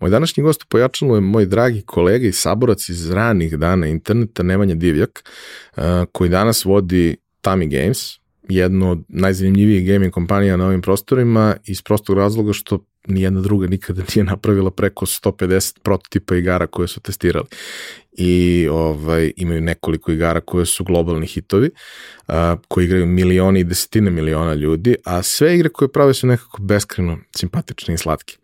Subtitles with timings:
[0.00, 4.42] Moj današnji gost u pojačalu je moj dragi kolega i saborac iz ranih dana interneta,
[4.42, 5.30] Nemanja Divjak,
[5.76, 5.82] uh,
[6.12, 7.98] koji danas vodi Tami Games,
[8.48, 14.02] jednu od najzanimljivijih gaming kompanija na ovim prostorima iz prostog razloga što nijedna druga nikada
[14.14, 17.46] nije napravila preko 150 prototipa igara koje su testirali
[18.16, 21.70] i ovaj, imaju nekoliko igara koje su globalni hitovi,
[22.28, 26.62] a, koji igraju milioni i desetine miliona ljudi, a sve igre koje prave su nekako
[26.62, 28.36] beskreno simpatične i slatke.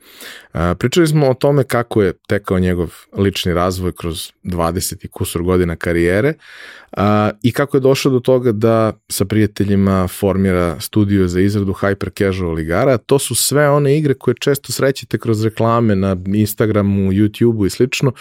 [0.52, 5.43] A, pričali smo o tome kako je tekao njegov lični razvoj kroz 20 i kusur
[5.43, 6.34] godina karijere
[6.96, 12.10] a, i kako je došao do toga da sa prijateljima formira studio za izradu hyper
[12.18, 12.98] casual igara.
[12.98, 18.12] To su sve one igre koje često srećete kroz reklame na Instagramu, YouTubeu i slično,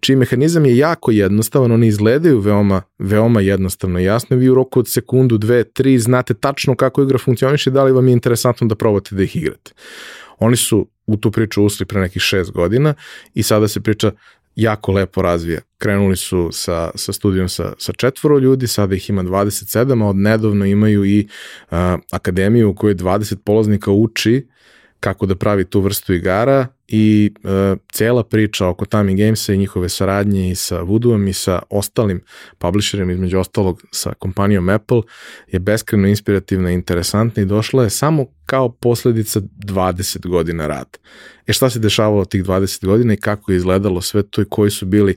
[0.00, 4.36] čiji mehanizam je jako jednostavan, oni izgledaju veoma, veoma jednostavno i jasno.
[4.36, 8.08] Vi u roku od sekundu, dve, tri znate tačno kako igra funkcioniše da li vam
[8.08, 9.72] je interesantno da probate da ih igrate.
[10.38, 12.94] Oni su u tu priču usli pre nekih šest godina
[13.34, 14.12] i sada se priča
[14.56, 15.60] jako lepo razvija.
[15.78, 20.16] Krenuli su sa, sa studijom sa, sa četvoro ljudi, sada ih ima 27, a od
[20.16, 21.28] nedavno imaju i
[21.70, 21.76] uh,
[22.10, 24.46] akademiju u kojoj 20 polaznika uči
[25.00, 29.88] kako da pravi tu vrstu igara i uh, cela priča oko Tami Gamesa i njihove
[29.88, 32.20] saradnje i sa Voodooom i sa ostalim
[32.58, 35.02] publisherima, između ostalog sa kompanijom Apple,
[35.48, 40.98] je beskreno inspirativna i interesantna i došla je samo kao posledica 20 godina rada.
[41.46, 44.70] E šta se dešavalo tih 20 godina i kako je izgledalo sve to i koji
[44.70, 45.16] su bili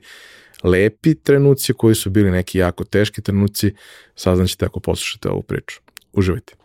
[0.63, 3.73] lepi trenuci, koji su bili neki jako teški trenuci,
[4.15, 5.79] saznaćete ako poslušate ovu priču.
[6.13, 6.64] Uživajte.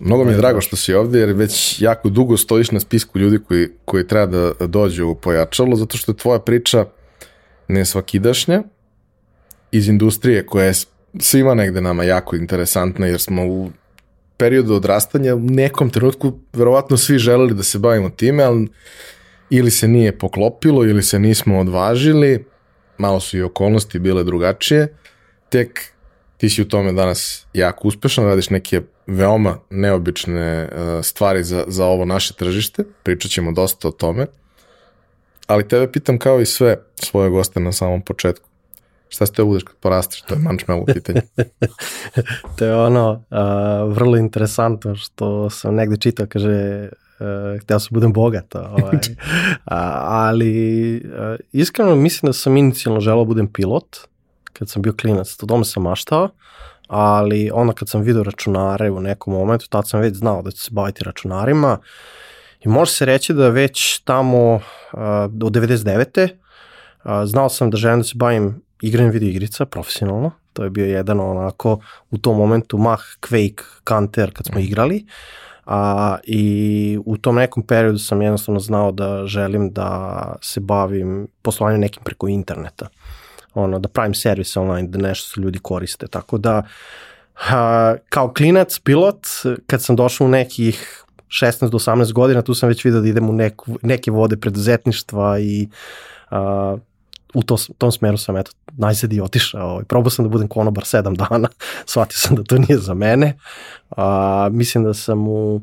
[0.00, 3.38] Mnogo mi je drago što si ovde, jer već jako dugo stojiš na spisku ljudi
[3.48, 6.84] koji, koji treba da dođu u pojačalo, zato što je tvoja priča
[7.68, 8.62] nesvakidašnja
[9.72, 10.74] iz industrije koja je
[11.18, 13.70] svima negde nama jako interesantna, jer smo u
[14.36, 18.68] periodu odrastanja u nekom trenutku verovatno svi želeli da se bavimo time, ali
[19.50, 22.44] ili se nije poklopilo, ili se nismo odvažili,
[22.98, 24.94] malo su i okolnosti bile drugačije,
[25.48, 25.80] tek
[26.38, 31.84] ti si u tome danas jako uspešan, radiš neke veoma neobične uh, stvari za, za
[31.84, 34.26] ovo naše tržište, pričat ćemo dosta o tome,
[35.46, 38.48] ali tebe pitam kao i sve svoje goste na samom početku.
[39.08, 40.22] Šta ste budeš kad porasteš?
[40.22, 41.20] To je mančmelo pitanje.
[42.58, 46.88] to je ono uh, vrlo interesantno što sam negde čitao, kaže
[47.20, 48.94] uh, hteo sam da budem bogat, ovaj.
[48.94, 49.00] uh,
[50.02, 53.96] ali uh, iskreno mislim da sam inicijalno želao da budem pilot,
[54.58, 56.28] kad sam bio klinac, to doma sam maštao,
[56.88, 60.62] ali onda kad sam video računare u nekom momentu, tad sam već znao da ću
[60.62, 61.78] se baviti računarima
[62.60, 64.60] i može se reći da već tamo uh,
[65.30, 66.28] do 99.
[66.28, 70.86] Uh, znao sam da želim da se bavim igranjem video igrica profesionalno, to je bio
[70.86, 71.78] jedan onako
[72.10, 75.06] u tom momentu Mach, Quake, Counter kad smo igrali,
[75.66, 81.80] a, i u tom nekom periodu sam jednostavno znao da želim da se bavim poslovanjem
[81.80, 82.88] nekim preko interneta
[83.54, 86.62] ono, da pravim servis online, da nešto se ljudi koriste, tako da
[87.50, 89.26] a, kao klinac, pilot,
[89.66, 93.30] kad sam došao u nekih 16 do 18 godina, tu sam već vidio da idem
[93.30, 95.68] u neku, neke vode preduzetništva i
[96.30, 96.76] a,
[97.34, 99.70] u to, tom smeru sam eto, najzad i otišao.
[99.70, 101.48] Ovaj, probao sam da budem konobar 7 dana,
[101.86, 103.36] shvatio sam da to nije za mene.
[103.96, 105.60] A, mislim da sam u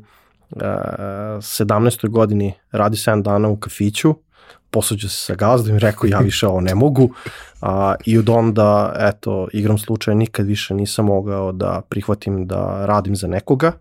[0.56, 2.08] a, 17.
[2.08, 4.14] godini radio 7 dana u kafiću,
[4.76, 7.10] posuđao se sa gazdom i rekao ja više ovo ne mogu
[7.60, 13.16] a, i od onda, eto, igram slučaja nikad više nisam mogao da prihvatim da radim
[13.16, 13.72] za nekoga,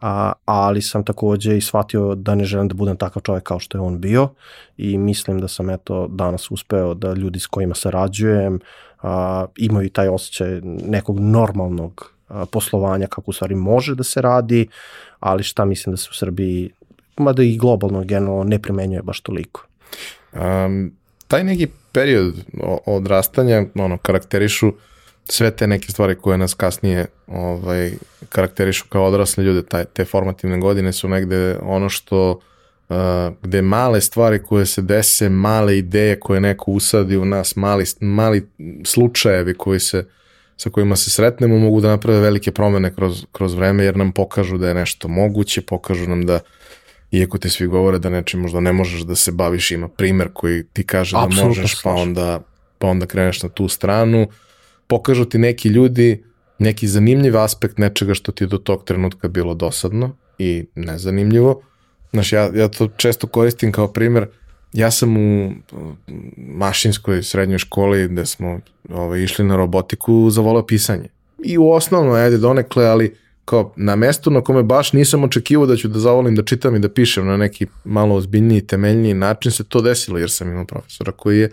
[0.00, 3.78] a, ali sam takođe i shvatio da ne želim da budem takav čovjek kao što
[3.78, 4.28] je on bio
[4.76, 8.60] i mislim da sam eto danas uspeo da ljudi s kojima sarađujem
[9.02, 14.68] a, imaju taj osjećaj nekog normalnog a, poslovanja kako u stvari može da se radi,
[15.20, 16.70] ali šta mislim da se u Srbiji
[17.16, 19.66] mada i globalno generalno ne primenjuje baš toliko.
[20.32, 20.92] Um,
[21.28, 22.34] taj neki period
[22.86, 24.72] odrastanja ono, karakterišu
[25.28, 27.92] sve te neke stvari koje nas kasnije ovaj,
[28.28, 32.96] karakterišu kao odrasle ljude, taj, te formativne godine su negde ono što uh,
[33.42, 38.48] gde male stvari koje se dese, male ideje koje neko usadi u nas, mali, mali
[38.84, 40.04] slučajevi koji se
[40.56, 44.58] sa kojima se sretnemo mogu da naprave velike promene kroz, kroz vreme jer nam pokažu
[44.58, 46.40] da je nešto moguće, pokažu nam da
[47.12, 50.64] iako ti svi govore da nečim možda ne možeš da se baviš, ima primer koji
[50.64, 52.40] ti kaže da Absolutno možeš, pa onda,
[52.78, 54.26] pa onda kreneš na tu stranu,
[54.86, 56.22] pokažu ti neki ljudi
[56.62, 61.62] neki zanimljiv aspekt nečega što ti je do tog trenutka bilo dosadno i nezanimljivo.
[62.12, 64.26] Znaš, ja, ja to često koristim kao primer,
[64.72, 65.52] ja sam u
[66.36, 71.08] mašinskoj srednjoj školi gde smo ovaj, išli na robotiku zavolao pisanje.
[71.44, 75.76] I u osnovno, ajde donekle, ali kao na mestu na kome baš nisam očekivao da
[75.76, 79.64] ću da zavolim da čitam i da pišem na neki malo ozbiljniji, temeljniji način se
[79.64, 81.50] to desilo jer sam imao profesora koji je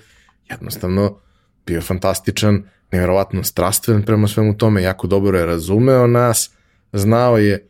[0.50, 1.18] jednostavno
[1.66, 6.52] bio fantastičan, nevjerovatno strastven prema svemu tome, jako dobro je razumeo nas,
[6.94, 7.68] znao je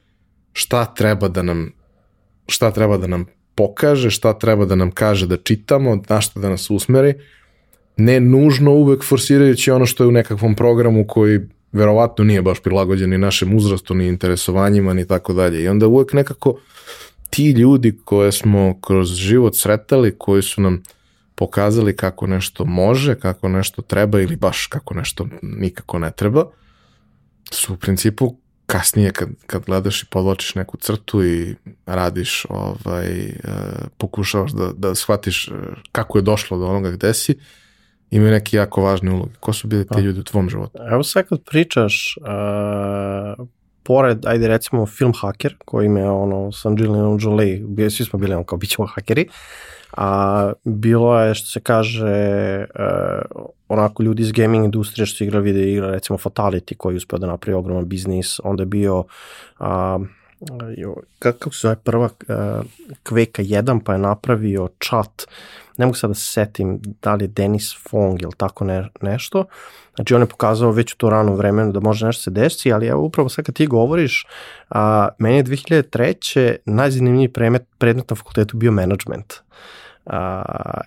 [0.53, 1.71] šta treba da nam
[2.47, 3.25] šta treba da nam
[3.55, 7.13] pokaže, šta treba da nam kaže da čitamo, na šta da nas usmeri,
[7.97, 11.39] ne nužno uvek forsirajući ono što je u nekakvom programu koji
[11.71, 15.63] verovatno nije baš prilagođen ni našem uzrastu, ni interesovanjima, ni tako dalje.
[15.63, 16.59] I onda uvek nekako
[17.29, 20.83] ti ljudi koje smo kroz život sretali, koji su nam
[21.35, 26.45] pokazali kako nešto može, kako nešto treba ili baš kako nešto nikako ne treba,
[27.51, 28.35] su u principu
[28.65, 31.55] kasnije kad, kad gledaš i podločiš neku crtu i
[31.85, 33.33] radiš, ovaj, e,
[33.97, 35.51] pokušavaš da, da shvatiš e,
[35.91, 37.39] kako je došlo do onoga gde si,
[38.11, 39.33] imaju neki jako važni ulogi.
[39.39, 39.99] Ko su bili ti pa.
[39.99, 40.79] ljudi u tvom životu?
[40.91, 43.47] Evo sad kad pričaš, uh,
[43.83, 48.43] pored, ajde recimo film Hacker, koji me ono, sa Angelina Jolie, svi smo bili ono
[48.43, 49.27] kao bit ćemo hakeri,
[49.97, 55.43] a bilo je što se kaže uh, onako ljudi iz gaming industrije što su igrali
[55.43, 59.03] video igre, recimo Fatality koji je uspeo da napravi ogroman biznis, onda je bio
[59.59, 59.67] uh,
[61.19, 62.65] kako se zove prva uh,
[63.03, 65.27] Kveka 1 pa je napravio chat
[65.79, 69.45] ne mogu sad da se setim da li je Denis Fong ili tako ne, nešto,
[69.95, 72.87] znači on je pokazao već u to rano vremenu da može nešto se desi, ali
[72.87, 74.25] evo upravo sad kad ti govoriš,
[74.69, 76.55] a, meni je 2003.
[76.65, 79.33] najzanimljiviji predmet, predmet na fakultetu bio management.
[80.05, 80.43] A,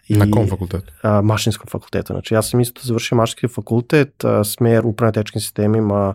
[0.09, 0.93] i, na kom fakultetu?
[1.03, 2.12] A, mašinskom fakultetu.
[2.12, 6.15] Znači ja sam isto završio mašinski fakultet, a, smer upravne tečkim sistemima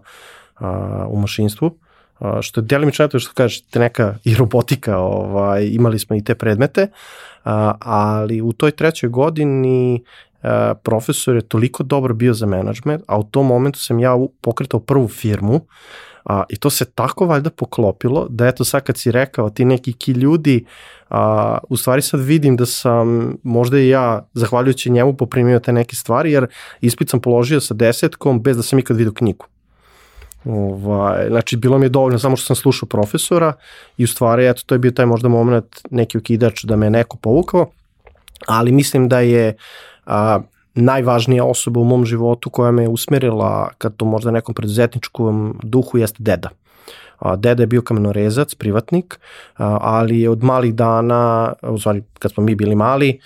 [0.55, 1.77] a, u mašinstvu,
[2.41, 6.35] što je delimično to što kažeš, te neka i robotika, ovaj, imali smo i te
[6.35, 6.87] predmete,
[7.79, 10.03] ali u toj trećoj godini
[10.83, 15.07] profesor je toliko dobro bio za menadžment, a u tom momentu sam ja pokretao prvu
[15.07, 15.61] firmu
[16.27, 19.93] a, i to se tako valjda poklopilo da eto sad kad si rekao ti neki
[19.93, 20.65] ki ljudi
[21.09, 25.95] a, u stvari sad vidim da sam možda i ja zahvaljujući njemu poprimio te neke
[25.95, 26.47] stvari jer
[26.81, 29.45] ispit sam položio sa desetkom bez da sam ikad vidio knjigu.
[30.45, 33.53] Ovaj, znači, bilo mi je dovoljno samo što sam slušao profesora
[33.97, 37.17] i u stvari, eto, to je bio taj možda moment, neki ukidač da me neko
[37.17, 37.69] povukao,
[38.47, 39.55] ali mislim da je
[40.05, 40.39] a,
[40.75, 46.23] najvažnija osoba u mom životu koja me usmerila kad to možda nekom preduzetničkom duhu jeste
[46.23, 46.49] deda.
[46.49, 46.66] A,
[47.37, 49.19] deda je bio kamenorezac, privatnik,
[49.79, 53.19] ali je od malih dana, u stvari kad smo mi bili mali,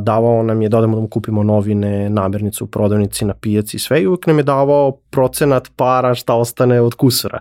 [0.00, 3.80] davao nam je da odemo da mu kupimo novine, namirnice u prodavnici, na pijaci i
[3.80, 7.38] sve i uvijek nam je davao procenat para šta ostane od kusura.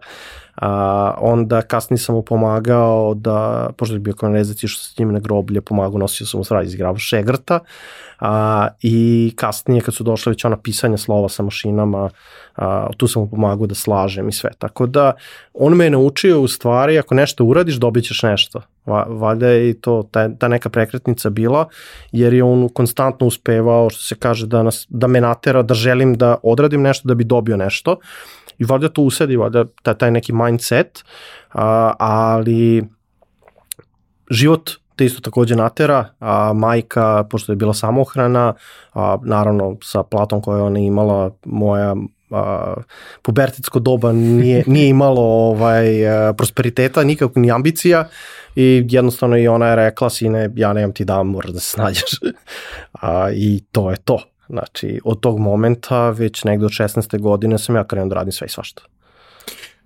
[0.55, 5.19] A, onda kasnije sam mu pomagao da, pošto je bio kamenorezac, išao sa njim na
[5.19, 7.59] groblje, pomagao, nosio sam mu sradi izgravo šegrta,
[8.19, 12.09] a, i kasnije kad su došle već ona pisanja slova sa mašinama,
[12.55, 14.49] a, tu sam mu pomagao da slažem i sve.
[14.57, 15.13] Tako da
[15.53, 18.61] on me je naučio u stvari ako nešto uradiš dobit ćeš nešto.
[18.85, 21.67] Va, valjda je i to ta, ta neka prekretnica bila
[22.11, 26.15] jer je on konstantno uspevao što se kaže da, nas, da me natera da želim
[26.15, 27.97] da odradim nešto da bi dobio nešto
[28.57, 31.03] i valjda to usedi, valjda taj, taj neki mindset,
[31.53, 32.83] a, ali
[34.29, 38.53] život te isto takođe natera, a majka, pošto je bila samohrana,
[38.93, 41.95] a, naravno sa platom koju ona imala, moja
[42.31, 42.73] a,
[43.21, 48.07] pubertetsko doba nije, nije imalo ovaj, a, prosperiteta, nikako ni ambicija
[48.55, 52.19] i jednostavno i ona je rekla, sine, ja nemam ti da moraš da se snađeš.
[53.01, 54.32] a, I to je to.
[54.49, 57.19] Znači, od tog momenta, već negde od 16.
[57.19, 58.81] godine sam ja krenuo da radim sve i svašta.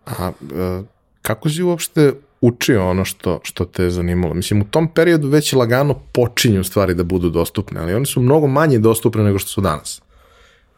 [0.06, 0.84] A, a
[1.22, 4.34] kako si uopšte učio ono što, što te je zanimalo?
[4.34, 8.48] Mislim, u tom periodu već lagano počinju stvari da budu dostupne, ali one su mnogo
[8.48, 10.02] manje dostupne nego što su danas.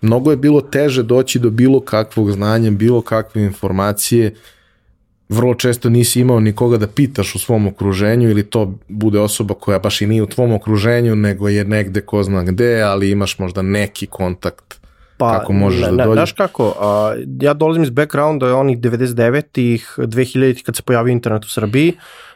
[0.01, 4.35] Mnogo je bilo teže doći do bilo kakvog znanja, bilo kakve informacije,
[5.29, 9.79] vrlo često nisi imao nikoga da pitaš u svom okruženju ili to bude osoba koja
[9.79, 13.61] baš i nije u tvom okruženju, nego je negde ko zna gde, ali imaš možda
[13.61, 14.79] neki kontakt
[15.17, 16.13] pa, kako možeš ne, da dođeš?
[16.13, 21.49] Znaš kako, a, ja dolazim iz backgrounda onih 99-ih, 2000-ih kad se pojavio internet u
[21.49, 21.93] Srbiji,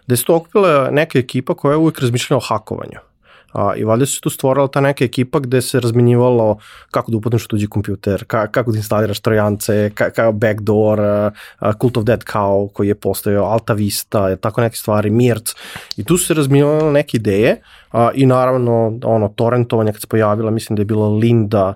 [0.07, 3.12] da se to okupila neka ekipa koja je uvijek razmišljala o hakovanju.
[3.53, 6.57] A, I valjda se tu stvorila ta neka ekipa gde se razmenjivalo
[6.91, 11.73] kako da upotniš u tuđi kompjuter, ka, kako da instaliraš trojance, ka, ka backdoor, a,
[11.81, 15.53] Cult of Dead Cow koji je postojao, Alta Vista, tako neke stvari, Mirc.
[15.97, 20.51] I tu su se razmenjivalo neke ideje a, i naravno ono, torrentovanje kad se pojavila,
[20.51, 21.73] mislim da je bila Linda,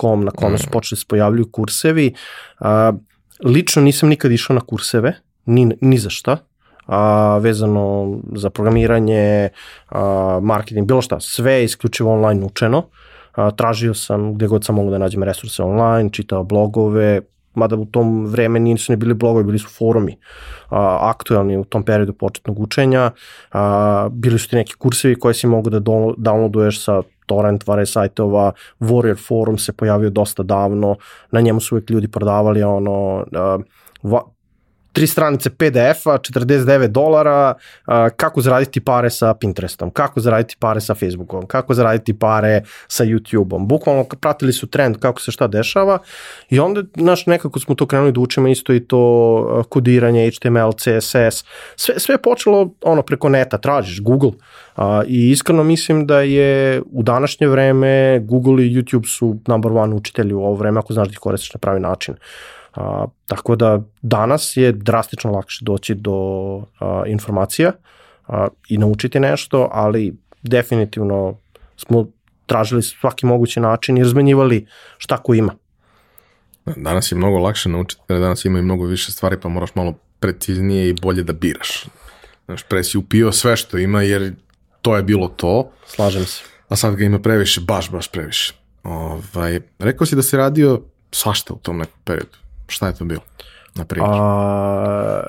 [0.00, 0.72] .com na kome su mm.
[0.72, 2.14] počeli da se pojavljuju kursevi.
[2.58, 2.92] A,
[3.44, 6.36] lično nisam nikad išao na kurseve, ni, ni za šta,
[6.86, 9.48] a, vezano za programiranje,
[9.88, 12.82] a, marketing, bilo šta, sve je isključivo online učeno.
[13.34, 17.20] A, tražio sam gde god sam mogu da nađem resurse online, čitao blogove,
[17.54, 20.16] mada u tom vreme nisu ne bili blogovi, bili su forumi
[20.68, 23.10] a, aktuelni u tom periodu početnog učenja.
[23.52, 28.52] A, bili su ti neki kursevi koje si mogu da downloaduješ sa torrent vare sajtova,
[28.80, 30.96] Warrior forum se pojavio dosta davno,
[31.30, 33.24] na njemu su uvijek ljudi prodavali ono,
[34.02, 34.20] uh,
[34.92, 37.54] tri stranice PDF-a, 49 dolara,
[38.16, 43.66] kako zaraditi pare sa Pinterestom, kako zaraditi pare sa Facebookom, kako zaraditi pare sa YouTubeom.
[43.66, 45.98] Bukvalno pratili su trend kako se šta dešava
[46.50, 51.44] i onda, znaš, nekako smo to krenuli da učimo isto i to kodiranje, HTML, CSS,
[51.76, 54.32] sve, sve je počelo ono preko neta, tražiš Google
[55.06, 60.34] i iskreno mislim da je u današnje vreme Google i YouTube su number one učitelji
[60.34, 62.14] u ovo vreme ako znaš da ih koristiš na pravi način.
[62.74, 66.12] A, tako da danas je drastično lakše doći do
[66.80, 67.72] a, informacija
[68.28, 71.38] a, i naučiti nešto, ali definitivno
[71.76, 72.06] smo
[72.46, 74.66] tražili svaki mogući način i razmenjivali
[74.98, 75.54] šta ko ima.
[76.76, 79.94] Danas je mnogo lakše naučiti, jer danas ima i mnogo više stvari, pa moraš malo
[80.20, 81.84] preciznije i bolje da biraš.
[82.44, 84.34] Znaš, pre si upio sve što ima, jer
[84.82, 85.70] to je bilo to.
[85.86, 86.42] Slažem se.
[86.68, 88.54] A sad ga ima previše, baš, baš previše.
[88.82, 92.38] Ovaj, rekao si da si radio svašta u tom nekom periodu.
[92.70, 93.20] Šta je to bilo,
[93.74, 94.10] na primjer?
[94.14, 95.22] A,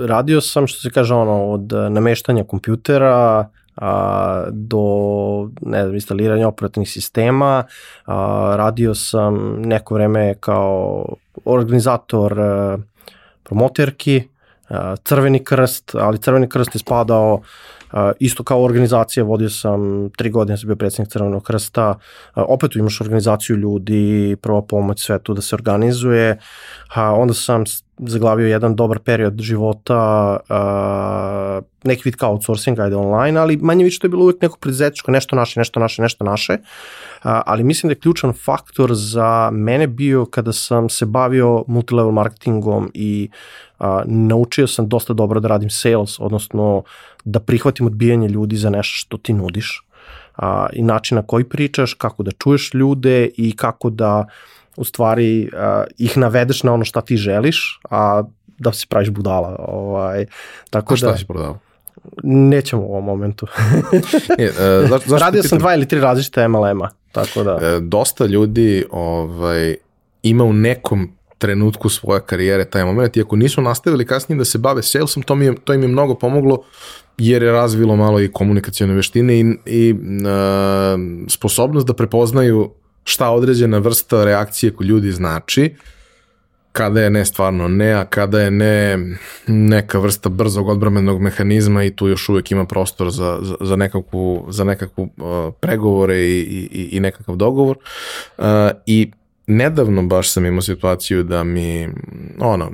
[0.00, 4.80] radio sam, što se kaže, ono, od nameštanja kompjutera, a, do
[5.60, 7.64] ne znam, instaliranja operativnih sistema.
[8.06, 11.06] A, radio sam neko vreme kao
[11.44, 12.78] organizator a,
[13.42, 14.28] promoterki,
[14.68, 17.40] a, Crveni krst, ali Crveni krst je spadao
[18.18, 23.00] isto kao organizacija, vodio sam tri godine, sam bio predsednik Crvenog krsta, uh, opet imaš
[23.00, 26.38] organizaciju ljudi, prva pomoć, sve tu da se organizuje,
[26.94, 27.64] a onda sam
[27.98, 33.98] zaglavio jedan dobar period života, uh, neki vid kao outsourcing, ajde online, ali manje više
[33.98, 36.60] to je bilo uvijek neko predzetičko, nešto naše, nešto naše, nešto naše, uh,
[37.22, 42.90] ali mislim da je ključan faktor za mene bio kada sam se bavio multilevel marketingom
[42.94, 43.28] i
[43.78, 46.82] uh, naučio sam dosta dobro da radim sales, odnosno
[47.24, 49.86] da prihvatim odbijanje ljudi za nešto što ti nudiš
[50.36, 54.26] a, i način na koji pričaš, kako da čuješ ljude i kako da
[54.76, 58.22] u stvari a, ih navedeš na ono šta ti želiš, a
[58.58, 59.56] da se praviš budala.
[59.68, 60.26] Ovaj,
[60.70, 61.58] tako a šta da, si prodao?
[62.22, 63.46] Nećemo u ovom momentu.
[64.38, 64.50] e, e,
[64.88, 67.58] zašto, zašto Radio sam dva ili tri različite MLM-a, tako da...
[67.62, 69.76] E, dosta ljudi ovaj,
[70.22, 74.58] ima u nekom trenutku svoje karijere taj moment i ako nisu nastavili kasnije da se
[74.58, 76.62] bave salesom, to, mi je, to im je mnogo pomoglo
[77.20, 79.98] jer je razvilo malo i komunikacijone veštine i, i uh,
[81.28, 82.70] sposobnost da prepoznaju
[83.04, 85.74] šta određena vrsta reakcije kod ljudi znači,
[86.72, 88.98] kada je ne stvarno ne, a kada je ne
[89.46, 94.46] neka vrsta brzog odbramenog mehanizma i tu još uvijek ima prostor za, za, za nekakvu,
[94.48, 97.76] za nekakvu uh, pregovore i, i, i nekakav dogovor.
[98.38, 98.44] Uh,
[98.86, 99.10] I
[99.46, 101.88] nedavno baš sam imao situaciju da mi,
[102.38, 102.70] ono,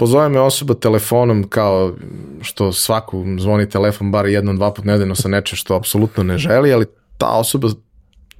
[0.00, 1.92] pozove me osoba telefonom kao
[2.40, 6.72] što svaku zvoni telefon bar jednom, dva put nedeljno sa nečem što apsolutno ne želi,
[6.72, 6.86] ali
[7.18, 7.68] ta osoba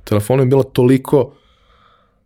[0.04, 1.32] telefonom je bila toliko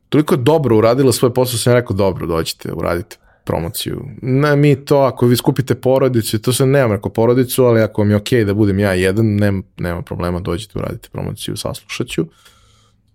[0.09, 4.05] toliko dobro uradila svoj posao, sam ja rekao dobro, dođite, uradite promociju.
[4.23, 8.13] Ne, mi to, ako vi skupite porodicu, to se nemam rekao porodicu, ali ako mi
[8.13, 12.27] je okej okay da budem ja jedan, nema, nema problema, dođite, uradite promociju, saslušat ću.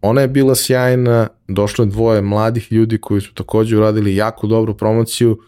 [0.02, 4.78] ona je bila sjajna, došlo je dvoje mladih ljudi koji su takođe uradili jako dobru
[4.78, 5.40] promociju,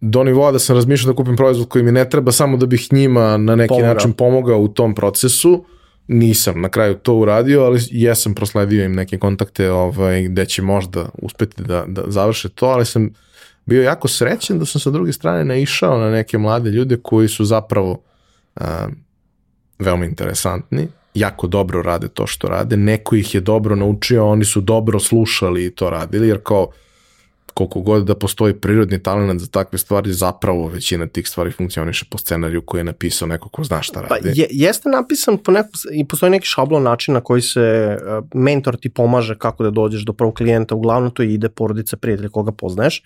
[0.00, 2.92] do nivoa da sam razmišljao da kupim proizvod koji mi ne treba samo da bih
[2.92, 3.94] njima na neki Pomogao.
[3.94, 5.64] način pomogao u tom procesu.
[6.08, 11.08] Nisam na kraju to uradio, ali jesam prosledio im neke kontakte ovaj, gde će možda
[11.22, 13.10] uspeti da, da završe to, ali sam
[13.66, 17.44] bio jako srećen da sam sa druge strane naišao na neke mlade ljude koji su
[17.44, 18.02] zapravo
[18.56, 18.88] a,
[19.78, 24.60] veoma interesantni, jako dobro rade to što rade, neko ih je dobro naučio, oni su
[24.60, 26.68] dobro slušali i to radili, jer kao
[27.56, 32.18] koliko god da postoji prirodni talent za takve stvari, zapravo većina tih stvari funkcioniše po
[32.18, 34.40] scenariju koji je napisao neko ko zna šta Pa radi.
[34.40, 38.76] je, jeste napisan po neku, i postoji neki šablon način na koji se uh, mentor
[38.76, 43.02] ti pomaže kako da dođeš do prvog klijenta, uglavnom to ide porodica, prijatelja koga poznaješ.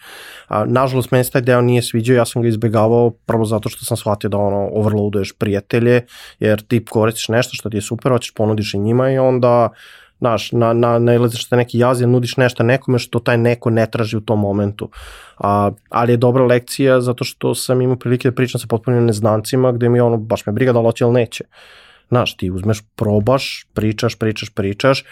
[0.67, 3.97] Nažalost, meni se taj deo nije sviđao, ja sam ga izbegavao prvo zato što sam
[3.97, 6.07] shvatio da ono overloaduješ prijatelje,
[6.41, 9.71] jer ti koristiš nešto što ti je super, hoćeš ponudiš i njima i onda
[10.21, 14.17] znaš, na, na, nailaziš te neki jaz, nudiš nešto nekome što taj neko ne traži
[14.17, 14.89] u tom momentu.
[15.39, 19.73] A, ali je dobra lekcija zato što sam imao prilike da pričam sa potpunim neznancima
[19.73, 21.45] gde mi ono, baš me briga da li hoće ili neće.
[22.09, 25.05] Znaš, ti uzmeš, probaš, pričaš, pričaš, pričaš,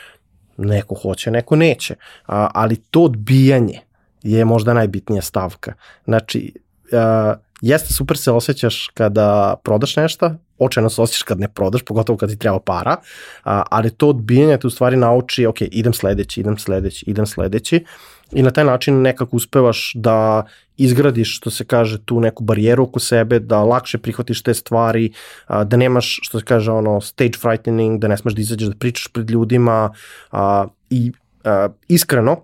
[0.57, 1.95] neko hoće, neko neće.
[2.27, 3.81] A, ali to odbijanje
[4.23, 5.73] je možda najbitnija stavka.
[6.05, 6.53] Znači,
[6.93, 12.17] a, jeste super se osjećaš kada prodaš nešto, očajno se osjećaš kad ne prodaš, pogotovo
[12.17, 12.97] kad ti treba para,
[13.45, 17.85] a, ali to odbijanje te u stvari nauči, ok, idem sledeći, idem sledeći, idem sledeći
[18.33, 20.47] i na taj način nekako uspevaš da
[20.77, 25.12] izgradiš, što se kaže, tu neku barijeru oko sebe, da lakše prihvatiš te stvari,
[25.47, 28.77] a, da nemaš, što se kaže, ono, stage frightening, da ne smeš da izađeš da
[28.77, 29.93] pričaš pred ljudima
[30.31, 31.12] a, i
[31.45, 32.37] a, iskreno,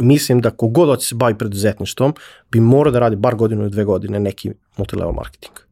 [0.00, 2.14] mislim da kogod hoće se bavi preduzetništvom
[2.50, 5.67] bi morao da radi bar godinu ili dve godine neki multilevel marketing.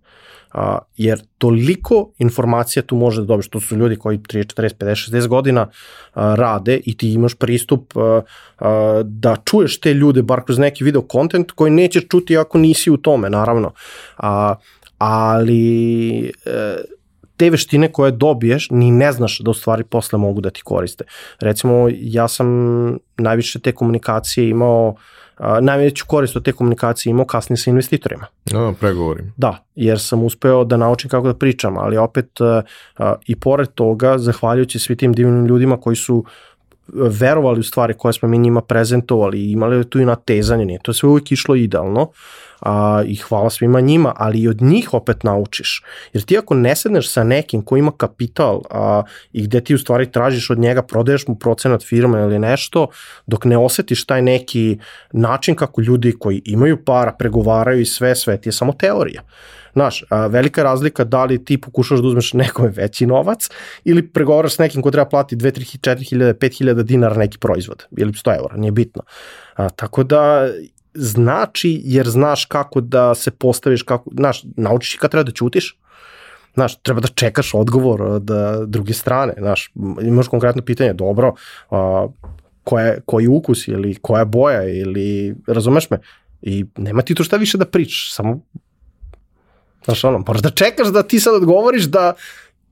[0.56, 5.10] A, jer toliko informacija tu može da dobiješ, to su ljudi koji 30, 40, 50,
[5.10, 5.68] 60 godina
[6.14, 8.20] a, rade i ti imaš pristup a,
[8.58, 12.90] a, da čuješ te ljude bar kroz neki video content koji nećeš čuti ako nisi
[12.90, 13.72] u tome, naravno.
[14.16, 14.54] A,
[14.98, 16.76] ali e,
[17.36, 21.04] te veštine koje dobiješ ni ne znaš da u stvari posle mogu da ti koriste.
[21.40, 22.48] Recimo, ja sam
[23.18, 24.94] najviše te komunikacije imao,
[25.36, 28.26] a, najveću korist od te komunikacije imao kasnije sa investitorima.
[28.52, 29.32] No, pregovorim.
[29.36, 32.62] Da, jer sam uspeo da naučim kako da pričam, ali opet a,
[32.98, 36.24] a, i pored toga, zahvaljujući svi tim divnim ljudima koji su
[36.94, 40.92] verovali u stvari koje smo mi njima prezentovali i imali tu i natezanje, nije to
[40.92, 42.10] sve uvijek išlo idealno
[42.66, 45.82] a, i hvala svima njima, ali i od njih opet naučiš.
[46.12, 49.02] Jer ti ako ne sedneš sa nekim ko ima kapital a,
[49.32, 52.88] i gde ti u stvari tražiš od njega, prodaješ mu procenat firme ili nešto,
[53.26, 54.78] dok ne osetiš taj neki
[55.12, 59.22] način kako ljudi koji imaju para pregovaraju i sve, sve ti je samo teorija.
[59.72, 63.48] Znaš, a, velika razlika da li ti pokušaš da uzmeš nekome veći novac
[63.84, 67.38] ili pregovaraš s nekim ko treba plati 2, 3, 4 hiljade, 5 hiljada dinara neki
[67.38, 69.02] proizvod ili 100 eura, nije bitno.
[69.54, 70.48] A, tako da
[70.96, 75.78] znači jer znaš kako da se postaviš, kako, znaš, naučiš i kad treba da ćutiš,
[76.54, 78.30] znaš, treba da čekaš odgovor od
[78.66, 81.34] druge strane, znaš, imaš konkretno pitanje, dobro,
[81.70, 82.06] a,
[82.64, 85.98] koja, koji ukus ili koja boja ili, razumeš me,
[86.42, 88.40] i nema ti tu šta više da pričaš, samo
[89.86, 92.14] Znaš, ono, moraš da čekaš da ti sad odgovoriš da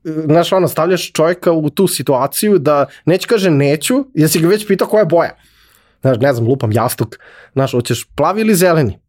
[0.03, 4.67] znaš, ono, stavljaš čovjeka u tu situaciju da neće kaže neću, jer si ga već
[4.67, 5.35] pitao koja je boja.
[6.01, 7.19] Znaš, ne znam, lupam jastuk.
[7.53, 8.99] Znaš, hoćeš plavi ili zeleni?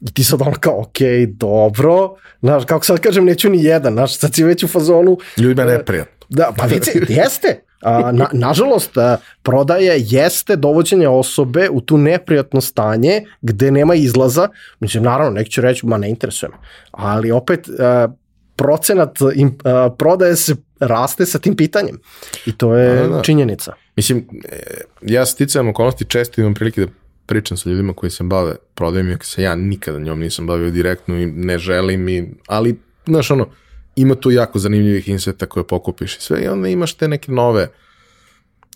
[0.00, 2.14] I ti sad ono kao, okay, dobro.
[2.40, 3.92] Znaš, kako sad kažem, neću ni jedan.
[3.92, 5.18] Znaš, sad si već u fazonu.
[5.36, 6.26] Ljudima je neprijatno.
[6.28, 7.64] Da, pa vice, jeste.
[7.82, 14.48] A, na, nažalost, a, prodaje jeste dovođenje osobe u tu neprijatno stanje gde nema izlaza.
[14.80, 16.56] Mislim, naravno, neki će reći, ma ne interesuje me.
[16.90, 18.08] Ali opet, a,
[18.56, 22.00] procenat im, a, prodaje se raste sa tim pitanjem.
[22.46, 23.22] I to je da, da.
[23.22, 23.72] činjenica.
[23.96, 24.58] Mislim, e,
[25.02, 26.92] ja sticajem okolnosti često imam prilike da
[27.26, 31.18] pričam sa ljudima koji se bave prodajem, iako se ja nikada njom nisam bavio direktno
[31.18, 33.48] i ne želim, i, ali, znaš, ono,
[33.96, 37.68] ima tu jako zanimljivih inseta koje pokupiš i sve i onda imaš te neke nove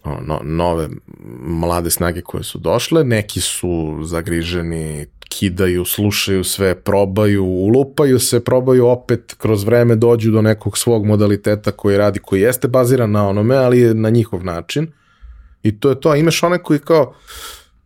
[0.07, 0.89] ono, nove
[1.41, 8.87] mlade snage koje su došle, neki su zagriženi, kidaju, slušaju sve, probaju, ulupaju se, probaju
[8.87, 13.57] opet, kroz vreme dođu do nekog svog modaliteta koji radi, koji jeste baziran na onome,
[13.57, 14.87] ali je na njihov način.
[15.67, 16.15] I to je to.
[16.15, 17.15] Imaš one koji kao,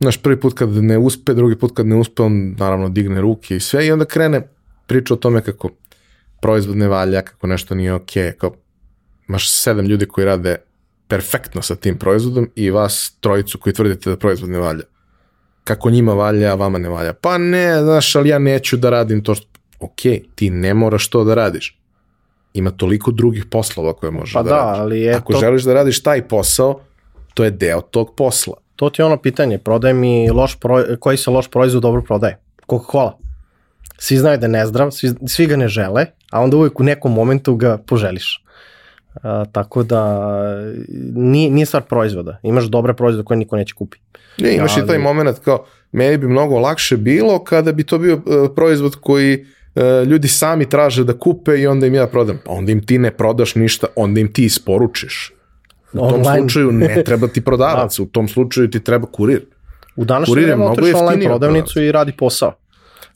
[0.00, 3.56] znaš, prvi put kad ne uspe, drugi put kad ne uspe, on naravno digne ruke
[3.56, 4.48] i sve i onda krene
[4.86, 5.70] priča o tome kako
[6.40, 8.54] proizvod ne valja, kako nešto nije okej, okay, kao
[9.28, 10.56] imaš sedam ljudi koji rade
[11.08, 14.82] perfektno sa tim proizvodom i vas trojicu koji tvrdite da proizvod ne valja.
[15.64, 17.12] Kako njima valja, a vama ne valja.
[17.12, 19.46] Pa ne, znaš, ali ja neću da radim to što...
[19.80, 20.00] Ok,
[20.34, 21.78] ti ne moraš to da radiš.
[22.54, 24.80] Ima toliko drugih poslova koje možeš pa da, da radiš.
[24.80, 25.38] Ali je Ako to...
[25.38, 26.80] želiš da radiš taj posao,
[27.34, 28.54] to je deo tog posla.
[28.76, 32.38] To ti je ono pitanje, prodaj mi loš pro, koji se loš proizvod dobro prodaje?
[32.68, 33.12] Coca-Cola.
[33.98, 37.12] Svi znaju da je nezdrav, svi, svi ga ne žele, a onda uvijek u nekom
[37.12, 38.44] momentu ga poželiš.
[39.22, 40.22] A, tako da
[41.14, 42.38] nije, nije stvar proizvoda.
[42.42, 43.98] Imaš dobre proizvode koje niko neće kupi.
[44.38, 44.84] Ne, imaš Ali...
[44.84, 48.22] i taj moment kao, meni bi mnogo lakše bilo kada bi to bio uh,
[48.56, 52.38] proizvod koji uh, ljudi sami traže da kupe i onda im ja prodam.
[52.44, 55.32] Pa onda im ti ne prodaš ništa, onda im ti isporučiš.
[55.92, 56.38] U tom online.
[56.38, 58.02] slučaju ne treba ti prodavac, da.
[58.02, 59.46] u tom slučaju ti treba kurir.
[59.96, 62.52] U današnjem vremenu otvoriš online prodavnicu i radi posao.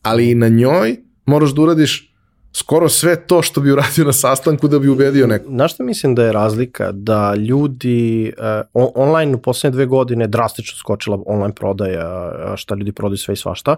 [0.02, 2.13] Ali i na njoj moraš da uradiš
[2.56, 5.48] skoro sve to što bi uradio na sastanku da bi ubedio neko.
[5.48, 6.92] Znaš što mislim da je razlika?
[6.92, 8.32] Da ljudi
[8.74, 13.36] uh, online u poslednje dve godine drastično skočila online prodaja, šta ljudi prodaju sve i
[13.36, 13.76] svašta,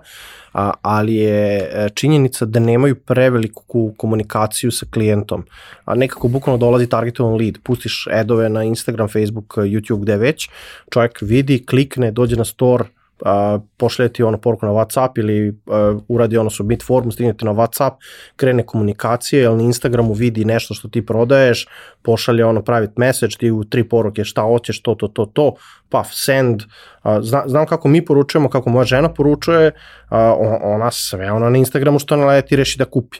[0.52, 5.44] a, ali je e, činjenica da nemaju preveliku komunikaciju sa klijentom.
[5.84, 10.48] A nekako bukvalno dolazi targetovan lead, pustiš adove na Instagram, Facebook, YouTube, gde već,
[10.90, 12.84] čovjek vidi, klikne, dođe na store,
[13.24, 17.44] a, pošalje ti ono poruku na Whatsapp ili a, uradi ono submit formu, stigne ti
[17.44, 17.92] na Whatsapp,
[18.36, 21.66] krene komunikacije, ili na Instagramu vidi nešto što ti prodaješ,
[22.02, 25.54] pošalje ono private message, ti u tri poruke šta hoćeš, to, to, to, to,
[25.88, 26.62] pa send,
[27.02, 29.72] a, zna, znam kako mi poručujemo, kako moja žena poručuje,
[30.08, 33.18] a, ona sve ona na Instagramu što naleti reši da kupi.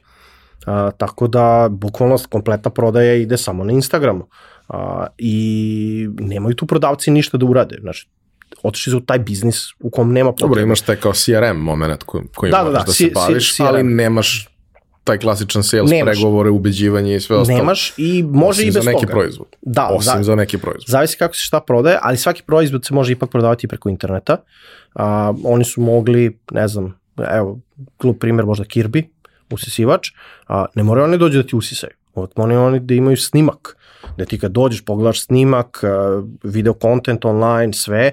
[0.67, 4.27] A, tako da, bukvalno, kompletna prodaja ide samo na Instagramu.
[4.69, 7.79] A, I nemaju tu prodavci ništa da urade.
[7.81, 8.09] Znači,
[8.63, 10.49] otišli su u taj biznis u kom nema potrebe.
[10.49, 13.83] Dobro, imaš taj kao CRM moment koji, koji da, da, da, da se baviš, ali
[13.83, 14.49] nemaš
[15.05, 16.15] taj klasičan sales, nemaš.
[16.15, 17.59] pregovore, ubeđivanje i sve ostalo.
[17.59, 19.13] Nemaš i može Osim i bez za neki toga.
[19.13, 19.47] proizvod.
[19.63, 20.85] Da, Osim za, za neki proizvod.
[20.87, 24.37] Zavisi kako se šta prodaje, ali svaki proizvod se može ipak prodavati preko interneta.
[24.95, 26.99] A, oni su mogli, ne znam,
[27.33, 27.61] evo,
[27.97, 29.03] klub primjer možda Kirby,
[29.51, 30.09] usisivač,
[30.49, 31.93] a, ne moraju oni dođu da ti usisaju.
[32.37, 33.76] Moraju oni da imaju snimak,
[34.19, 35.81] da ti kad dođeš pogledaš snimak,
[36.43, 38.13] video content online, sve,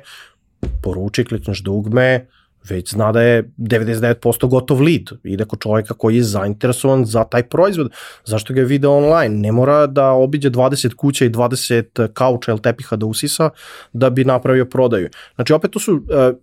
[0.81, 2.27] poruči, klikneš dugme,
[2.69, 5.03] već zna da je 99% gotov lead.
[5.23, 7.91] Ide kod čovjeka koji je zainteresovan za taj proizvod.
[8.25, 9.35] Zašto ga je video online?
[9.35, 13.49] Ne mora da obiđe 20 kuća i 20 kauča ili tepiha da usisa
[13.93, 15.09] da bi napravio prodaju.
[15.35, 16.01] Znači, opet to su uh,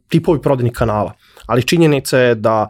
[0.09, 1.13] tipovi prodajnih kanala.
[1.47, 2.69] Ali činjenica je da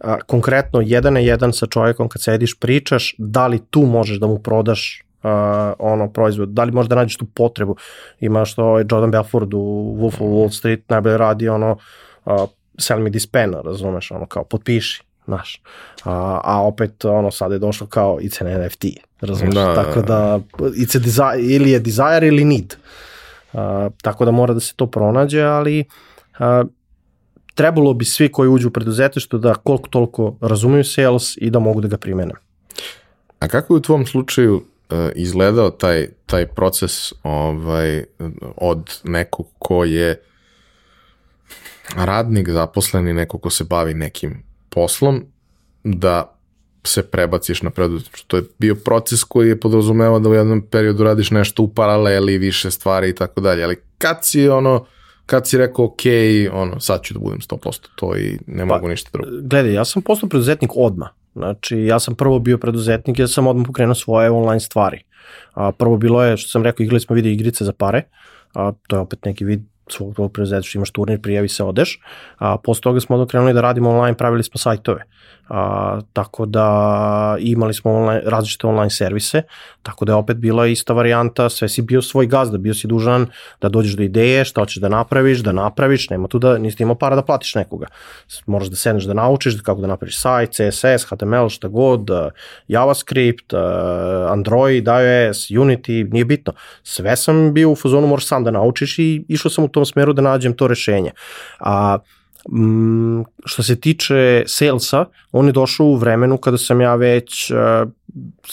[0.00, 4.26] uh, konkretno jedan na jedan sa čovjekom kad sediš pričaš da li tu možeš da
[4.26, 5.30] mu prodaš uh,
[5.78, 7.76] ono proizvod, da li možda nađeš tu potrebu.
[8.20, 11.76] Ima što ovaj Jordan Belford u Wolf of Wall Street najbolje radi ono
[12.24, 15.62] uh, sell me this pen, razumeš, ono kao potpiši, znaš.
[16.04, 18.84] A, a opet ono sad je došlo kao it's an NFT,
[19.20, 19.74] razumeš, da.
[19.74, 22.74] tako da it's a desire, ili je desire ili need.
[23.52, 23.60] Uh,
[24.02, 25.84] tako da mora da se to pronađe, ali
[26.38, 26.68] uh,
[27.54, 31.80] trebalo bi svi koji uđu u preduzetništvo da koliko toliko razumeju sales i da mogu
[31.80, 32.34] da ga primene.
[33.38, 34.62] A kako je u tvom slučaju
[35.14, 38.04] izgledao taj, taj proces ovaj,
[38.56, 40.20] od nekog ko je
[41.96, 45.24] radnik, zaposleni, neko ko se bavi nekim poslom,
[45.84, 46.38] da
[46.84, 48.26] se prebaciš na preduzetništvo.
[48.26, 52.38] To je bio proces koji je podrazumevao da u jednom periodu radiš nešto u paraleli,
[52.38, 54.86] više stvari i tako dalje, ali kad si ono,
[55.26, 56.02] kad si rekao ok,
[56.52, 59.30] ono, sad ću da budem 100% to i ne pa, mogu ništa drugo.
[59.42, 61.08] Gledaj, ja sam postao preduzetnik odma.
[61.34, 65.02] Znači, ja sam prvo bio preduzetnik, ja sam odmah pokrenuo svoje online stvari.
[65.54, 68.02] A, prvo bilo je, što sam rekao, igrali smo video igrice za pare,
[68.54, 72.00] a, to je opet neki vid svog tvojeg preduzetništva, imaš turnir, prijavi se, odeš.
[72.38, 75.04] A, posle toga smo krenuli da radimo online, pravili smo sajtove.
[75.48, 79.42] A, tako da imali smo online, različite online servise,
[79.82, 83.26] tako da je opet bila ista varijanta, sve si bio svoj gazda, bio si dužan
[83.60, 86.94] da dođeš do ideje, šta hoćeš da napraviš, da napraviš, nema tu da nisi imao
[86.94, 87.86] para da platiš nekoga.
[88.46, 92.10] Moraš da sedneš da naučiš kako da napraviš sajt, CSS, HTML, šta god,
[92.68, 93.54] JavaScript,
[94.28, 96.52] Android, iOS, Unity, nije bitno.
[96.82, 100.12] Sve sam bio u fazonu, moraš sam da naučiš i išao sam u tom smeru
[100.12, 101.10] da nađem to rešenje.
[101.58, 101.98] A,
[102.50, 107.56] Mm, što se tiče salesa, on je došao u vremenu kada sam ja već uh,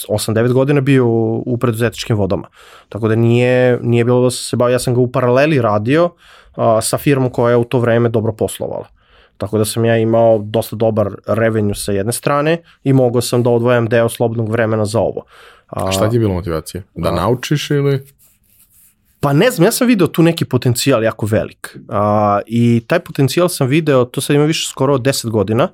[0.08, 2.48] 8-9 godina bio u, preduzetničkim vodama.
[2.88, 6.64] Tako da nije, nije bilo da se bavio, ja sam ga u paraleli radio uh,
[6.82, 8.86] sa firmom koja je u to vreme dobro poslovala.
[9.36, 13.50] Tako da sam ja imao dosta dobar revenue sa jedne strane i mogao sam da
[13.50, 15.24] odvojam deo slobodnog vremena za ovo.
[15.66, 16.82] A šta ti je bilo motivacija?
[16.94, 18.06] Da a, naučiš ili?
[19.20, 21.78] Pa ne znam, ja sam video tu neki potencijal jako velik.
[21.88, 25.68] A, I taj potencijal sam video, to sad ima više skoro 10 godina.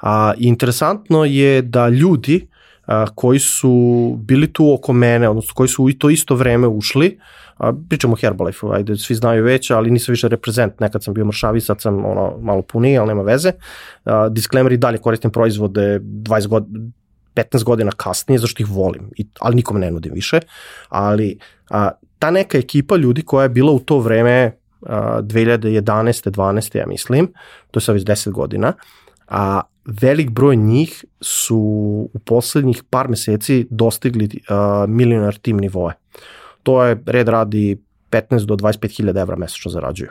[0.00, 2.46] A, I interesantno je da ljudi
[2.86, 7.18] a, koji su bili tu oko mene, odnosno koji su u to isto vreme ušli,
[7.56, 11.24] a, pričamo o Herbalife, ajde, svi znaju već, ali nisam više reprezent, nekad sam bio
[11.24, 13.52] mršavi, sad sam ono, malo puniji, ali nema veze.
[14.04, 16.90] A, disclaimer i dalje koristim proizvode 20 godina,
[17.34, 20.40] 15 godina kasnije, zašto ih volim, I, ali nikome ne nudim više,
[20.88, 21.38] ali
[21.70, 26.30] a, ta neka ekipa ljudi koja je bila u to vreme a, 2011.
[26.30, 26.78] 12.
[26.78, 27.32] ja mislim,
[27.70, 28.72] to je sad već 10 godina,
[29.28, 31.58] a velik broj njih su
[32.14, 35.92] u poslednjih par meseci dostigli uh, milionar tim nivoe.
[36.62, 40.10] To je red radi 15 do 25 hiljada evra mesečno zarađuju.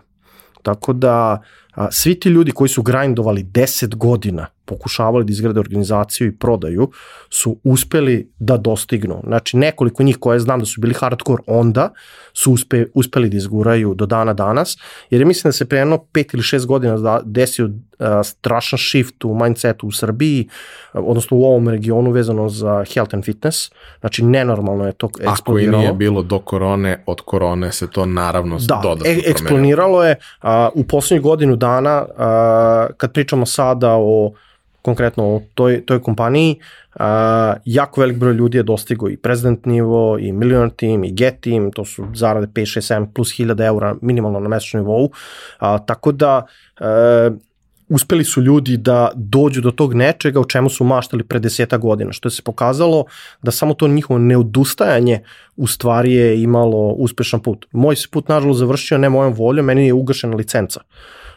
[0.63, 1.41] Tako da
[1.75, 6.89] a, svi ti ljudi koji su grindovali 10 godina, pokušavali da izgrade organizaciju i prodaju,
[7.29, 9.21] su uspeli da dostignu.
[9.27, 11.89] Znači nekoliko njih koje znam da su bili hardcore onda,
[12.33, 14.77] su uspe, uspeli da izguraju do dana danas,
[15.09, 18.79] jer je mislim da se pre jedno 5 ili 6 godina da desio a, strašan
[18.79, 20.47] shift u mindsetu u Srbiji,
[20.93, 23.71] odnosno u ovom regionu vezano za health and fitness.
[23.99, 25.77] Znači nenormalno je to eksplodiralo.
[25.77, 30.03] Ako i nije bilo do korone, od korone se to naravno da, dodatno e, eksploniralo
[30.03, 34.33] je a, u poslednjih godinu dana, a, kad pričamo sada o
[34.81, 36.59] konkretno o toj, toj kompaniji,
[36.95, 41.39] a, jako velik broj ljudi je dostigo i prezident nivo, i milionar team, i get
[41.41, 45.11] team, to su zarade 5, 6, 7 plus 1000 eura minimalno na mesečnom nivou,
[45.59, 46.45] a, tako da
[46.79, 47.51] a, e,
[47.91, 52.11] uspeli su ljudi da dođu do tog nečega u čemu su maštali pre deseta godina,
[52.11, 53.05] što je se pokazalo
[53.41, 55.19] da samo to njihovo neodustajanje
[55.55, 57.65] u stvari je imalo uspešan put.
[57.71, 60.81] Moj se put nažalost završio ne mojom voljom, meni je ugašena licenca.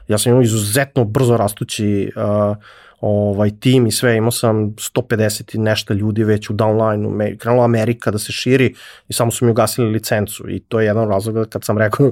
[0.09, 2.57] Ja sam imao izuzetno brzo rastući uh,
[3.07, 8.11] ovaj tim i sve, imao sam 150 i nešto ljudi već u downline-u, krenula Amerika
[8.11, 8.75] da se širi
[9.09, 12.11] i samo su mi ugasili licencu i to je jedan razlog kad sam rekao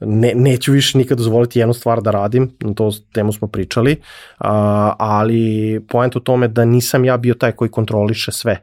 [0.00, 4.00] ne, neću više nikad dozvoliti jednu stvar da radim, na to temu smo pričali,
[4.38, 8.60] a, ali point u tome da nisam ja bio taj koji kontroliše sve.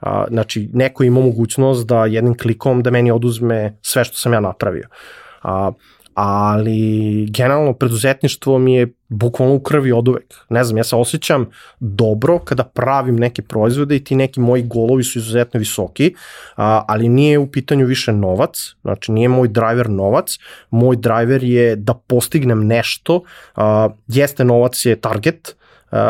[0.00, 4.40] A, znači, neko ima mogućnost da jednim klikom da meni oduzme sve što sam ja
[4.40, 4.88] napravio.
[5.42, 5.72] A,
[6.14, 10.34] ali generalno preduzetništvo mi je bukvalno u krvi od uvek.
[10.48, 11.46] Ne znam, ja se osjećam
[11.80, 16.14] dobro kada pravim neke proizvode i ti neki moji golovi su izuzetno visoki,
[16.56, 20.38] a, ali nije u pitanju više novac, znači nije moj driver novac,
[20.70, 23.22] moj driver je da postignem nešto,
[24.06, 25.56] jeste novac je target,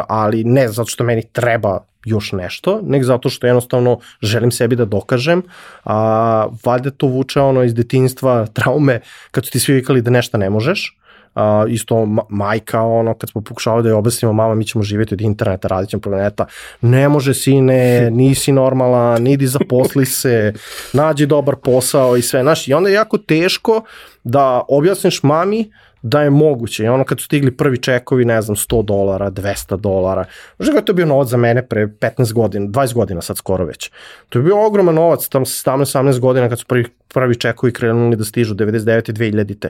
[0.09, 4.85] ali ne zato što meni treba još nešto, nek zato što jednostavno želim sebi da
[4.85, 5.43] dokažem,
[5.85, 10.38] a valjda to vuče ono iz detinjstva traume kad su ti svi vikali da nešto
[10.38, 10.99] ne možeš,
[11.35, 15.14] a, isto ma majka, ono, kad smo pokušavali da je objasnimo, mama, mi ćemo živjeti
[15.14, 16.47] od interneta, radit ćemo planeta,
[16.81, 20.53] ne može sine, nisi normalan, nidi zaposli se,
[20.93, 23.83] nađi dobar posao i sve, znaš, i onda je jako teško
[24.25, 25.71] da objasniš mami
[26.05, 26.85] da je moguće.
[26.85, 30.25] I ono kad su stigli prvi čekovi, ne znam, 100 dolara, 200 dolara.
[30.59, 33.90] Znaš je to bio novac za mene pre 15 godina, 20 godina sad skoro već.
[34.29, 38.25] To je bio ogroman novac, tamo 17-18 godina kad su prvi, prvi čekovi krenuli da
[38.25, 39.12] stižu, 99.
[39.12, 39.69] 2000.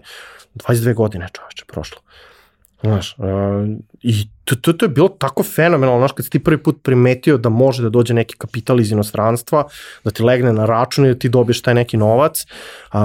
[0.54, 2.00] 22 godine čoveče prošlo.
[2.82, 3.26] Znaš, uh,
[4.02, 7.38] i to, to, to je bilo tako fenomenalno, znaš, kad si ti prvi put primetio
[7.38, 9.64] da može da dođe neki kapital iz inostranstva,
[10.04, 12.46] da ti legne na račun i da ti dobiješ taj neki novac,
[12.92, 13.00] uh,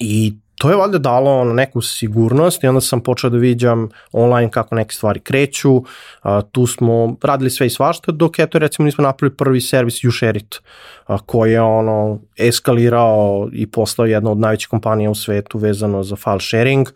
[0.00, 4.50] i to je valjda dalo ono neku sigurnost i onda sam počeo da viđam online
[4.50, 5.82] kako neke stvari kreću,
[6.22, 10.60] a, tu smo radili sve i svašta, dok eto recimo nismo napravili prvi servis YouShareIt,
[11.06, 16.16] a, koji je ono eskalirao i postao jedna od najvećih kompanija u svetu vezano za
[16.16, 16.88] file sharing,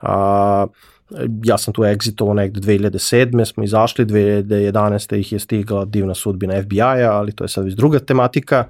[0.00, 0.66] a,
[1.44, 3.44] ja sam tu exitovao negde 2007.
[3.44, 5.16] smo izašli, 2011.
[5.16, 8.64] ih je stigla divna sudbina FBI-a, ali to je sad već druga tematika.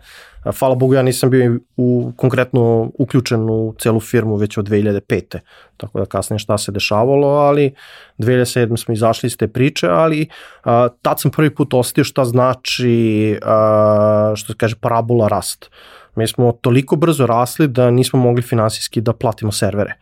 [0.59, 5.39] Hvala Bogu, ja nisam bio u, konkretno uključen u celu firmu već od 2005.
[5.77, 7.75] Tako da kasnije šta se dešavalo, ali
[8.19, 8.77] 2007.
[8.85, 10.29] smo izašli iz te priče, ali
[10.65, 15.71] a, tad sam prvi put osetio šta znači, a, što se kaže, parabola rast.
[16.17, 19.95] Mi smo toliko brzo rasli da nismo mogli finansijski da platimo servere.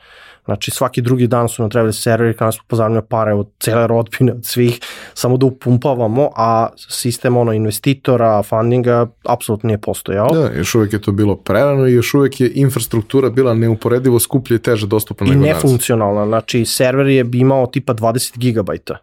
[0.45, 4.33] Znači svaki drugi dan su nam trebali serveri kada smo pozavljamo pare od cele rodbine,
[4.33, 4.81] od svih,
[5.15, 10.29] samo da upumpavamo, a sistem ono investitora, fundinga, apsolutno nije postojao.
[10.29, 14.55] Da, još uvek je to bilo prerano i još uvek je infrastruktura bila neuporedivo skuplje
[14.55, 15.51] i teže dostupna nego danas.
[15.51, 18.99] I nefunkcionalna, znači server je imao tipa 20 gigabajta.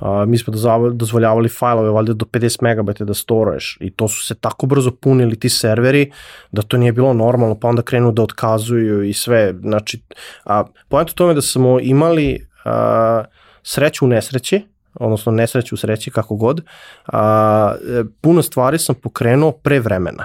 [0.00, 0.52] A, mi smo
[0.92, 5.40] dozvoljavali fajlove valjda do 50 megabajta da storuješ i to su se tako brzo punili
[5.40, 6.10] ti serveri
[6.52, 9.54] da to nije bilo normalno, pa onda krenu da otkazuju i sve.
[9.60, 10.02] Znači,
[10.44, 13.24] a, pojent u tome da smo imali a,
[13.62, 16.64] sreću u nesreći, odnosno nesreću u sreći kako god,
[17.06, 17.74] a,
[18.20, 20.24] puno stvari sam pokrenuo pre vremena.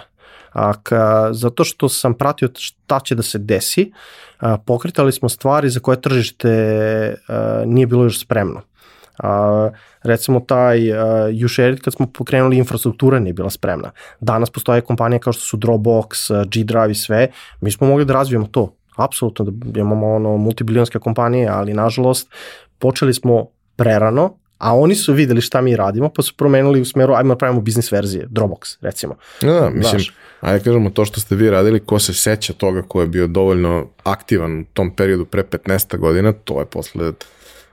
[0.53, 3.91] A, ka, zato što sam pratio šta će da se desi,
[4.39, 6.49] a, pokretali smo stvari za koje tržište
[7.27, 8.62] a, nije bilo još spremno.
[9.17, 9.69] A,
[10.03, 10.97] recimo taj uh,
[11.45, 13.91] UShared kad smo pokrenuli infrastruktura nije bila spremna.
[14.19, 17.27] Danas postoje kompanije kao što su Dropbox, G-Drive i sve,
[17.62, 18.73] mi smo mogli da razvijemo to.
[18.95, 22.30] Apsolutno da imamo ono multibilionske kompanije, ali nažalost
[22.80, 27.13] počeli smo prerano A oni su videli šta mi radimo, pa su promenili u smeru,
[27.13, 29.15] ajmo da pravimo biznis verzije, Dropbox, recimo.
[29.41, 30.13] Da, da, mislim, Znaš.
[30.41, 33.88] ajde kažemo to što ste vi radili, ko se seća toga ko je bio dovoljno
[34.03, 37.12] aktivan u tom periodu pre 15 godina, to je posle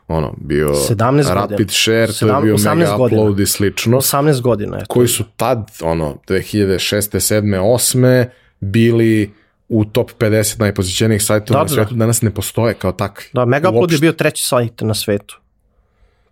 [0.09, 1.69] ono, bio 17 rapid godina.
[1.73, 3.23] share, to je bio 18 mega godina.
[3.23, 4.95] upload i slično, 18 godina je to.
[4.95, 7.37] koji su tad, ono, 2006.
[7.41, 7.61] 7.
[7.61, 8.25] 8.
[8.61, 9.33] bili
[9.69, 13.25] u top 50 najpozicionijih sajtova Da, na da, svetu, danas ne postoje kao takvi.
[13.33, 14.01] Da, Megaupload je Uopšte.
[14.01, 15.41] bio treći sajt na svetu.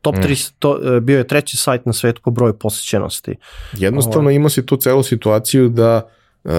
[0.00, 3.34] Top 3, to, e, bio je treći sajt na svetu po broju posjećenosti.
[3.72, 6.08] Jednostavno ima si tu celu situaciju da
[6.44, 6.50] uh,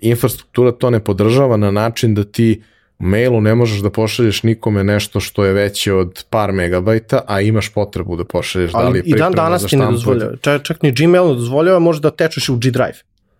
[0.00, 2.62] infrastruktura to ne podržava na način da ti u
[3.00, 7.68] mailu ne možeš da pošalješ nikome nešto što je veće od par megabajta, a imaš
[7.68, 10.36] potrebu da pošalješ da li Ali je i dan danas ti ne dozvoljava.
[10.40, 12.98] Čak, čak ni Gmail ne dozvoljava, može da tečeš u G Drive.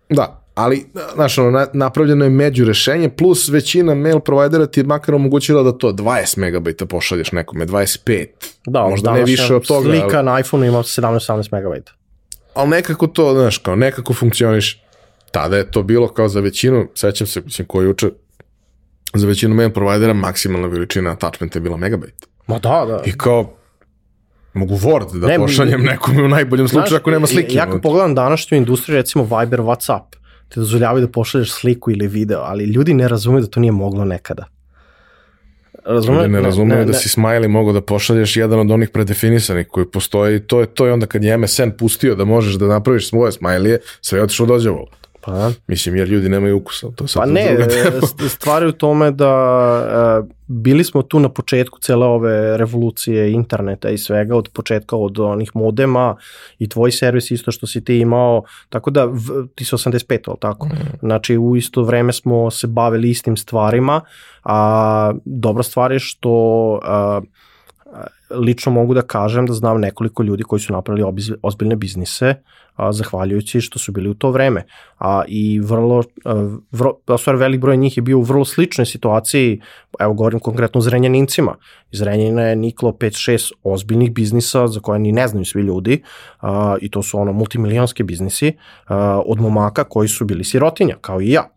[0.09, 4.83] Da, ali znaš, ono, na- napravljeno je među rešenje, plus većina mail provajdera ti je
[4.83, 8.27] makar omogućila da to 20 megabajta pošalješ nekome, 25,
[8.65, 11.83] Da, možda ne više od toga, Slika ali, na iPhone ima 17-18 MB.
[12.53, 14.83] ali nekako to, znaš, kao nekako funkcioniš.
[15.31, 18.09] Tada je to bilo kao za većinu, sećam se, mislim, ko je juče,
[19.13, 22.27] za većinu mail provajdera maksimalna veličina attachmenta je bila megabajt.
[22.47, 23.01] Ma da, da.
[23.05, 23.53] I kao,
[24.53, 27.55] mogu Word da Ne, pošaljem nekome u najboljem slučaju ako nema slike.
[27.55, 30.03] Ja kad pogledam današnju industriju, recimo Viber, Whatsapp,
[30.49, 34.05] te dozvoljavaju da pošalješ sliku ili video, ali ljudi ne razumeju da to nije moglo
[34.05, 34.45] nekada.
[35.85, 36.17] Razume?
[36.17, 40.35] Ljudi ne razumeju da si smiley mogu da pošalješ jedan od onih predefinisanih koji postoji
[40.35, 43.31] i to je to je onda kad je MSN pustio da možeš da napraviš svoje
[43.31, 44.87] smileye, sve je otišlo dođevo.
[45.21, 45.51] Pa.
[45.67, 47.57] Mislim, jer ljudi nemaju ukusa, to sad Pa ne,
[48.01, 53.31] st- stvar je u tome da e, bili smo tu na početku cele ove revolucije
[53.31, 56.15] interneta i svega, od početka od onih modema
[56.59, 60.37] i tvoj servis isto što si ti imao, tako da v, ti si 85, ali
[60.39, 60.69] tako?
[60.99, 64.01] Znači u isto vreme smo se bavili istim stvarima,
[64.43, 67.21] a dobra stvar je što a,
[68.33, 72.35] lično mogu da kažem da znam nekoliko ljudi koji su napravili ozbiljne biznise
[72.75, 74.65] a, zahvaljujući što su bili u to vreme.
[74.99, 79.61] A, I vrlo, a, vrlo, stvari velik broj njih je bio u vrlo sličnoj situaciji,
[79.99, 81.55] evo govorim konkretno o Zrenjanincima.
[81.91, 86.03] Iz Renjanina je niklo 5-6 ozbiljnih biznisa za koje ni ne znaju svi ljudi
[86.39, 88.53] a, i to su ono multimilijonski biznisi
[88.87, 91.49] a, od momaka koji su bili sirotinja, kao i ja.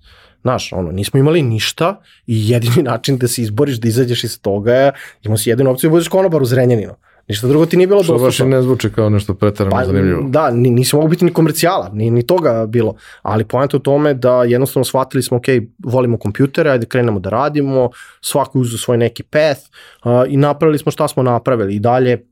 [0.44, 4.72] Znaš, ono, nismo imali ništa i jedini način da se izboriš, da izađeš iz toga
[4.72, 6.92] je, imao si jedinu opciju da budeš konobar u Zrenjaninu.
[7.28, 8.50] Ništa drugo ti nije bilo Što baš i dostupno.
[8.50, 10.22] ne zvuči kao nešto pretarano Pa, zanimljivo.
[10.28, 14.14] da, ni, nisi mogu biti ni komercijala, ni, ni toga bilo, ali poenta u tome
[14.14, 15.44] da jednostavno shvatili smo, ok,
[15.78, 19.60] volimo kompjutere, ajde krenemo da radimo, svako uzu svoj neki path
[20.04, 22.26] uh, i napravili smo šta smo napravili i dalje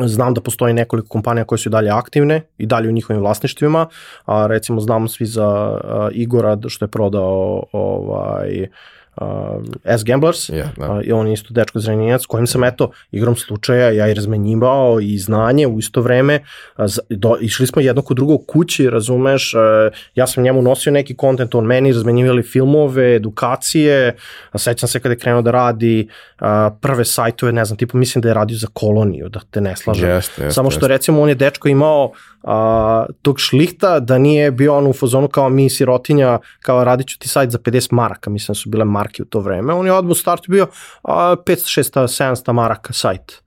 [0.00, 3.86] Znam da postoji nekoliko kompanija koje su i dalje aktivne i dalje u njihovim vlasništvima,
[4.24, 8.68] a recimo znamo svi za a, Igora što je prodao ovaj
[9.16, 10.84] a, S Gamblers, Ja, da.
[10.86, 14.14] a, i on je isto dečko zrenjinac s kojim sam eto igrom slučaja ja i
[14.14, 14.54] razmenjivao
[15.00, 16.40] i znanje u isto vreme
[16.78, 19.58] z- do, išli smo jedno kod drugog kući razumeš a,
[20.14, 24.16] ja sam njemu nosio neki kontent on meni razmenjivali filmove edukacije
[24.50, 28.22] a sećam se kada je krenuo da radi a, prve sajtove ne znam tipa mislim
[28.22, 30.88] da je radio za koloniju da te ne slažem Jeste, jeste, samo što jeste.
[30.88, 32.12] recimo on je dečko imao
[32.44, 37.18] a, tog šlihta da nije bio on u fazonu kao mi sirotinja, kao radit ću
[37.18, 39.72] ti sajt za 50 maraka, mislim da su bile marke u to vreme.
[39.72, 40.66] On je odmah u startu bio
[41.02, 43.43] a, 500, 600, 700 maraka sajt.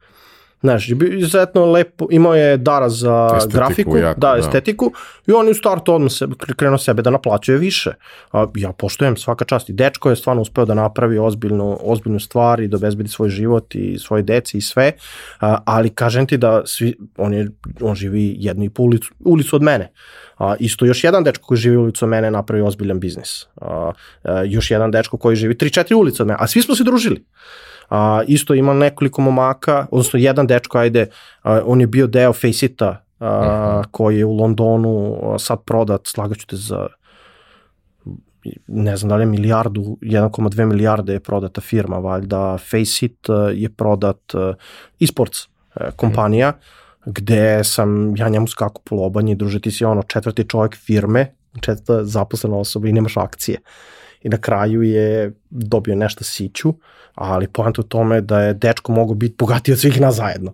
[0.68, 4.38] Znaš, izuzetno lepo, imao je dara za Estetiku grafiku, jako, da, da.
[4.38, 4.92] estetiku,
[5.28, 7.94] i on je u startu odmah se, krenuo sebe da naplaćuje više.
[8.32, 12.60] A, ja poštujem svaka čast i dečko je stvarno uspeo da napravi ozbiljnu, ozbiljnu stvar
[12.60, 14.92] i da obezbedi svoj život i svoje deci i sve,
[15.40, 17.48] a, ali kažem ti da svi, on, je,
[17.82, 19.92] on živi jednu i po ulicu, ulicu od mene.
[20.38, 23.46] A, isto još jedan dečko koji živi ulicu od mene napravi ozbiljan biznis.
[23.62, 23.92] A,
[24.24, 27.24] a, još jedan dečko koji živi 3-4 ulice od mene, a svi smo se družili.
[27.90, 31.08] A, isto ima nekoliko momaka, odnosno jedan dečko, ajde,
[31.44, 36.48] a, on je bio deo Faceita, a, koji je u Londonu a, sad prodat, slagaću
[36.48, 36.88] te za
[38.68, 42.58] ne znam da li je milijardu, 1,2 milijarde je prodata firma, valjda.
[42.58, 44.54] Faceit je prodat a,
[45.00, 46.54] esports a, kompanija,
[47.06, 52.04] gde sam ja njemu skako po lobanji, druže ti si ono četvrti čovjek firme, četvrta
[52.04, 53.60] zaposlena osoba i nemaš akcije.
[54.24, 56.74] I na kraju je dobio nešto siću,
[57.16, 60.54] ali poanta u tome da je dečko mogo biti bogatiji od svih nas zajedno.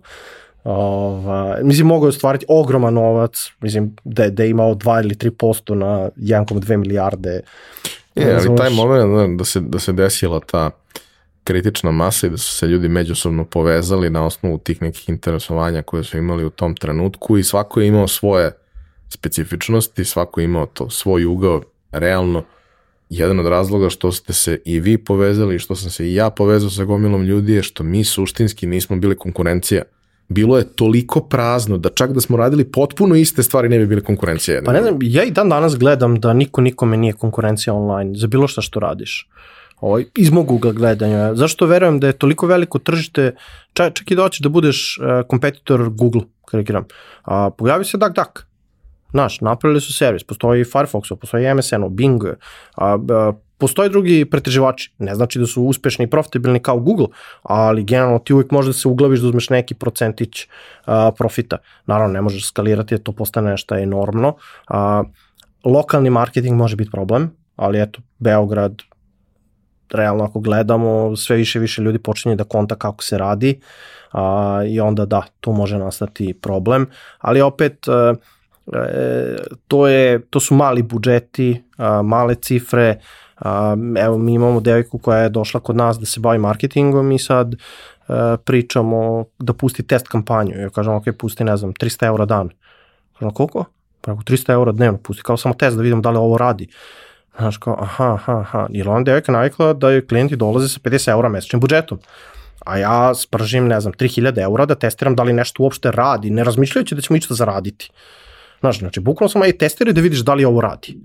[0.64, 5.14] Ova, mislim, mogao je ostvariti ogroman novac, mislim, da je, da je imao 2 ili
[5.14, 7.40] 3% na 1,2 milijarde.
[8.14, 10.70] Je, ali taj moment da, da, se, da se desila ta
[11.44, 16.04] kritična masa i da su se ljudi međusobno povezali na osnovu tih nekih interesovanja koje
[16.04, 18.52] su imali u tom trenutku i svako je imao svoje
[19.08, 21.62] specifičnosti, svako je imao to svoj ugao,
[21.92, 22.44] realno
[23.16, 26.30] jedan od razloga što ste se i vi povezali i što sam se i ja
[26.30, 29.82] povezao sa gomilom ljudi je što mi suštinski nismo bili konkurencija.
[30.28, 34.00] bilo je toliko prazno da čak da smo radili potpuno iste stvari ne bi bile
[34.00, 34.62] konkurencije.
[34.64, 38.26] Pa ne znam, ja i dan danas gledam da niko nikome nije konkurencija online za
[38.26, 39.28] bilo šta što radiš.
[39.80, 41.34] Ovaj, iz mog ugla gledanja.
[41.34, 43.34] Zašto verujem da je toliko veliko tržište,
[43.72, 46.84] čak, čak i doći da budeš uh, kompetitor Google, karikiram.
[47.22, 48.53] A, pojavi se DuckDuck.
[49.14, 52.34] Znaš, napravili su servis, postoji Firefox, postoji MSN, Bing, a,
[52.76, 54.92] a, postoje drugi pretraživači.
[54.98, 57.06] Ne znači da su uspešni i profitabilni kao Google,
[57.42, 60.46] ali generalno ti uvijek možeš da se uglaviš da uzmeš neki procentić
[60.86, 61.56] a, profita.
[61.86, 64.34] Naravno, ne možeš skalirati, to postane nešto enormno.
[64.68, 65.04] A,
[65.64, 68.82] lokalni marketing može biti problem, ali eto, Beograd,
[69.92, 73.60] realno ako gledamo, sve više više ljudi počinje da konta kako se radi
[74.12, 76.86] a, i onda da, tu može nastati problem,
[77.18, 78.14] ali opet a,
[79.68, 81.62] to, je, to su mali budžeti,
[82.04, 83.00] male cifre,
[83.98, 87.54] evo mi imamo devojku koja je došla kod nas da se bavi marketingom i sad
[88.08, 92.50] a, pričamo da pusti test kampanju, ja kažem ok, pusti ne znam 300 eura dan,
[93.18, 93.64] kažem koliko?
[94.00, 96.68] Preko 300 eura dnevno pusti, kao samo test da vidimo da li ovo radi.
[97.38, 98.66] Znaš kao, aha, aha, aha.
[98.70, 101.98] Jer ona devojka navikla da je klijenti dolaze sa 50 eura mesečnim budžetom.
[102.66, 106.44] A ja spržim, ne znam, 3000 eura da testiram da li nešto uopšte radi, ne
[106.44, 107.90] razmišljajući da ćemo ići da zaraditi.
[108.64, 110.96] Znaš, znači, bukvalno sam aj testirao da vidiš da li ovo radi.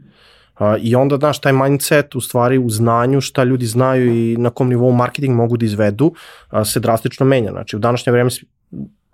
[0.59, 4.49] Uh, I onda, znaš, taj mindset u stvari u znanju šta ljudi znaju i na
[4.49, 7.51] kom nivou marketing mogu da izvedu uh, se drastično menja.
[7.51, 8.29] Znači, u današnje vreme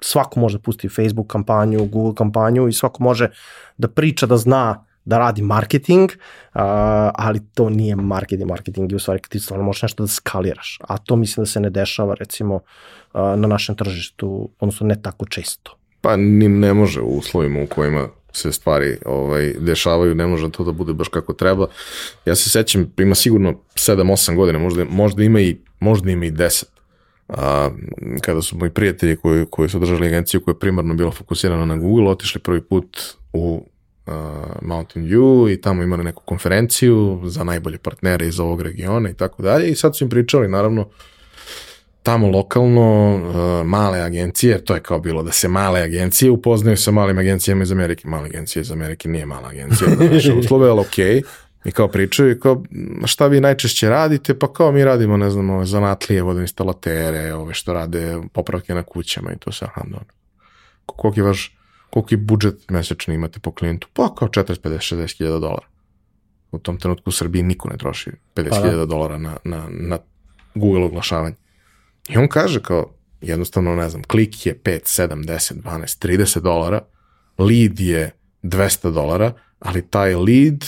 [0.01, 3.29] svako može da pusti Facebook kampanju, Google kampanju i svako može
[3.77, 6.61] da priča, da zna da radi marketing, uh,
[7.15, 10.79] ali to nije marketing, marketing je u stvari kad ti stvarno možeš nešto da skaliraš,
[10.87, 12.61] a to mislim da se ne dešava recimo uh,
[13.13, 15.77] na našem tržištu, odnosno ne tako često.
[16.01, 20.63] Pa ni ne može u uslovima u kojima se stvari ovaj, dešavaju, ne može to
[20.63, 21.67] da bude baš kako treba.
[22.25, 26.63] Ja se sećam, ima sigurno 7-8 godina, možda, možda ima i možda ima i 10
[27.27, 27.69] a,
[28.21, 31.77] kada su moji prijatelji koji, koji su držali agenciju koja je primarno bila fokusirana na
[31.77, 32.99] Google, otišli prvi put
[33.33, 33.65] u
[34.05, 34.13] uh,
[34.61, 39.43] Mountain View i tamo imali neku konferenciju za najbolje partnere iz ovog regiona i tako
[39.43, 40.89] dalje i sad su im pričali naravno
[42.05, 46.77] tamo lokalno uh, male agencije, jer to je kao bilo da se male agencije upoznaju
[46.77, 48.07] sa malim agencijama iz Amerike.
[48.07, 51.15] Male agencije iz Amerike nije mala agencija, da naše uslove, ali okej.
[51.15, 51.23] Okay.
[51.65, 52.63] I kao pričaju, i kao,
[53.05, 54.39] šta vi najčešće radite?
[54.39, 59.33] Pa kao mi radimo, ne znam, ove zanatlije, vodoinstalatere, ove što rade popravke na kućama
[59.33, 59.67] i to sve.
[59.67, 60.13] Aha, dobro.
[60.85, 61.57] Koliko je vaš
[61.89, 63.87] koliki budžet mesečni imate po klijentu?
[63.93, 65.67] Pa kao 40, 50, 60 hiljada dolara.
[66.51, 69.97] U tom trenutku u Srbiji niko ne troši 50 pa hiljada dolara na, na, na
[70.55, 71.35] Google oglašavanje.
[72.09, 76.81] I on kaže kao, jednostavno, ne znam, klik je 5, 7, 10, 12, 30 dolara,
[77.37, 78.11] lead je
[78.43, 80.65] 200 dolara, ali taj lead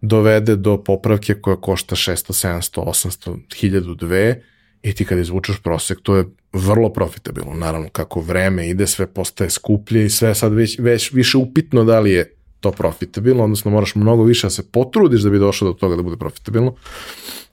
[0.00, 4.34] dovede do popravke koja košta 600, 700, 800, 1000, 2
[4.82, 7.54] i ti kad izvučeš prosek, to je vrlo profitabilno.
[7.54, 12.00] Naravno, kako vreme ide, sve postaje skuplje i sve sad već, već više upitno da
[12.00, 15.74] li je to profitabilno, odnosno moraš mnogo više da se potrudiš da bi došao do
[15.74, 16.74] toga da bude profitabilno.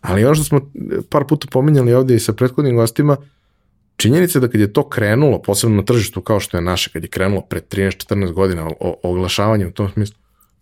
[0.02, 0.72] Ali ono što smo
[1.10, 3.18] par puta pominjali ovdje i sa prethodnim gostima,
[3.96, 7.10] činjenica da kad je to krenulo, posebno na tržištu kao što je naše, kad je
[7.10, 10.18] krenulo pre 13-14 godina o, oglašavanje u tom smislu,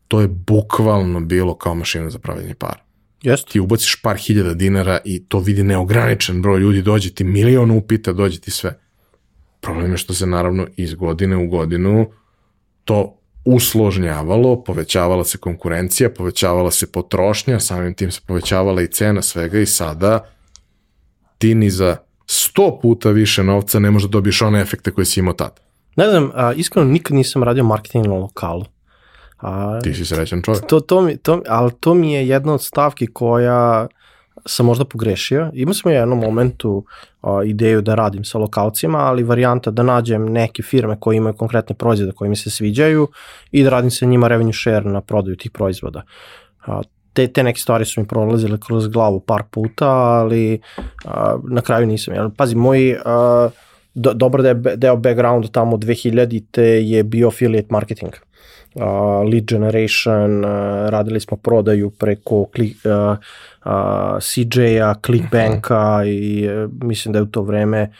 [0.07, 2.85] to je bukvalno bilo kao mašina za pravljanje para.
[3.21, 3.51] Jeste.
[3.51, 8.13] Ti ubaciš par hiljada dinara i to vidi neograničen broj ljudi, dođe ti milion upita,
[8.13, 8.79] dođe ti sve.
[9.61, 12.11] Problem je što se naravno iz godine u godinu
[12.83, 19.59] to usložnjavalo, povećavala se konkurencija, povećavala se potrošnja, samim tim se povećavala i cena svega
[19.59, 20.25] i sada
[21.37, 25.19] ti ni za sto puta više novca ne možeš da dobiješ one efekte koje si
[25.19, 25.55] imao tada.
[25.95, 28.65] Ne znam, a, iskreno nikad nisam radio marketing na lokalu.
[29.37, 30.65] A, Ti si srećan čovjek.
[30.67, 33.87] To, to, mi, to, ali to mi je jedna od stavki koja
[34.45, 35.51] sam možda pogrešio.
[35.53, 36.85] Imao sam u jednom momentu
[37.21, 41.75] a, ideju da radim sa lokalcima, ali varijanta da nađem neke firme koje imaju konkretne
[41.75, 43.07] proizvode koje mi se sviđaju
[43.51, 46.01] i da radim sa njima revenue share na prodaju tih proizvoda.
[46.65, 46.81] A,
[47.13, 50.59] te, te neke stvari su mi prolazile kroz glavu par puta, ali
[51.05, 52.13] a, na kraju nisam.
[52.13, 53.49] Jel, pazi, moj a,
[53.95, 58.13] do, je deo background tamo 2000-te je bio affiliate marketing
[58.75, 60.51] uh, lead generation, uh,
[60.89, 63.17] radili smo prodaju preko klik, uh,
[63.65, 67.91] uh, CJ-a, Clickbanka uh i uh, mislim da je u to vreme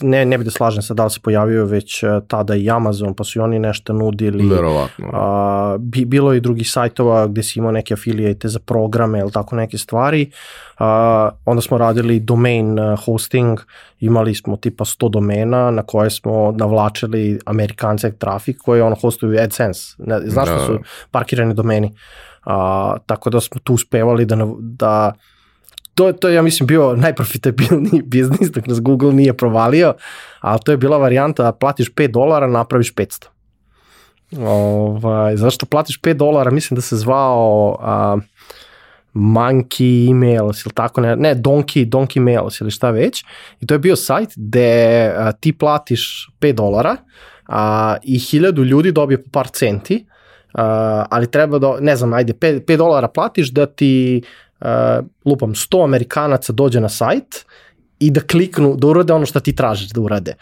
[0.00, 3.24] ne, ne bi da slažem sa da li se pojavio već tada i Amazon, pa
[3.24, 4.48] su i oni nešto nudili.
[4.48, 5.10] Verovatno.
[5.12, 9.32] A, bi, bilo je i drugih sajtova gde si imao neke afiliate za programe ili
[9.32, 10.30] tako neke stvari.
[10.78, 13.60] A, onda smo radili domain hosting,
[14.00, 19.94] imali smo tipa 100 domena na koje smo navlačili amerikanske trafik koje ono hostuju AdSense.
[19.98, 20.66] Ne, znaš da.
[20.66, 20.78] su
[21.10, 21.94] parkirani domeni.
[22.44, 25.12] A, tako da smo tu uspevali da, da
[26.00, 29.94] to, to je, ja mislim, bio najprofitabilniji biznis dok nas Google nije provalio,
[30.40, 33.26] ali to je bila varijanta da platiš 5 dolara, napraviš 500.
[34.38, 38.16] Ovaj, zašto platiš 5 dolara, mislim da se zvao a,
[39.14, 43.24] Monkey Emails ili tako, ne, ne Donkey, Donkey Mails ili šta već.
[43.60, 46.96] I to je bio sajt gde a, ti platiš 5 dolara
[47.46, 50.06] a, i hiljadu ljudi dobije po par centi,
[50.54, 54.22] a, ali treba da, ne znam, ajde, 5, 5 dolara platiš da ti,
[54.60, 57.44] a, lupam, 100 Amerikanaca dođe na sajt
[57.98, 60.34] i da kliknu, da urade ono što ti tražiš da urade.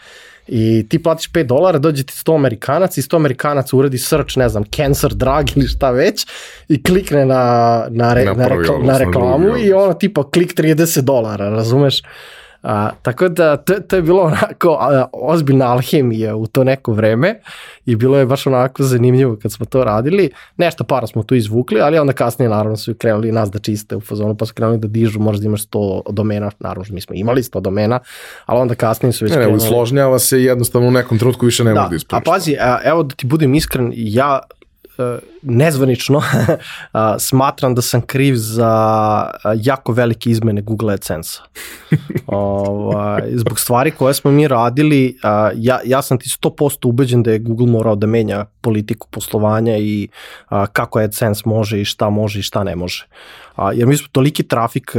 [0.47, 4.49] I ti platiš 5 dolara, dođe ti 100 Amerikanaca i 100 Amerikanaca uradi search, ne
[4.49, 6.27] znam, cancer drug ili šta već
[6.67, 11.49] i klikne na, na, re, na, rekla, na reklamu i ono tipa klik 30 dolara,
[11.49, 12.01] razumeš?
[12.63, 17.39] A, tako da to, to je bilo onako a, ozbiljna alhemija u to neko vreme
[17.85, 20.29] i bilo je baš onako zanimljivo kad smo to radili.
[20.57, 24.01] Nešto para smo tu izvukli, ali onda kasnije naravno su krenuli nas da čiste u
[24.01, 27.61] fazonu, pa su krenuli da dižu, možda imaš 100 domena, naravno mi smo imali 100
[27.61, 27.99] domena,
[28.45, 29.63] ali onda kasnije su već ne, krenuli.
[29.63, 32.27] Ne, složnjava se i jednostavno u nekom trenutku više ne da, može da ispručiš.
[32.27, 34.39] A pazi, a, evo da ti budem iskren, ja
[35.41, 36.21] nezvanično
[37.29, 41.43] smatram da sam kriv za jako velike izmene Google AdSense-a.
[42.37, 45.17] ovaj, zbog stvari koje smo mi radili,
[45.55, 50.07] ja, ja sam ti 100% ubeđen da je Google morao da menja politiku poslovanja i
[50.73, 53.07] kako AdSense može i šta može i šta ne može.
[53.73, 54.95] jer mi smo toliki trafik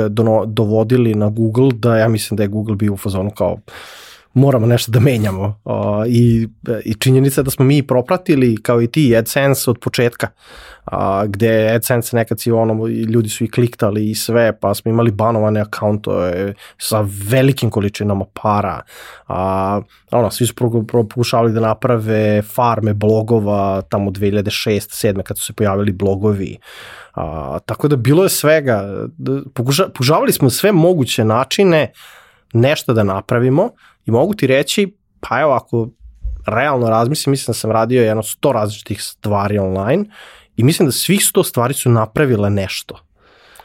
[0.46, 3.56] dovodili na Google da ja mislim da je Google bio u fazonu kao
[4.34, 5.60] moramo nešto da menjamo.
[5.64, 5.74] Uh,
[6.06, 6.48] i,
[6.84, 10.28] i činjenica da smo mi propratili kao i ti AdSense od početka
[10.92, 15.10] uh, gde AdSense nekad si ono ljudi su i kliktali i sve pa smo imali
[15.10, 16.10] banovane akaunte
[16.78, 18.80] sa velikim količinama para.
[19.28, 19.34] Uh,
[20.10, 20.54] ono svi su
[20.86, 24.70] pokušavali da naprave farme blogova tamo 2006
[25.06, 26.58] 7 kad su se pojavili blogovi.
[27.16, 27.22] Uh,
[27.66, 29.06] tako da bilo je svega
[29.54, 31.92] pokuša, pokušavali smo sve moguće načine
[32.52, 33.70] nešto da napravimo
[34.10, 35.88] I mogu ti reći, pa evo ako
[36.46, 40.04] realno razmislim, mislim da sam radio jedno sto različitih stvari online
[40.56, 42.94] i mislim da svih sto stvari su napravile nešto.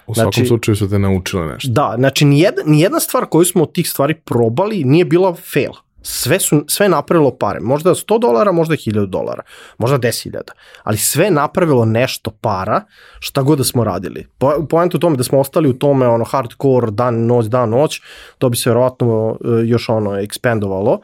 [0.07, 1.71] U svakom znači, slučaju su te naučile nešto.
[1.71, 5.71] Da, znači nijedna, nijedna stvar koju smo od tih stvari probali nije bila fail
[6.05, 7.59] sve, su, sve napravilo pare.
[7.59, 9.43] Možda 100 dolara, možda 1000 dolara,
[9.77, 10.39] možda 10.000,
[10.83, 12.81] ali sve napravilo nešto para,
[13.19, 14.27] šta god da smo radili.
[14.37, 18.01] Po, point u tome da smo ostali u tome ono hardcore, dan, noć, dan, noć,
[18.37, 20.99] to bi se verovatno e, još ono ekspandovalo,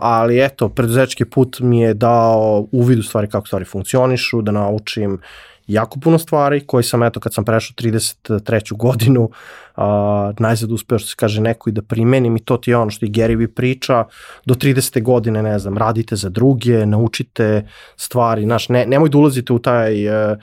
[0.00, 5.20] ali eto, preduzetnički put mi je dao uvid u stvari kako stvari funkcionišu, da naučim
[5.66, 8.76] jako puno stvari koje sam, eto, kad sam prešao 33.
[8.76, 9.30] godinu,
[9.76, 12.90] a, najzad uspeo što se kaže neko i da primenim i to ti je ono
[12.90, 14.04] što i Gary Vee priča,
[14.46, 15.02] do 30.
[15.02, 20.08] godine, ne znam, radite za druge, naučite stvari, znaš, ne, nemoj da ulazite u taj
[20.08, 20.38] uh,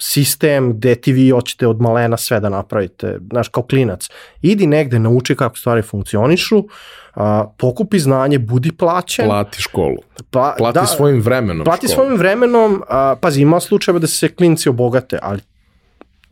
[0.00, 4.08] sistem gde ti vi hoćete od malena sve da napravite, znaš, kao klinac.
[4.42, 7.22] Idi negde, nauči kako stvari funkcionišu, uh,
[7.58, 9.26] pokupi znanje, budi plaćen.
[9.26, 9.96] Plati školu.
[10.30, 11.94] Pa, plati da, svojim vremenom Plati školu.
[11.94, 15.40] svojim vremenom, uh, pazi, ima slučajeva da se klinci obogate, ali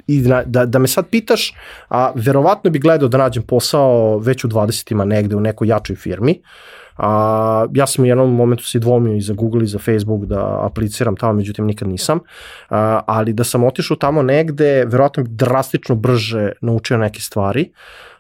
[0.06, 1.54] i da, da, da me sad pitaš,
[1.88, 6.42] a verovatno bi gledao da nađem posao već u 20-ima negde u nekoj jačoj firmi.
[7.03, 10.66] A, ja sam u jednom momentu se dvomio i za Google i za Facebook da
[10.66, 12.18] apliciram tamo, međutim nikad nisam.
[12.70, 17.72] A, ali da sam otišao tamo negde, verovatno bi drastično brže naučio neke stvari.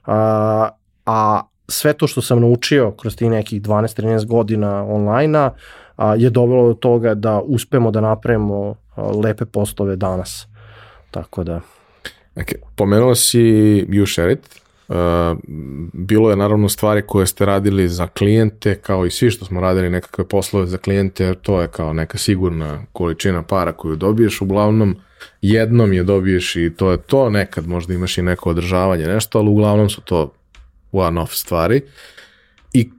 [0.06, 0.68] A,
[1.06, 5.50] a sve to što sam naučio kroz tih nekih 12-13 godina online-a
[6.16, 8.74] je dovelo do toga da uspemo da napravimo
[9.24, 10.46] lepe postove danas.
[11.10, 11.60] Tako da...
[12.36, 12.56] Okay.
[12.76, 13.40] Pomenuo si
[13.88, 14.69] YouShare Uh,
[15.92, 19.90] bilo je naravno stvari koje ste radili za klijente, kao i svi što smo radili
[19.90, 24.96] nekakve poslove za klijente, to je kao neka sigurna količina para koju dobiješ, uglavnom
[25.42, 29.48] jednom je dobiješ i to je to, nekad možda imaš i neko održavanje, nešto, ali
[29.48, 30.32] uglavnom su to
[30.92, 31.82] one-off stvari.
[32.72, 32.90] I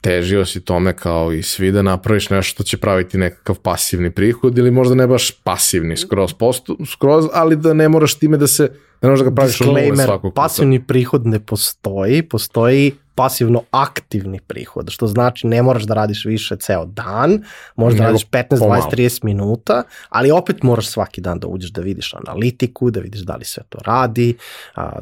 [0.00, 4.58] težio si tome kao i svi da napraviš nešto što će praviti nekakav pasivni prihod
[4.58, 8.70] ili možda ne baš pasivni skroz, postu, skroz ali da ne moraš time da se
[9.02, 14.40] ne možeš da ga praviš od nule svakog pasivni prihod ne postoji, postoji pasivno aktivni
[14.40, 17.42] prihod, što znači ne moraš da radiš više ceo dan,
[17.76, 21.80] možeš da radiš 15, 20, 30 minuta, ali opet moraš svaki dan da uđeš da
[21.80, 24.36] vidiš analitiku, da vidiš da li sve to radi,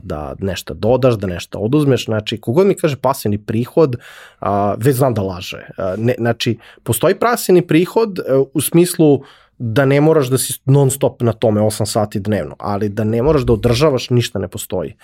[0.02, 3.96] da nešto dodaš, da nešto oduzmeš, znači kogod mi kaže pasivni prihod,
[4.78, 5.66] već znam da laže.
[5.96, 8.22] Ne, znači, postoji pasivni prihod e,
[8.54, 9.22] u smislu
[9.58, 13.22] da ne moraš da si non stop na tome 8 sati dnevno, ali da ne
[13.22, 14.94] moraš da održavaš ništa ne postoji.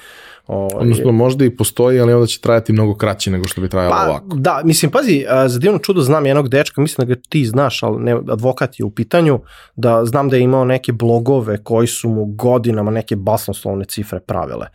[0.47, 3.95] O, Odnosno, možda i postoji, ali onda će trajati mnogo kraće nego što bi trajalo
[3.97, 4.37] pa, ovako.
[4.37, 8.03] Da, mislim, pazi, za divno čudo znam jednog dečka, mislim da ga ti znaš, ali
[8.03, 9.41] ne, advokat je u pitanju,
[9.77, 14.67] da znam da je imao neke blogove koji su mu godinama neke basnoslovne cifre pravile.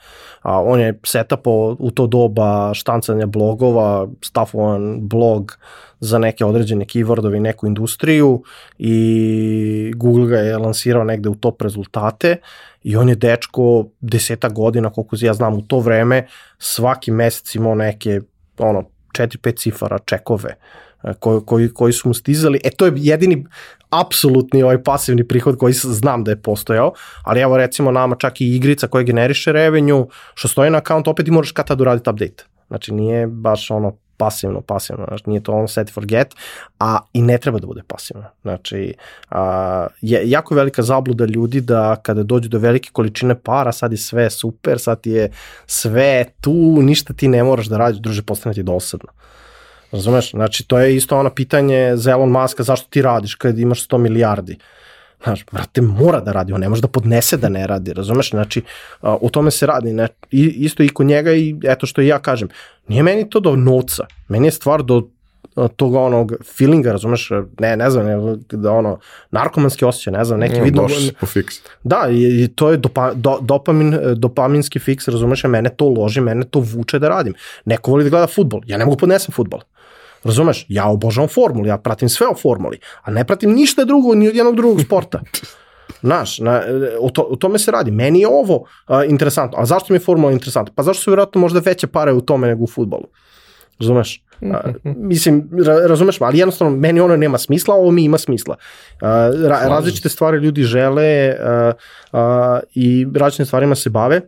[0.41, 5.57] A, on je setapo u to doba štancanja blogova, stafovan blog
[5.99, 8.43] za neke određene keywordove i neku industriju
[8.77, 12.37] i Google ga je lansirao negde u top rezultate
[12.83, 16.27] i on je dečko deseta godina, koliko ja znam u to vreme,
[16.57, 18.21] svaki mesec imao neke
[18.57, 18.83] ono,
[19.17, 20.55] 4-5 cifara čekove
[21.03, 22.59] e, koji, koji, koji su mu stizali.
[22.63, 23.45] E to je jedini
[23.89, 26.93] apsolutni ovaj pasivni prihod koji znam da je postojao,
[27.23, 31.27] ali evo recimo nama čak i igrica koja generiše revenju, što stoji na account, opet
[31.27, 32.43] i moraš kad tad uraditi update.
[32.67, 36.35] Znači nije baš ono pasivno, pasivno, znači nije to on set forget,
[36.79, 38.23] a i ne treba da bude pasivno.
[38.41, 38.93] Znači,
[39.29, 43.97] a, je jako velika zabluda ljudi da kada dođu do velike količine para, sad je
[43.97, 45.31] sve super, sad je
[45.65, 49.09] sve tu, ništa ti ne moraš da radiš, druže, postane ti dosadno.
[49.91, 50.31] Razumeš?
[50.31, 53.97] Znači, to je isto ono pitanje za Elon Muska, zašto ti radiš kad imaš 100
[53.97, 54.57] milijardi?
[55.25, 58.29] Znaš, brate, mora da radi, on ne može da podnese da ne radi, razumeš?
[58.29, 58.61] Znači,
[59.01, 62.19] o tome se radi, ne, I, isto i kod njega i eto što i ja
[62.19, 62.49] kažem,
[62.87, 65.07] nije meni to do novca, meni je stvar do
[65.75, 68.99] tog onog feelinga, razumeš, ne, ne znam, ne, da ono,
[69.31, 70.87] narkomanski osjećaj, ne znam, neki vidno...
[71.19, 71.55] po fiks.
[71.83, 76.45] Da, i, i to je dopa, do, dopamin, dopaminski fiks, razumeš, mene to loži, mene
[76.45, 77.33] to vuče da radim.
[77.65, 79.59] Neko voli da gleda futbol, ja ne mogu podnesem futbol.
[80.25, 80.65] Razumeš?
[80.69, 84.35] Ja obožavam formulu, ja pratim sve o formuli, a ne pratim ništa drugo ni od
[84.35, 85.21] jednog drugog sporta.
[86.01, 86.61] Znaš, na,
[86.99, 87.91] o, to, o tome se radi.
[87.91, 89.57] Meni je ovo uh, interesantno.
[89.59, 90.73] A zašto mi je formula interesantna?
[90.75, 93.07] Pa zašto su vjerojatno možda veće pare u tome nego u futbolu?
[93.79, 94.23] Razumeš?
[94.41, 98.55] Uh, mislim, ra, razumeš, ali jednostavno meni ono nema smisla, ovo mi ima smisla.
[99.01, 99.07] Uh,
[99.47, 101.73] ra, različite stvari ljudi žele uh,
[102.13, 102.19] uh,
[102.73, 104.21] i različitim stvarima se bave,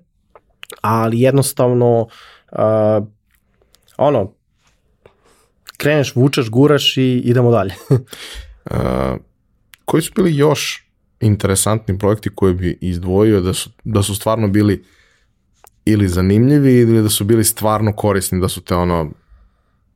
[0.82, 2.08] ali jednostavno
[2.52, 3.08] uh,
[3.98, 4.37] ono,
[5.78, 7.74] kreneš, vučeš, guraš i idemo dalje.
[7.90, 8.78] uh,
[9.86, 10.88] koji su bili još
[11.20, 14.84] interesantni projekti koje bi izdvojio da su, da su stvarno bili
[15.86, 19.12] ili zanimljivi ili da su bili stvarno korisni, da su te ono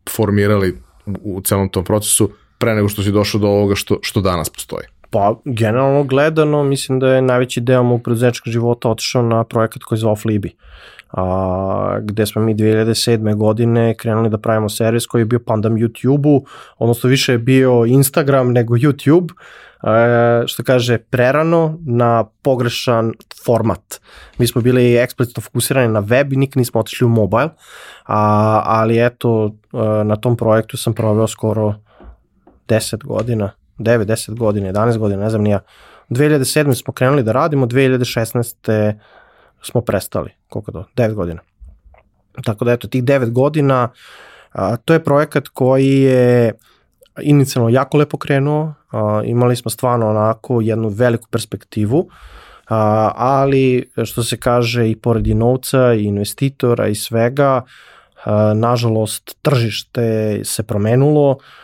[0.10, 4.22] formirali u, u celom tom procesu pre nego što si došao do ovoga što, što
[4.22, 4.86] danas postoji?
[5.10, 9.98] Pa, generalno gledano, mislim da je najveći deo mog preduzetničkog života otišao na projekat koji
[9.98, 10.56] je zvao Flibi
[11.12, 13.36] a, gde smo mi 2007.
[13.36, 16.46] godine krenuli da pravimo servis koji je bio pandam YouTube-u,
[16.78, 23.14] odnosno više je bio Instagram nego YouTube, e, što kaže prerano na pogrešan
[23.46, 24.02] format.
[24.38, 27.50] Mi smo bili eksplicitno fokusirani na web i nikad nismo otišli u mobile,
[28.06, 31.76] a, ali eto e, na tom projektu sam proveo skoro
[32.68, 35.60] 10 godina, 9, 10 godina, 11 godina, ne znam nija.
[36.10, 36.74] 2007.
[36.74, 38.94] smo krenuli da radimo, 2016
[39.62, 40.30] smo prestali.
[40.50, 40.86] Koliko to?
[40.96, 41.42] 9 godina.
[42.46, 43.90] Tako da eto, tih 9 godina,
[44.52, 46.54] a, to je projekat koji je
[47.22, 52.10] inicijalno jako lepo krenuo, a, imali smo stvarno onako jednu veliku perspektivu,
[52.70, 57.62] a, ali što se kaže i pored i novca i investitora i svega,
[58.26, 61.61] a, nažalost tržište se promenulo, a,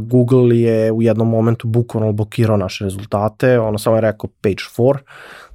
[0.00, 4.98] Google je u jednom momentu bukvalno blokirao naše rezultate, ono samo je rekao page 4,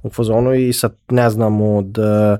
[0.02, 2.38] u fazonu i sad ne znam od uh,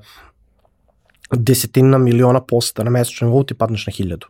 [1.32, 4.26] desetina miliona posta na mesečnom nivou ti padneš na hiljadu.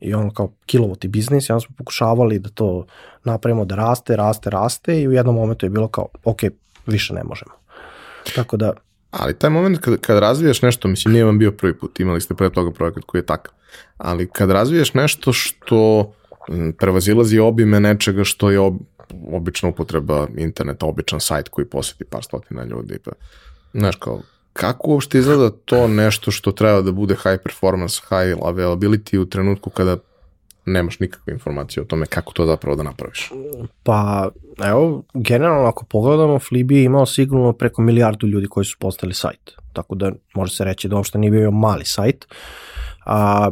[0.00, 2.86] I ono kao kilovati biznis onda smo pokušavali da to
[3.24, 6.40] napravimo da raste, raste, raste i u jednom momentu je bilo kao ok,
[6.86, 7.52] više ne možemo.
[8.34, 8.72] Tako da...
[9.10, 12.34] Ali taj moment kad, kad razvijaš nešto, mislim nije vam bio prvi put, imali ste
[12.34, 13.54] pre toga projekat koji je takav,
[13.96, 16.12] ali kad razvijaš nešto što
[16.78, 18.74] prevazilazi obime nečega što je ob,
[19.32, 22.98] obična upotreba interneta, običan sajt koji poseti par stotina ljudi.
[23.04, 23.10] Pa,
[23.74, 24.20] znaš, kao,
[24.52, 29.70] kako uopšte izgleda to nešto što treba da bude high performance, high availability u trenutku
[29.70, 29.96] kada
[30.66, 33.30] nemaš nikakve informacije o tome kako to zapravo da napraviš?
[33.82, 34.28] Pa,
[34.64, 39.52] evo, generalno ako pogledamo, Flibi je imao sigurno preko milijardu ljudi koji su postali sajt.
[39.72, 42.26] Tako da može se reći da uopšte nije bio mali sajt.
[43.04, 43.50] A,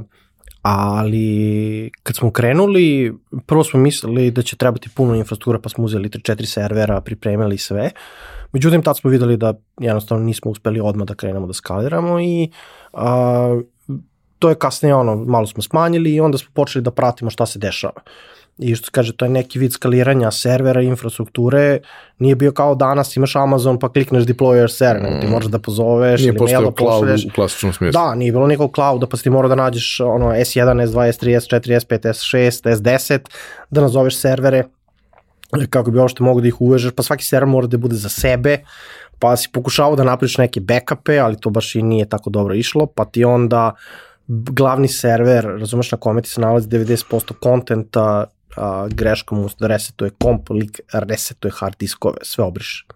[0.64, 3.14] ali kad smo krenuli,
[3.46, 7.90] prvo smo mislili da će trebati puno infrastruktura, pa smo uzeli 3-4 servera, pripremili sve.
[8.52, 12.50] Međutim, tad smo videli da jednostavno nismo uspeli odmah da krenemo da skaliramo i
[12.92, 13.60] a,
[14.38, 17.58] to je kasnije ono, malo smo smanjili i onda smo počeli da pratimo šta se
[17.58, 18.00] dešava.
[18.58, 21.78] I što kaže, to je neki vid skaliranja servera i infrastrukture,
[22.18, 25.20] nije bio kao danas imaš Amazon pa klikneš deploy your server, mm.
[25.20, 27.24] ti možeš da pozoveš nije ili mail da pošalješ.
[27.24, 28.00] u klasičnom smislu.
[28.00, 31.40] Da, nije bilo nikog clouda, pa si ti mora da nađeš ono S1, S2, S3,
[31.40, 33.18] S4, S5, S6, S10,
[33.70, 34.64] da nazoveš servere
[35.70, 38.58] kako bi uopšte mogu da ih uvežeš, pa svaki server mora da bude za sebe,
[39.18, 42.86] pa si pokušavao da napraviš neke backupe, ali to baš i nije tako dobro išlo,
[42.86, 43.74] pa ti onda
[44.26, 48.26] glavni server, razumeš na kome ti se nalazi 90% kontenta,
[48.56, 52.86] a, greškom mu da resetuje komp, lik resetuje hard diskove, sve obriše.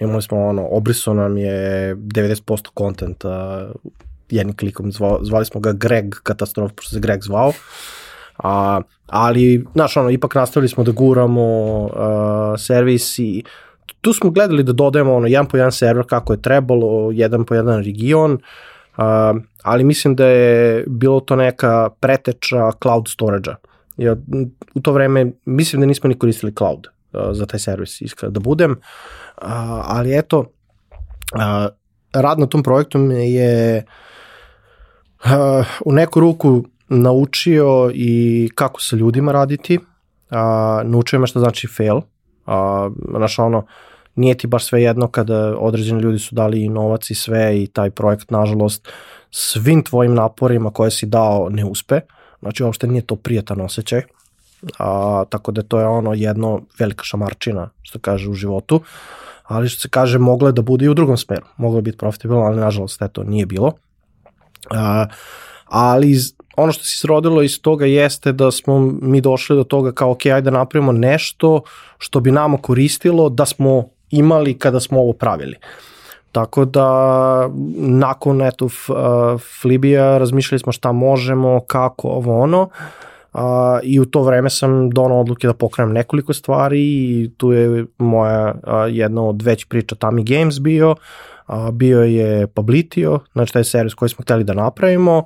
[0.00, 3.66] Imali smo ono, obriso nam je 90% kontenta
[4.30, 7.52] jednim klikom, zvali, zvali smo ga Greg katastrof, pošto se Greg zvao,
[8.38, 11.44] a, ali, znaš, ono, ipak nastavili smo da guramo
[11.84, 11.90] uh,
[12.58, 13.44] servis i
[14.00, 17.54] tu smo gledali da dodajemo ono, jedan po jedan server kako je trebalo, jedan po
[17.54, 19.04] jedan region, uh,
[19.62, 23.56] ali mislim da je bilo to neka preteča cloud storage-a.
[23.96, 24.16] Ja,
[24.74, 28.40] u to vreme mislim da nismo ni koristili cloud uh, za taj servis, iskreno da
[28.40, 28.78] budem, uh,
[29.84, 31.66] ali eto, uh,
[32.12, 33.84] rad na tom projektu je
[35.24, 39.78] uh, u neku ruku naučio i kako sa ljudima raditi,
[40.30, 42.00] a, naučio me šta znači fail,
[42.46, 43.66] a, znaš ono,
[44.14, 47.66] nije ti baš sve jedno kada određeni ljudi su dali i novac i sve i
[47.66, 48.88] taj projekt, nažalost,
[49.30, 52.00] svim tvojim naporima koje si dao ne uspe,
[52.44, 54.02] znači uopšte nije to prijatan osjećaj,
[54.78, 58.80] a, tako da to je ono jedno velika šamarčina, što kaže u životu,
[59.44, 61.98] ali što se kaže moglo je da bude i u drugom smeru, moglo je biti
[61.98, 63.72] profitabilno, ali nažalost eto nije bilo.
[64.70, 65.06] A,
[65.66, 66.16] ali
[66.56, 70.26] ono što se srodilo iz toga jeste da smo mi došli do toga kao ok,
[70.26, 71.62] ajde da napravimo nešto
[71.98, 75.56] što bi nama koristilo da smo imali kada smo ovo pravili.
[76.34, 76.88] Tako da
[77.76, 78.68] nakon eto
[79.60, 82.68] Flibija razmišljali smo šta možemo, kako, ovo ono.
[83.32, 83.40] Uh,
[83.82, 88.54] I u to vreme sam donao odluke da pokrenem nekoliko stvari i tu je moja
[88.54, 90.90] uh, jedna od većih priča Tami Games bio,
[91.48, 95.24] uh, bio je Publitio, znači taj servis koji smo hteli da napravimo, uh,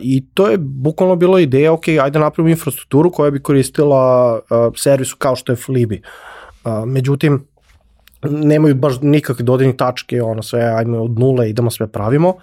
[0.00, 4.70] I to je bukvalno bilo ideja, ok, ajde da napravimo infrastrukturu koja bi koristila a,
[4.76, 6.02] servisu kao što je Flibi.
[6.64, 7.46] A, međutim,
[8.22, 12.34] nemaju baš nikakve dodirne tačke, ono sve, ajme od nule idemo sve pravimo.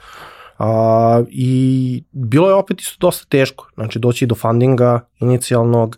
[0.60, 5.98] A, I bilo je opet isto dosta teško, znači doći do fundinga inicijalnog,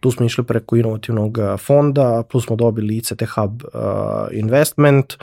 [0.00, 3.70] tu smo išli preko inovativnog fonda, plus smo dobili ICT Hub uh,
[4.32, 5.14] investment,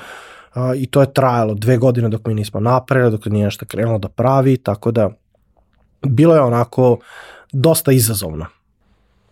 [0.55, 3.99] uh, i to je trajalo dve godine dok mi nismo napravili, dok nije nešto krenulo
[3.99, 5.09] da pravi, tako da
[6.07, 6.97] bilo je onako
[7.51, 8.45] dosta izazovno.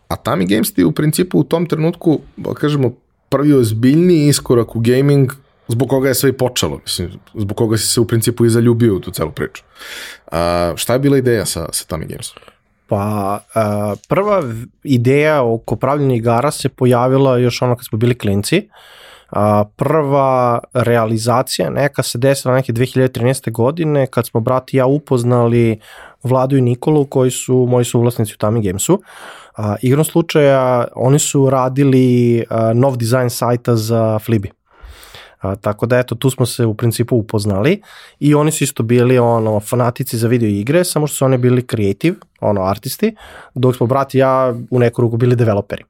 [0.07, 2.19] A Tami Games ti u principu u tom trenutku,
[2.53, 2.91] kažemo,
[3.29, 5.31] prvi ozbiljni iskorak u gaming
[5.69, 8.95] zbog koga je sve i počelo, mislim, zbog koga si se u principu i zaljubio
[8.95, 9.63] u tu celu priču.
[10.31, 12.31] A, šta je bila ideja sa, sa Tami Games?
[12.87, 14.43] Pa, a, prva
[14.83, 18.69] ideja oko pravljenja igara se pojavila još ono kad smo bili klinci.
[19.29, 23.51] A, prva realizacija neka se desila neke 2013.
[23.51, 25.79] godine kad smo brat i ja upoznali
[26.23, 29.01] Vladu i Nikolu koji su moji suvlasnici u Tami Gamesu.
[29.59, 34.51] A, igrom slučaja oni su radili a, nov dizajn sajta za Flibi.
[35.41, 37.81] A, tako da eto, tu smo se u principu upoznali
[38.19, 41.67] i oni su isto bili ono, fanatici za video igre, samo što su oni bili
[41.67, 43.15] creative, ono, artisti,
[43.55, 45.83] dok smo brat i ja u neku ruku bili developeri.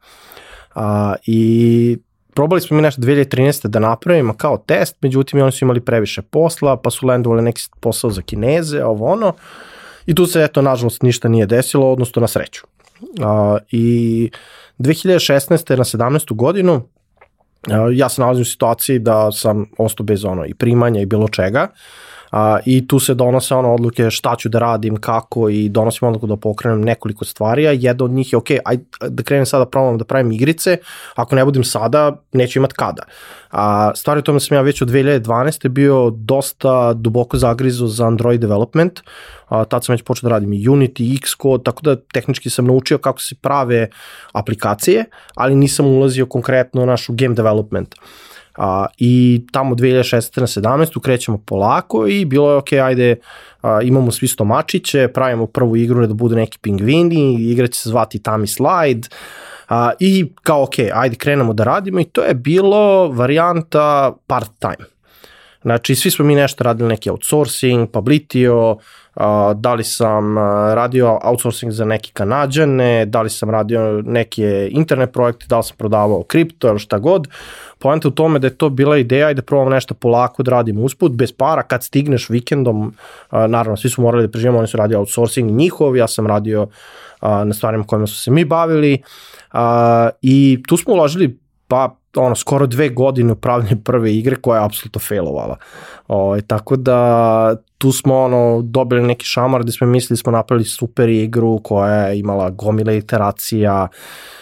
[0.75, 1.97] A, I
[2.33, 3.67] probali smo mi nešto 2013.
[3.67, 8.09] da napravimo kao test, međutim oni su imali previše posla, pa su landovali neki posao
[8.09, 9.33] za kineze, ovo ono,
[10.09, 12.68] I tu se, eto, nažalost, ništa nije desilo, odnosno na sreću.
[13.21, 14.31] A, I
[14.79, 15.77] 2016.
[15.77, 16.35] na 17.
[16.35, 16.81] godinu
[17.67, 21.27] a, ja se nalazim u situaciji da sam ostao bez ono i primanja i bilo
[21.27, 21.67] čega.
[22.31, 26.27] A, I tu se donose ono odluke šta ću da radim, kako i donosim odluku
[26.27, 28.77] da pokrenem nekoliko stvari, a jedna od njih je ok, aj
[29.09, 30.77] da krenem sada da probam da pravim igrice,
[31.15, 33.03] ako ne budem sada, neću imat kada.
[33.51, 35.67] A, stvari u tome sam ja već od 2012.
[35.67, 38.99] bio dosta duboko zagrizo za Android development,
[39.47, 42.97] a, tad sam već počeo da radim i Unity, Xcode, tako da tehnički sam naučio
[42.97, 43.89] kako se prave
[44.33, 45.05] aplikacije,
[45.35, 47.95] ali nisam ulazio konkretno u našu game development.
[48.59, 50.39] A, I tamo 2016.
[50.39, 51.01] na 17.
[51.01, 53.15] krećemo polako i bilo je ok, ajde,
[53.61, 58.19] a, imamo svi stomačiće, pravimo prvu igru da budu neki pingvini, igra će se zvati
[58.19, 59.07] Tami Slide,
[59.69, 64.89] a, i kao ok, ajde krenemo da radimo i to je bilo varijanta part time.
[65.61, 68.77] Znači, svi smo mi nešto radili, neki outsourcing, Publitio,
[69.55, 70.37] da li sam
[70.73, 75.77] radio outsourcing za neki kanadžane, da li sam radio neke internet projekte, da li sam
[75.77, 77.27] prodavao kripto ili šta god.
[77.79, 80.81] Poenta u tome da je to bila ideja i da probamo nešto polako da radimo
[80.81, 82.93] usput, bez para, kad stigneš vikendom,
[83.31, 86.67] naravno svi su morali da preživamo, oni su radio outsourcing njihov, ja sam radio
[87.21, 89.01] na stvarima kojima su se mi bavili
[90.21, 95.01] i tu smo uložili pa ono, skoro dve godine upravljanje prve igre koja je apsolutno
[95.01, 95.57] failovala.
[96.07, 100.31] O, ovaj, tako da tu smo ono, dobili neki šamar gde smo mislili da smo
[100.31, 103.87] napravili super igru koja je imala gomile iteracija,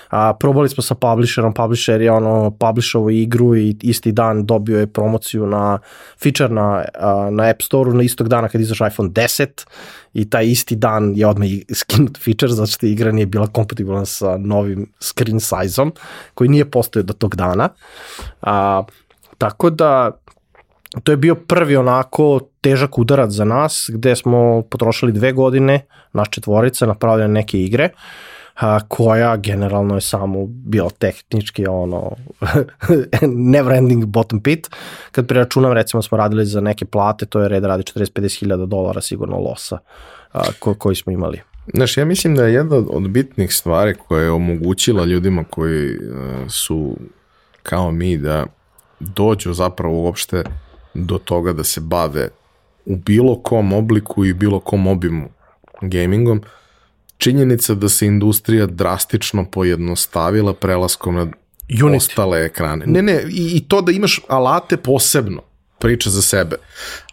[0.10, 4.88] A, probali smo sa publisherom, publisher je ono publishovo igru i isti dan dobio je
[4.88, 5.80] promociju na
[6.24, 9.66] feature na, a, na App Store-u na istog dana kad izašao iPhone 10
[10.14, 14.38] i taj isti dan je odmah skinut feature zato što igra nije bila kompatibilna sa
[14.38, 15.94] novim screen size-om
[16.34, 17.70] koji nije postojao do tog dana.
[18.42, 18.84] A,
[19.38, 20.12] tako da
[21.04, 26.30] to je bio prvi onako težak udarac za nas, gde smo potrošili dve godine, naš
[26.30, 27.90] četvorica, napravljene neke igre,
[28.60, 32.12] a, koja generalno je samo bila tehnički ono
[33.54, 34.70] never ending bottom pit.
[35.12, 39.02] Kad preračunam, recimo smo radili za neke plate, to je red radi 40-50 hiljada dolara
[39.02, 39.78] sigurno losa
[40.32, 41.42] a, ko, koji smo imali.
[41.74, 46.02] Znaš, ja mislim da je jedna od bitnih stvari koja je omogućila ljudima koji uh,
[46.50, 46.98] su
[47.64, 48.46] kao mi da
[49.00, 50.44] dođu zapravo uopšte
[50.94, 52.30] do toga da se bave
[52.86, 55.30] u bilo kom obliku i bilo kom obimu
[55.82, 56.42] gamingom,
[57.18, 61.28] činjenica da se industrija drastično pojednostavila prelaskom na
[61.70, 61.96] Unity.
[61.96, 62.86] ostale ekrane.
[62.86, 65.42] Ne, ne, i, i to da imaš alate posebno,
[65.80, 66.56] priča za sebe.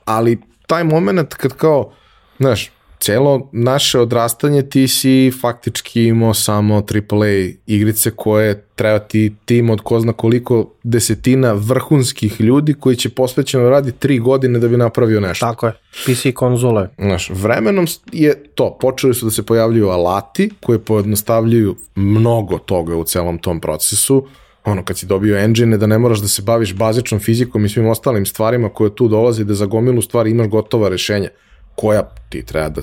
[0.05, 1.93] Ali taj moment kad kao,
[2.39, 9.71] znaš, celo naše odrastanje ti si faktički imao samo AAA igrice koje treba ti tim
[9.71, 14.77] od ko zna koliko desetina vrhunskih ljudi koji će posvećeno radi tri godine da bi
[14.77, 15.47] napravio nešto.
[15.47, 15.73] Tako je,
[16.05, 16.89] PC konzole.
[16.99, 23.05] Znaš, vremenom je to, počeli su da se pojavljuju alati koje pojednostavljuju mnogo toga u
[23.05, 24.27] celom tom procesu,
[24.65, 27.87] ono kad si dobio engine da ne moraš da se baviš bazičnom fizikom i svim
[27.87, 31.29] ostalim stvarima koje tu dolazi da za gomilu stvari imaš gotova rešenja
[31.75, 32.83] koja ti treba da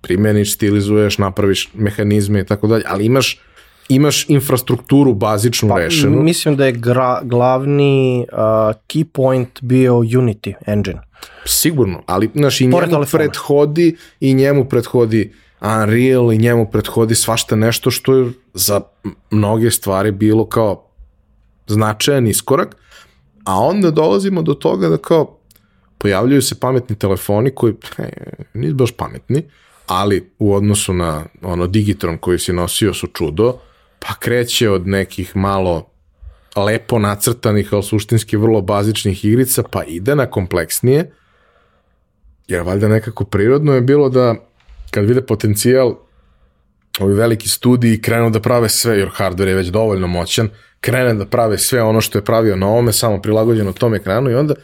[0.00, 3.40] primeniš, stilizuješ, napraviš mehanizme i tako dalje, ali imaš
[3.88, 6.22] imaš infrastrukturu bazičnu pa, rešenu.
[6.22, 8.38] Mislim da je gra, glavni uh,
[8.88, 11.00] key point bio Unity engine.
[11.44, 13.24] Sigurno, ali znaš, i Pored njemu telefona.
[13.24, 18.80] prethodi i njemu prethodi Unreal i njemu prethodi svašta nešto što je za
[19.30, 20.86] mnoge stvari bilo kao
[21.66, 22.76] značajan iskorak,
[23.44, 25.33] a onda dolazimo do toga da kao
[26.04, 28.08] pojavljaju se pametni telefoni koji he,
[28.54, 29.42] nisu baš pametni,
[29.86, 33.58] ali u odnosu na ono Digitron koji si nosio su čudo,
[33.98, 35.88] pa kreće od nekih malo
[36.56, 41.10] lepo nacrtanih, ali suštinski vrlo bazičnih igrica, pa ide na kompleksnije,
[42.48, 44.34] jer valjda nekako prirodno je bilo da
[44.90, 45.94] kad vide potencijal
[47.00, 50.48] ovi veliki studiji krenu da prave sve, jer hardware je već dovoljno moćan,
[50.80, 54.34] krene da prave sve ono što je pravio na ovome, samo prilagođeno tom ekranu i
[54.34, 54.54] onda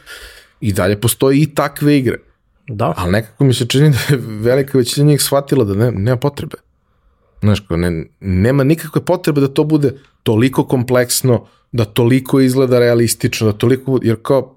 [0.61, 2.17] i dalje postoji i takve igre.
[2.67, 2.93] Da.
[2.97, 6.57] Ali nekako mi se čini da je velika većina njih shvatila da ne, nema potrebe.
[7.41, 9.93] Znaš, ko, ne, nema nikakve potrebe da to bude
[10.23, 14.55] toliko kompleksno, da toliko izgleda realistično, da toliko, jer kao,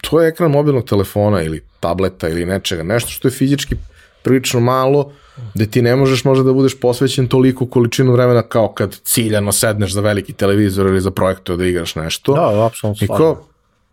[0.00, 3.74] to je ekran mobilnog telefona ili tableta ili nečega, nešto što je fizički
[4.22, 5.12] prilično malo,
[5.54, 9.92] gde ti ne možeš možda da budeš posvećen toliko količinu vremena kao kad ciljano sedneš
[9.92, 12.34] za veliki televizor ili za projektor da igraš nešto.
[12.34, 13.04] Da, apsolutno.
[13.04, 13.44] I kao,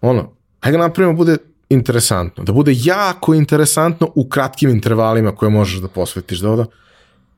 [0.02, 1.38] ono, hajde napravimo da bude
[1.70, 6.66] interesantno, da bude jako interesantno u kratkim intervalima koje možeš da posvetiš da, da.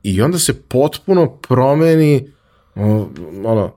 [0.02, 2.32] I onda se potpuno promeni
[3.44, 3.72] ono,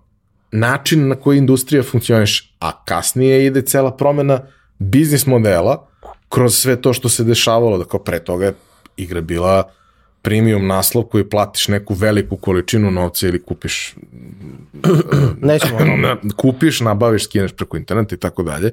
[0.51, 4.39] način na koji industrija funkcioniš, a kasnije ide cela promena
[4.79, 5.87] biznis modela
[6.29, 8.53] kroz sve to što se dešavalo, da kao pre toga je
[8.97, 9.63] igra bila
[10.21, 13.95] premium naslov koji platiš neku veliku količinu novca ili kupiš
[15.41, 15.79] nećemo
[16.37, 18.71] kupiš, nabaviš, skineš preko interneta i tako dalje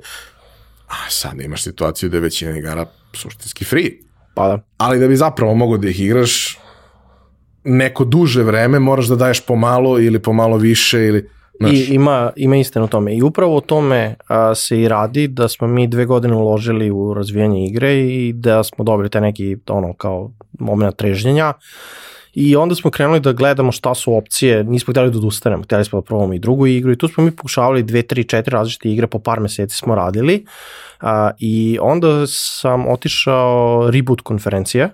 [0.91, 3.91] A sad imaš situaciju da je većina igara suštinski free.
[4.35, 4.59] Pa da.
[4.77, 6.59] Ali da bi zapravo mogo da ih igraš
[7.65, 11.29] neko duže vreme, moraš da daješ pomalo ili pomalo više ili...
[11.61, 11.73] Znaš.
[11.73, 13.15] I ima, ima istinu u tome.
[13.15, 17.15] I upravo u tome a, se i radi da smo mi dve godine uložili u
[17.15, 21.53] razvijanje igre i da smo dobili te neki ono kao moment trežnjenja
[22.35, 26.01] i onda smo krenuli da gledamo šta su opcije, nismo htjeli da odustanemo, htjeli smo
[26.01, 29.07] da probamo i drugu igru i tu smo mi pokušavali dve, tri, četiri različite igre,
[29.07, 30.45] po par meseci smo radili.
[31.01, 34.91] A, i onda sam otišao reboot konferencije,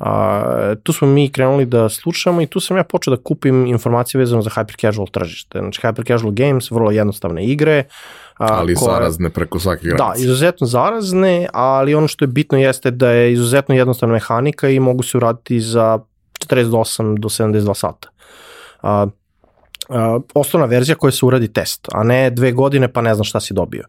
[0.00, 4.18] a, tu smo mi krenuli da slušamo i tu sam ja počeo da kupim informacije
[4.18, 7.84] vezano za hyper casual tržište, znači hyper casual games, vrlo jednostavne igre,
[8.38, 10.04] A, ali koje, zarazne preko svake granice.
[10.04, 14.80] Da, izuzetno zarazne, ali ono što je bitno jeste da je izuzetno jednostavna mehanika i
[14.80, 15.98] mogu se uraditi za
[16.48, 18.08] 48 do 72 sata.
[18.82, 19.06] A,
[19.88, 23.40] a, osnovna verzija koja se uradi test, a ne dve godine pa ne znam šta
[23.40, 23.84] si dobio.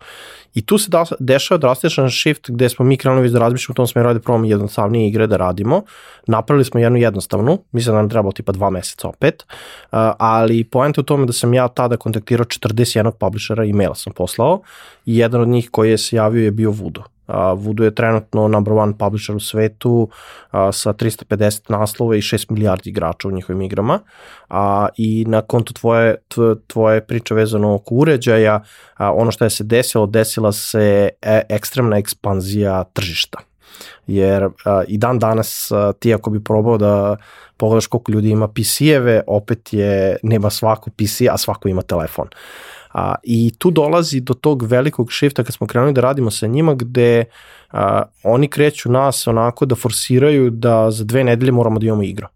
[0.54, 3.88] I tu se da, dešava drastičan shift gde smo mi krenuli da razmišljamo u tom
[3.88, 5.82] smeru da probamo jednostavnije igre da radimo.
[6.28, 9.46] Napravili smo jednu jednostavnu, mislim da nam trebalo tipa dva meseca opet,
[10.18, 14.62] ali poenta u tome da sam ja tada kontaktirao 41 publishera, e-mail sam poslao
[15.06, 17.17] i jedan od njih koji je se javio je bio Voodoo
[17.56, 20.10] Voodoo je trenutno number one publisher u svetu
[20.52, 24.00] a, sa 350 naslova i 6 milijardi igrača u njihovim igrama.
[24.50, 26.16] A, I na kontu tvoje,
[26.68, 28.64] tvoje priče vezano oko uređaja,
[28.96, 33.40] a, ono što je se desilo, desila se e, ekstremna ekspanzija tržišta
[34.08, 37.18] jer a, i dan danas a, ti ako bi probao da
[37.58, 42.28] pogledaš koliko ljudi ima PC-eve, opet je, nema svako PC, a svako ima telefon.
[42.98, 46.74] A, I tu dolazi do tog velikog shifta kad smo krenuli da radimo sa njima
[46.74, 47.26] gde
[47.72, 52.28] a, oni kreću nas onako da forsiraju da za dve nedelje moramo da imamo igru.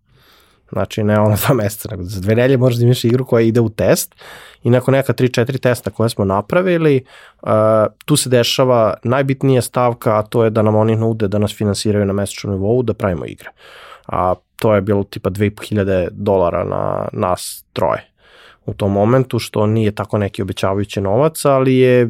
[0.71, 3.59] Znači ne ono dva meseca, nego za dve nedelje možeš da imaš igru koja ide
[3.61, 4.15] u test
[4.63, 7.03] i nakon neka 3-4 testa koje smo napravili,
[7.41, 7.49] uh,
[8.05, 12.05] tu se dešava najbitnija stavka, a to je da nam oni nude da nas finansiraju
[12.05, 13.49] na mesečnom nivou da pravimo igre.
[14.07, 18.10] A to je bilo tipa 2500 dolara na nas troje
[18.65, 22.09] u tom momentu, što nije tako neki obećavajući novac, ali je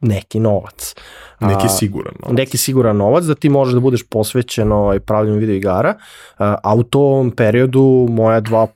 [0.00, 0.94] neki novac.
[1.40, 2.36] Neki siguran novac.
[2.36, 5.94] Neki siguran novac da ti možeš da budeš posvećen ovaj, pravljenju video igara,
[6.38, 8.66] a u tom periodu moja dva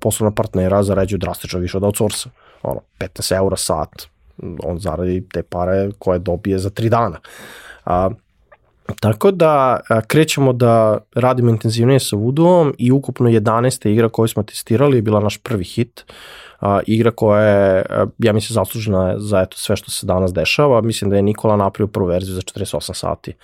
[0.00, 2.30] poslovna partnera zarađuju drastično više od outsourca.
[2.62, 4.06] Ono, 15 eura sat,
[4.62, 7.18] on zaradi te pare koje dobije za 3 dana.
[7.84, 8.10] A,
[9.00, 13.88] Tako da krećemo da radimo intenzivnije sa Voodoo-om i ukupno 11.
[13.88, 16.04] igra koju smo testirali je bila naš prvi hit.
[16.60, 17.84] A, igra koja je,
[18.18, 20.80] ja mislim, zaslužena za eto, sve što se danas dešava.
[20.80, 23.34] Mislim da je Nikola napravio prvu verziju za 48 sati.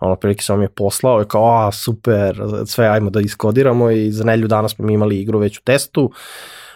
[0.00, 4.12] Ono, prilike sam mi je poslao i kao, a, super, sve ajmo da iskodiramo i
[4.12, 6.10] za nelju dana smo imali igru već u testu.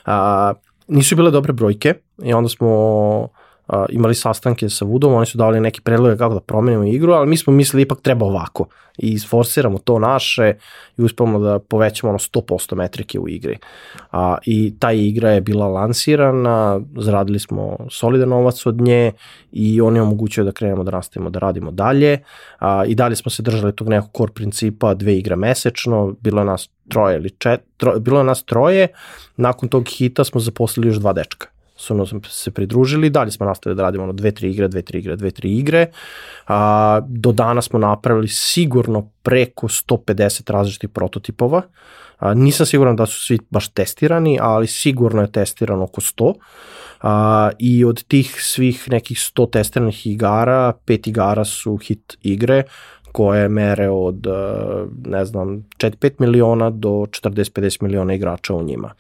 [0.04, 0.52] A,
[0.88, 3.28] nisu bile dobre brojke i onda smo
[3.66, 7.28] a, imali sastanke sa Vudom, oni su dali neki predloge kako da promenimo igru, ali
[7.28, 8.66] mi smo mislili ipak treba ovako
[8.98, 10.54] i isforsiramo to naše
[10.96, 13.58] i uspemo da povećamo ono 100% metrike u igri.
[14.12, 19.12] A, I ta igra je bila lansirana, zaradili smo solidan novac od nje
[19.52, 22.18] i on je omogućio da krenemo da nastavimo da radimo dalje.
[22.58, 26.44] A, I dalje smo se držali tog nekog core principa, dve igre mesečno, bilo je
[26.44, 28.88] nas troje ili čet, tro, bilo je nas troje,
[29.36, 33.76] nakon tog hita smo zaposlili još dva dečka su nam se pridružili, dalje smo nastavili
[33.76, 35.86] da radimo ono dve, tri igre, dve, tri igre, dve, tri igre.
[36.46, 41.62] A, do dana smo napravili sigurno preko 150 različitih prototipova.
[42.18, 46.32] A, nisam siguran da su svi baš testirani, ali sigurno je testirano oko 100.
[47.02, 52.62] A, I od tih svih nekih 100 testiranih igara, pet igara su hit igre,
[53.12, 54.26] koje mere od,
[55.06, 58.94] ne znam, 4-5 miliona do 40-50 miliona igrača u njima.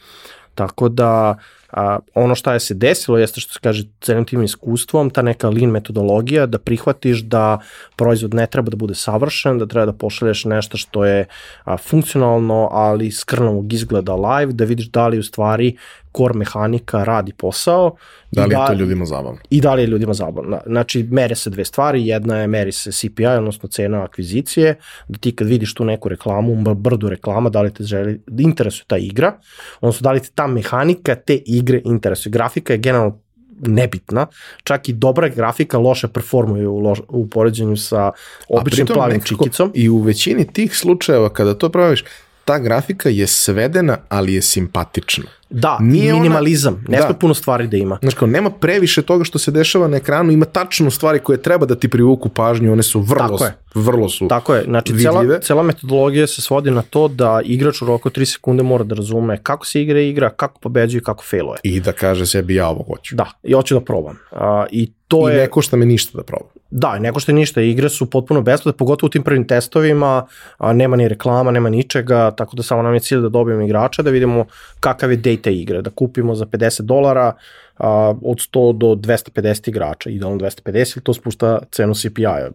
[0.54, 1.36] Tako da
[1.76, 5.48] a, ono šta je se desilo jeste što se kaže celim tim iskustvom, ta neka
[5.50, 7.58] lean metodologija da prihvatiš da
[7.96, 11.26] proizvod ne treba da bude savršen, da treba da pošalješ nešto što je
[11.64, 15.76] a, funkcionalno, ali skrnavog izgleda live, da vidiš da li u stvari
[16.16, 17.96] core mehanika radi posao.
[18.32, 19.38] Da li je da, to ljudima zabavno?
[19.50, 20.60] I da li je ljudima zabavno.
[20.66, 22.06] Znači, mere se dve stvari.
[22.06, 26.74] Jedna je meri se CPI, odnosno cena akvizicije, da ti kad vidiš tu neku reklamu,
[26.74, 29.38] brdu reklama, da li te želi, da interesuje ta igra,
[29.80, 32.30] odnosno da li te ta mehanika te igre interesuje.
[32.30, 33.24] Grafika je generalno
[33.60, 34.26] nebitna,
[34.64, 38.12] čak i dobra grafika loše performuje u, loš, u poređenju sa
[38.48, 39.72] običnim plavim čikicom.
[39.74, 42.04] I u većini tih slučajeva kada to praviš,
[42.44, 45.24] ta grafika je svedena, ali je simpatična.
[45.50, 47.14] Da, Nije minimalizam, ona, ne da.
[47.14, 47.98] puno stvari da ima.
[48.02, 51.66] Znači kao, nema previše toga što se dešava na ekranu, ima tačno stvari koje treba
[51.66, 53.56] da ti privuku pažnju, one su vrlo, Tako je.
[53.74, 57.86] vrlo su Tako je, znači cela, cela metodologija se svodi na to da igrač u
[57.86, 61.58] roku 3 sekunde mora da razume kako se igra igra, kako pobeđuje i kako failuje.
[61.62, 63.16] I da kaže sebi ja ovo hoću.
[63.16, 64.18] Da, i hoću da probam.
[64.32, 64.38] Uh,
[64.70, 65.38] I to I je...
[65.38, 66.48] ne košta me ništa da probam.
[66.70, 70.26] Da, ne košta ništa, igre su potpuno besplatne, pogotovo u tim prvim testovima,
[70.58, 74.02] a, nema ni reklama, nema ničega, tako da samo nam je cilj da dobijemo igrača,
[74.02, 74.44] da vidimo
[74.80, 77.34] kakav je data igre, da kupimo za 50 dolara
[77.78, 82.50] a, od 100 do 250 igrača, idealno 250, to spušta cenu CPI-a,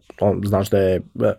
[0.45, 1.31] znaš da je uh,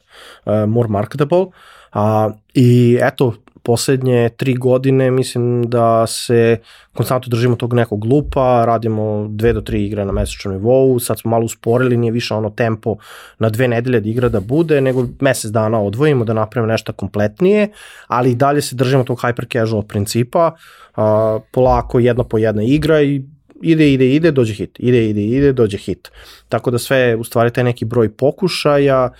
[0.68, 1.46] more marketable,
[1.92, 6.58] a, i eto, poslednje tri godine mislim da se
[6.92, 11.30] konstantno držimo tog nekog lupa, radimo dve do tri igre na mesečnom nivou, sad smo
[11.30, 12.96] malo usporili, nije više ono tempo
[13.38, 17.68] na dve nedelje da igra da bude, nego mesec dana odvojimo da napravimo nešto kompletnije,
[18.06, 20.56] ali i dalje se držimo tog hyper casual principa,
[20.96, 23.22] a, polako jedna po jedna igra i
[23.62, 26.10] ide, ide, ide, dođe hit, ide, ide, ide, dođe hit.
[26.48, 29.10] Tako da sve, u stvari, taj neki broj pokušaja,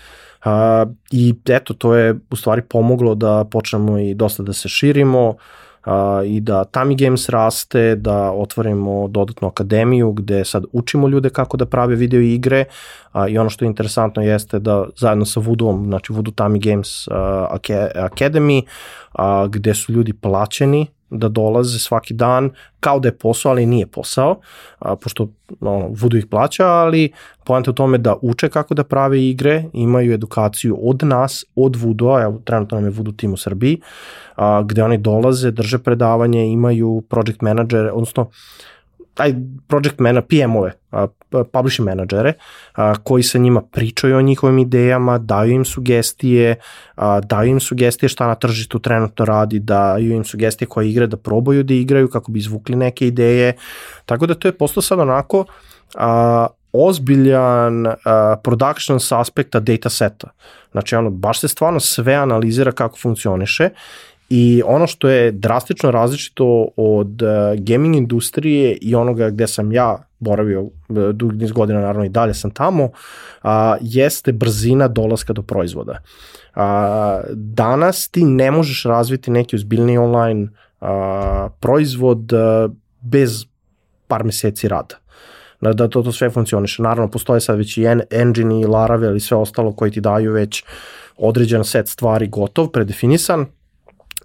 [0.43, 5.35] A, I eto, to je u stvari pomoglo da počnemo i dosta da se širimo
[5.83, 11.57] a, i da Tami Games raste, da otvorimo dodatnu akademiju gde sad učimo ljude kako
[11.57, 12.65] da prave video igre
[13.11, 17.07] a, i ono što je interesantno jeste da zajedno sa Voodoo, znači Voodoo Tami Games
[17.07, 17.57] a,
[17.95, 18.61] Academy,
[19.13, 22.49] a, gde su ljudi plaćeni da dolaze svaki dan
[22.79, 24.39] kao da je posao, ali nije posao,
[24.79, 25.27] a, pošto
[25.59, 27.11] no, Voodoo ih plaća, ali
[27.43, 32.21] poenta u tome da uče kako da prave igre, imaju edukaciju od nas, od Voodoo,
[32.21, 33.81] evo trenutno nam je Voodoo tim u Srbiji,
[34.35, 38.29] a, gde oni dolaze, drže predavanje, imaju project manager, odnosno
[39.13, 39.33] taj
[39.67, 40.71] project manager, PM-ove,
[41.51, 42.33] publishing menadžere,
[43.03, 46.55] koji sa njima pričaju o njihovim idejama, daju im sugestije,
[47.23, 51.63] daju im sugestije šta na tržištu trenutno radi, daju im sugestije koje igre da probaju
[51.63, 53.53] da igraju kako bi izvukli neke ideje.
[54.05, 55.45] Tako da to je postao sad onako
[55.95, 57.93] a, ozbiljan uh,
[58.43, 60.29] production sa aspekta data seta.
[60.71, 63.69] Znači, ono, baš se stvarno sve analizira kako funkcioniše
[64.33, 67.29] I ono što je drastično različito od uh,
[67.59, 70.71] gaming industrije i onoga gde sam ja boravio uh,
[71.13, 73.49] dugi niz godina, naravno i dalje sam tamo, uh,
[73.81, 75.97] jeste brzina dolaska do proizvoda.
[76.55, 76.61] Uh,
[77.33, 80.47] danas ti ne možeš razviti neki uzbiljni online
[80.81, 80.87] uh,
[81.59, 82.71] proizvod uh,
[83.01, 83.45] bez
[84.07, 84.95] par meseci rada
[85.61, 86.81] da, to, to sve funkcioniše.
[86.81, 90.31] Naravno, postoje sad već i en, engine i Laravel i sve ostalo koji ti daju
[90.31, 90.63] već
[91.17, 93.45] određen set stvari gotov, predefinisan,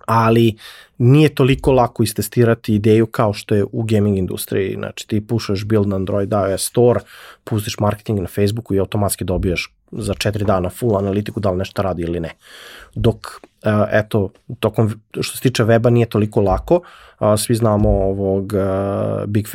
[0.07, 0.57] ali
[0.98, 4.74] nije toliko lako istestirati ideju kao što je u gaming industriji.
[4.74, 7.00] Znači ti pušaš build na Android iOS Store,
[7.44, 11.82] pustiš marketing na Facebooku i automatski dobijaš za četiri dana full analitiku da li nešto
[11.82, 12.30] radi ili ne.
[12.94, 14.30] Dok, uh, eto,
[14.61, 16.80] tokom, što se tiče weba nije toliko lako,
[17.20, 19.46] uh, svi znamo ovog uh, Big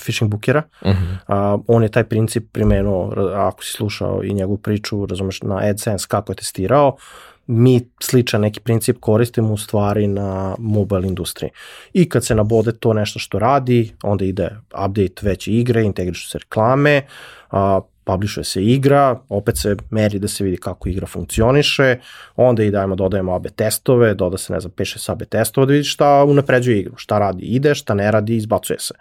[0.00, 1.54] Fishing Bookera, uh -huh.
[1.54, 6.06] uh, on je taj princip primenuo, ako si slušao i njegovu priču, razumeš, na AdSense
[6.08, 11.50] kako je testirao, uh, mi sličan neki princip koristimo u stvari na mobile industriji.
[11.92, 14.50] I kad se nabode to nešto što radi, onda ide
[14.86, 17.02] update veće igre, integrišu se reklame,
[17.50, 21.96] a, publishuje se igra, opet se meri da se vidi kako igra funkcioniše,
[22.36, 25.84] onda i dajemo, dodajemo AB testove, doda se, ne znam, 5-6 AB testova da vidi
[25.84, 28.94] šta unapređuje igru, šta radi, ide, šta ne radi, izbacuje se.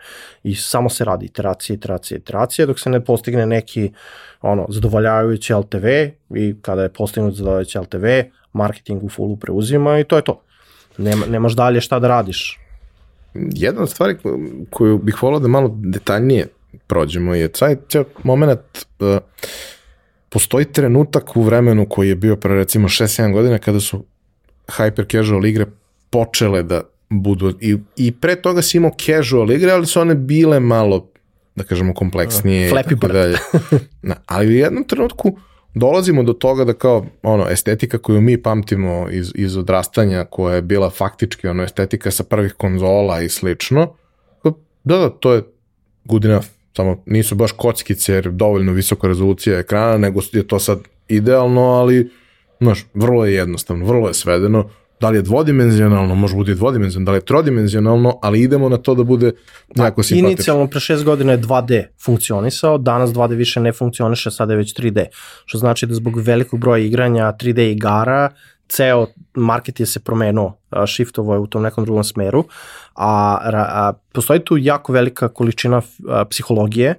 [0.43, 3.91] I samo se radi iteracije, iteracije, iteracije, dok se ne postigne neki
[4.41, 5.87] ono, zadovoljavajući LTV
[6.35, 8.05] i kada je postignut zadovoljavajući LTV,
[8.53, 10.41] marketing u fullu preuzima i to je to.
[10.97, 12.59] Nema, nemaš dalje šta da radiš.
[13.33, 14.17] Jedna od stvari
[14.69, 16.47] koju bih volao da malo detaljnije
[16.87, 18.59] prođemo je taj ceo moment
[18.99, 19.17] uh,
[20.29, 24.05] postoji trenutak u vremenu koji je bio pre recimo 6-7 godina kada su
[24.67, 25.65] hyper casual igre
[26.09, 30.59] počele da budu i, i pre toga si imao casual igre, ali su one bile
[30.59, 31.07] malo
[31.55, 32.71] da kažemo kompleksnije.
[32.71, 33.13] Flappy Bird.
[33.13, 33.37] Dalje.
[34.01, 35.37] Na, ali u jednom trenutku
[35.73, 40.61] dolazimo do toga da kao ono estetika koju mi pamtimo iz, iz odrastanja koja je
[40.61, 43.93] bila faktički ono estetika sa prvih konzola i slično
[44.83, 45.43] da da to je
[46.05, 46.45] good enough
[46.75, 52.09] samo nisu baš kockice jer dovoljno visoka rezolucija ekrana nego je to sad idealno ali
[52.59, 54.69] znaš vrlo je jednostavno vrlo je svedeno.
[54.99, 58.77] Da li je dvodimenzionalno, može bude i dvodimenzionalno, da li je trodimenzionalno, ali idemo na
[58.77, 59.31] to da bude
[59.75, 60.29] jako simpatično.
[60.29, 64.75] Inicijalno pre šest godina je 2D funkcionisao, danas 2D više ne funkcioniše, sada je već
[64.75, 65.05] 3D,
[65.45, 68.29] što znači da zbog velikog broja igranja 3D igara,
[68.71, 70.53] ceo market je se promenuo,
[70.87, 72.45] shiftovo je u tom nekom drugom smeru,
[72.95, 76.95] a, a postoji tu jako velika količina a, psihologije,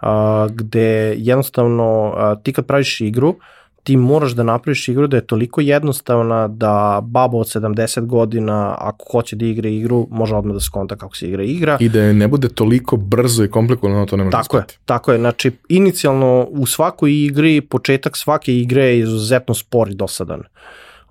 [0.00, 3.36] a, gde jednostavno a, ti kad praviš igru,
[3.82, 9.04] ti moraš da napraviš igru da je toliko jednostavna da babo od 70 godina, ako
[9.12, 11.76] hoće da igra igru, može odmah da skonta kako se igra igra.
[11.80, 15.12] I da ne bude toliko brzo i komplikovano, to ne može tako da je, tako
[15.12, 20.42] je, znači inicijalno u svakoj igri, početak svake igre je izuzetno spor i dosadan.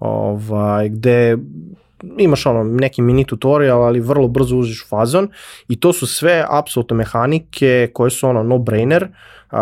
[0.01, 1.37] Ovaj, gde
[2.17, 5.29] imaš ono neki mini tutorial, ali vrlo brzo uđeš u fazon
[5.67, 9.07] i to su sve apsolutno mehanike koje su ono no-brainer,
[9.51, 9.57] uh,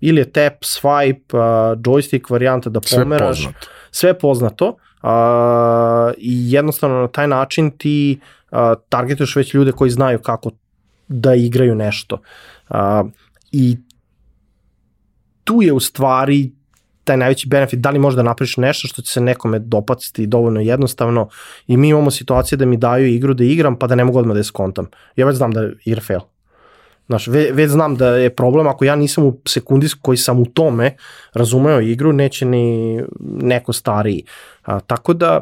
[0.00, 3.38] ili je tap, swipe, uh, joystick varijanta da pomeraš.
[3.38, 3.66] Sve poznato.
[3.90, 4.66] Sve poznato
[5.02, 5.10] uh,
[6.18, 8.20] i jednostavno na taj način ti
[8.50, 10.50] uh, targetuješ već ljude koji znaju kako
[11.08, 12.18] da igraju nešto.
[12.68, 12.76] Uh,
[13.52, 13.76] I
[15.44, 16.50] tu je u stvari
[17.04, 20.60] taj najveći benefit, da li možeš da napraviš nešto što će se nekome dopaciti dovoljno
[20.60, 21.28] jednostavno
[21.66, 24.34] i mi imamo situacije da mi daju igru da igram pa da ne mogu odmah
[24.34, 24.86] da je skontam.
[25.16, 26.20] Ja već znam da je igra fail.
[27.10, 30.44] Znaš, ve, već znam da je problem ako ja nisam u sekundi koji sam u
[30.44, 30.96] tome
[31.34, 34.24] razumeo igru, neće ni neko stariji.
[34.62, 35.40] A, tako da,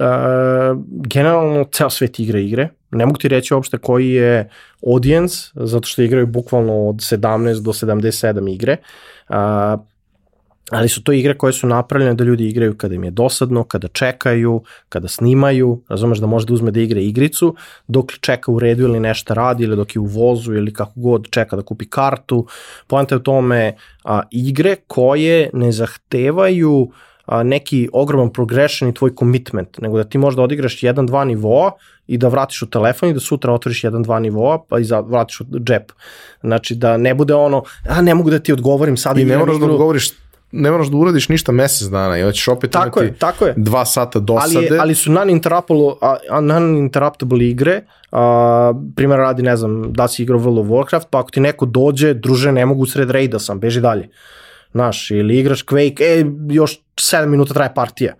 [0.00, 2.68] a, generalno ceo svet igra igre.
[2.90, 4.50] Ne mogu ti reći uopšte koji je
[4.86, 8.76] audience, zato što igraju bukvalno od 17 do 77 igre.
[9.28, 9.76] A,
[10.70, 13.88] ali su to igre koje su napravljene da ljudi igraju kada im je dosadno, kada
[13.88, 17.54] čekaju, kada snimaju, razumeš da može da uzme da igra igricu,
[17.88, 21.30] dok čeka u redu ili nešto radi, ili dok je u vozu ili kako god
[21.30, 22.46] čeka da kupi kartu.
[22.86, 26.90] Poenta je u tome a, igre koje ne zahtevaju
[27.26, 31.72] a, neki ogroman progression i tvoj commitment, nego da ti možda odigraš jedan, dva nivoa
[32.06, 35.40] i da vratiš u telefon i da sutra otvoriš jedan, dva nivoa pa i vratiš
[35.40, 35.92] u džep.
[36.40, 39.18] Znači da ne bude ono, a ne mogu da ti odgovorim sad.
[39.18, 40.23] I ne moraš da odgovoriš
[40.56, 43.54] ne moraš da uradiš ništa mesec dana i hoćeš opet tako imati je, tako je.
[43.56, 44.56] dva sata dosade.
[44.56, 45.94] Ali, je, ali su non-interruptible,
[46.40, 47.80] non-interruptible igre,
[48.12, 51.66] a, primjer radi, ne znam, da si igrao World of Warcraft, pa ako ti neko
[51.66, 54.08] dođe, druže, ne mogu sred raida sam, beži dalje.
[54.72, 58.14] Znaš, ili igraš Quake, e, još 7 minuta traje partija.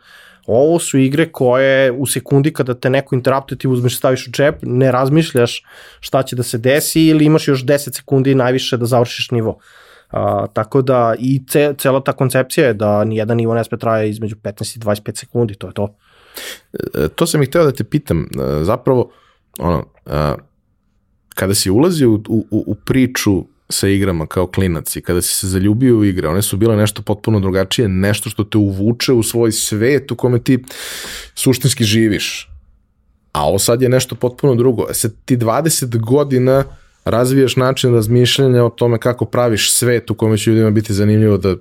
[0.47, 4.55] Ovo su igre koje u sekundi kada te neko interruptuje ti uzmeš staviš u džep,
[4.63, 5.63] ne razmišljaš
[6.01, 9.59] šta će da se desi ili imaš još 10 sekundi najviše da završiš nivo.
[10.15, 14.11] A, tako da i ce, cela ta koncepcija je da nijedan nivo ne sme traje
[14.11, 15.95] između 15 i 25 sekundi, to je to.
[16.73, 19.11] E, to sam i hteo da te pitam, e, zapravo,
[19.59, 20.35] ono, a,
[21.35, 25.49] kada si ulazio u, u, u priču sa igrama kao klinac i kada si se
[25.49, 29.53] zaljubio u igre, one su bile nešto potpuno drugačije, nešto što te uvuče u svoj
[29.53, 30.65] svet u kome ti
[31.35, 32.51] suštinski živiš.
[33.33, 34.87] A ovo sad je nešto potpuno drugo.
[34.91, 36.65] E sad ti 20 godina
[37.05, 41.57] razvijaš način razmišljanja o tome kako praviš svet u kome će ljudima biti zanimljivo da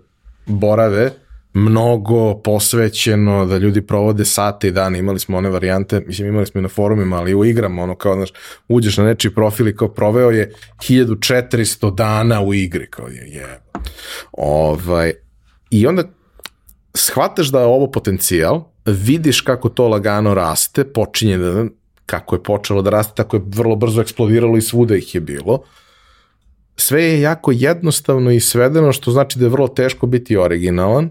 [0.45, 1.11] borave,
[1.53, 6.59] mnogo posvećeno, da ljudi provode sate i dane, imali smo one varijante, mislim imali smo
[6.59, 8.29] i na forumima, ali u igrama, ono kao, znaš,
[8.67, 13.59] uđeš na nečiji profil i kao proveo je 1400 dana u igri, kao je, je.
[14.31, 15.13] Ovaj,
[15.69, 16.03] I onda
[16.93, 21.65] shvataš da je ovo potencijal, vidiš kako to lagano raste, počinje da,
[22.05, 25.63] kako je počelo da raste, tako je vrlo brzo eksplodiralo i svuda ih je bilo.
[26.75, 31.09] Sve je jako jednostavno i svedeno, što znači da je vrlo teško biti originalan,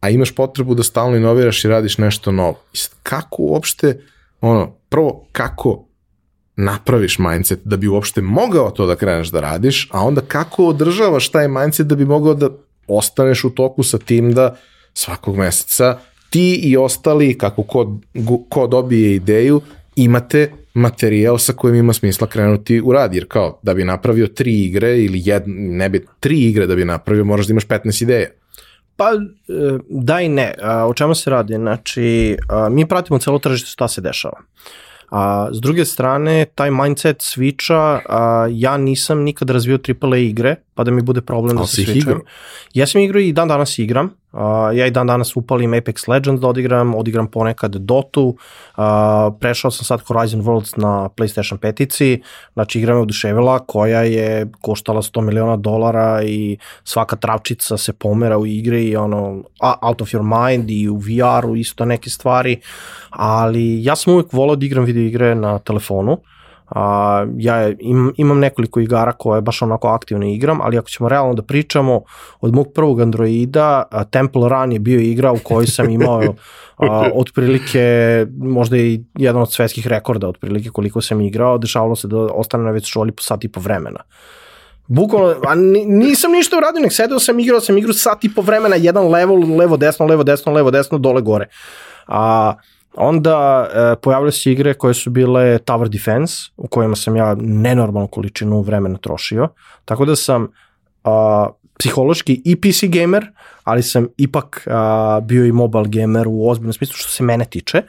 [0.00, 2.60] a imaš potrebu da stalno inoviraš i radiš nešto novo.
[3.02, 4.00] Kako uopšte,
[4.40, 5.84] ono, prvo, kako
[6.56, 11.28] napraviš mindset da bi uopšte mogao to da kreneš da radiš, a onda kako održavaš
[11.28, 12.48] taj mindset da bi mogao da
[12.86, 14.56] ostaneš u toku sa tim da
[14.94, 15.98] svakog meseca
[16.30, 17.98] ti i ostali, kako ko,
[18.48, 19.60] ko dobije ideju,
[19.96, 24.62] imate materijal sa kojim ima smisla krenuti u rad, jer kao da bi napravio tri
[24.64, 28.28] igre ili jed, ne bi, tri igre da bi napravio, moraš da imaš 15 ideja.
[28.96, 30.54] Pa e, da i ne.
[30.86, 31.54] O čemu se radi?
[31.54, 32.36] Znači,
[32.70, 34.40] mi pratimo celo tržište šta se dešava.
[35.10, 40.84] A, s druge strane, taj mindset switcha, a, ja nisam nikad razvio AAA igre, pa
[40.84, 42.20] da mi bude problem da se switcham.
[42.74, 44.40] Ja sam igrao i dan danas igram, Uh,
[44.74, 48.36] ja i dan danas upalim Apex Legends da odigram, odigram ponekad Dotu,
[48.76, 48.84] uh,
[49.40, 55.02] prešao sam sad Horizon Worlds na PlayStation 5-ici, znači igra me oduševila koja je koštala
[55.02, 59.42] 100 miliona dolara i svaka travčica se pomera u igri i ono,
[59.82, 62.60] out of your mind i u VR-u isto neke stvari,
[63.10, 66.18] ali ja sam uvek volao da igram video igre na telefonu,
[66.70, 71.34] A, ja im, imam nekoliko igara koje baš onako aktivno igram, ali ako ćemo realno
[71.34, 72.02] da pričamo,
[72.40, 76.22] od mog prvog Androida, a, Temple Run je bio igra u kojoj sam imao
[76.76, 82.18] a, otprilike, možda i jedan od svetskih rekorda, otprilike koliko sam igrao, dešavalo se da
[82.18, 84.00] ostane na već šoli po sat i po vremena.
[84.86, 85.54] Bukvalno, a
[85.86, 89.56] nisam ništa uradio, nek sedeo sam, igrao sam igru sat i po vremena, jedan level,
[89.56, 91.46] levo, desno, levo, desno, levo, desno, dole, gore.
[92.06, 92.54] A,
[92.94, 98.08] Onda e, pojavile se igre koje su bile Tower Defense, u kojima sam ja nenormalnu
[98.08, 99.48] količinu vremena trošio,
[99.84, 100.48] tako da sam
[101.04, 101.48] a,
[101.78, 103.26] psihološki i PC gamer,
[103.64, 107.82] ali sam ipak a, bio i mobile gamer u ozbiljnom smislu što se mene tiče.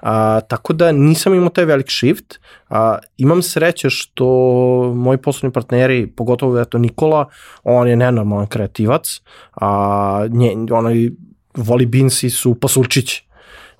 [0.00, 2.38] A, tako da nisam imao taj velik shift.
[2.68, 4.26] A, imam sreće što
[4.96, 7.28] moji poslovni partneri, pogotovo eto Nikola,
[7.64, 9.08] on je nenormalan kreativac,
[9.54, 10.56] a, nje,
[11.56, 13.31] voli binsi su pasulčići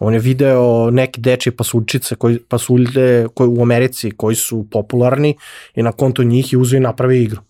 [0.04, 5.36] On je video neke dečje pasulčice, koji, pasulje koji u Americi koji su popularni
[5.74, 7.40] i na konto njih je uzeo i napravi igru.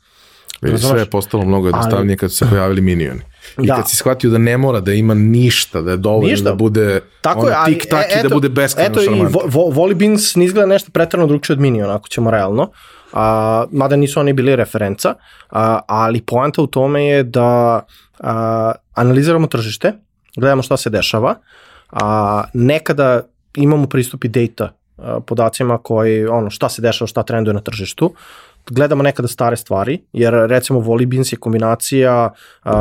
[0.63, 3.21] Vidi, sve je postalo mnogo jednostavnije kad su se pojavili minioni.
[3.63, 3.77] I da.
[3.77, 6.51] kad si shvatio da ne mora da ima ništa, da je dovoljno ništa.
[6.51, 9.29] da bude Tako ono, je, ali, tik-tak e, i da bude beskreno šarmantno.
[9.29, 12.71] Eto i vo, Volibins ne izgleda nešto pretrano drugčije od miniona, ako ćemo realno.
[13.13, 15.15] A, mada nisu oni bili referenca,
[15.51, 17.81] a, ali poanta u tome je da
[18.21, 19.93] a, analiziramo tržište,
[20.37, 21.35] gledamo šta se dešava,
[21.93, 23.23] a nekada
[23.57, 24.73] imamo pristup i data
[25.27, 28.13] podacima koji, ono, šta se dešava, šta trenduje na tržištu,
[28.71, 32.31] gledamo nekada stare stvari, jer recimo Volibins je kombinacija
[32.65, 32.73] uh,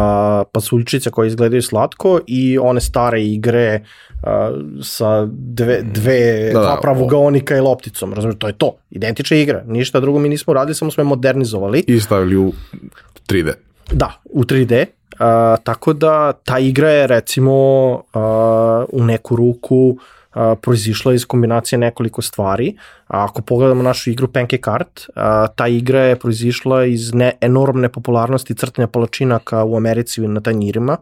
[0.52, 4.30] pasuljčica koje izgledaju slatko i one stare igre uh,
[4.84, 10.00] sa dve, dve da, da, pravogonika i lopticom, razumiješ, to je to, identična igra, ništa
[10.00, 11.84] drugo mi nismo radili, samo smo je modernizovali.
[11.88, 12.54] I stavili u
[13.28, 13.54] 3D.
[13.92, 14.86] Da, u 3D,
[15.22, 17.54] Uh, tako da ta igra je recimo
[17.94, 18.22] uh,
[18.92, 22.76] u neku ruku uh, proizišla iz kombinacije nekoliko stvari.
[23.08, 25.14] A ako pogledamo našu igru Pancake Art, uh,
[25.56, 30.98] ta igra je proizišla iz ne, enormne popularnosti crtanja palačinaka u Americi na tanjirima.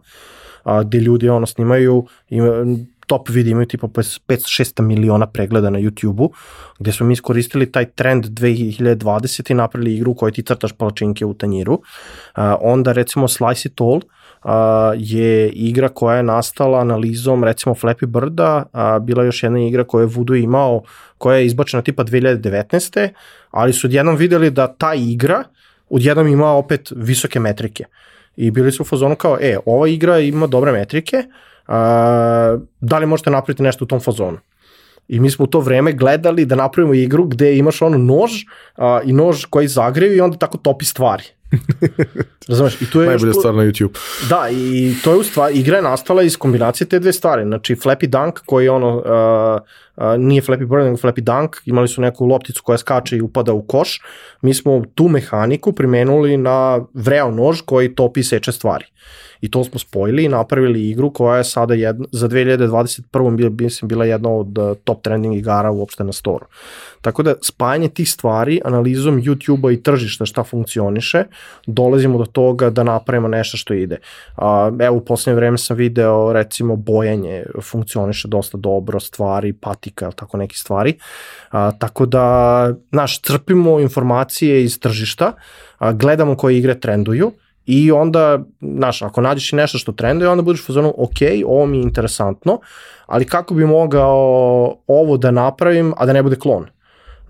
[0.64, 2.76] a, gde ljudi ono snimaju ima,
[3.10, 6.30] top vidi imaju tipa 500-600 miliona pregleda na YouTube-u,
[6.78, 11.24] gde smo mi iskoristili taj trend 2020 i napravili igru u kojoj ti crtaš palačinke
[11.26, 11.80] u tanjiru.
[12.34, 14.00] A, onda recimo Slice It All,
[14.42, 19.66] a, je igra koja je nastala analizom recimo Flappy Birda, a, bila je još jedna
[19.66, 20.82] igra koju je Voodoo imao,
[21.18, 23.08] koja je izbačena tipa 2019.
[23.50, 25.44] ali su odjednom videli da ta igra
[25.88, 27.84] odjednom ima opet visoke metrike.
[28.36, 31.49] I bili su u fazonu kao, e, ova igra ima dobre metrike, a,
[32.80, 34.38] da li možete napraviti nešto u tom fazonu?
[35.08, 38.30] I mi smo u to vreme gledali da napravimo igru gde imaš ono nož
[38.76, 41.24] a, i nož koji zagreju i onda tako topi stvari.
[42.48, 42.82] Razumeš?
[42.82, 43.98] I to je Najbolja stvar na YouTube.
[44.28, 47.44] Da, i to je u stvari, igra je nastala iz kombinacije te dve stvari.
[47.44, 49.60] Znači, Flappy Dunk, koji je ono, uh,
[49.96, 53.52] uh, nije Flappy Bird, nego Flappy Dunk, imali su neku lopticu koja skače i upada
[53.52, 54.00] u koš.
[54.42, 58.84] Mi smo tu mehaniku primenuli na vreo nož koji topi i seče stvari.
[59.40, 63.36] I to smo spojili i napravili igru koja je sada jedna, za 2021.
[63.36, 66.46] Bila, mislim, bila jedna od uh, top trending igara uopšte na storu.
[67.00, 71.24] Tako da spajanje tih stvari, analizom YouTube-a i tržišta šta funkcioniše,
[71.66, 73.98] dolazimo do toga da napravimo nešto što ide.
[74.36, 80.36] A, evo u poslednje vreme sam video recimo bojanje funkcioniše dosta dobro, stvari, patika, tako
[80.36, 80.94] neki stvari.
[81.50, 85.32] A, tako da, znaš, crpimo informacije iz tržišta,
[85.78, 87.32] a, gledamo koje igre trenduju,
[87.66, 91.66] I onda, znaš, ako nađeš i nešto što trenduje, onda budeš u fazonu, ok, ovo
[91.66, 92.60] mi je interesantno,
[93.06, 96.66] ali kako bi mogao ovo da napravim, a da ne bude klon?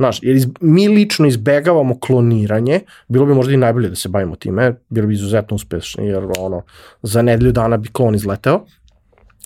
[0.00, 4.36] Znaš, jer iz, mi lično izbegavamo kloniranje, bilo bi možda i najbolje da se bavimo
[4.36, 6.62] time, bilo bi izuzetno uspešni, jer ono,
[7.02, 8.64] za nedelju dana bi klon izleteo,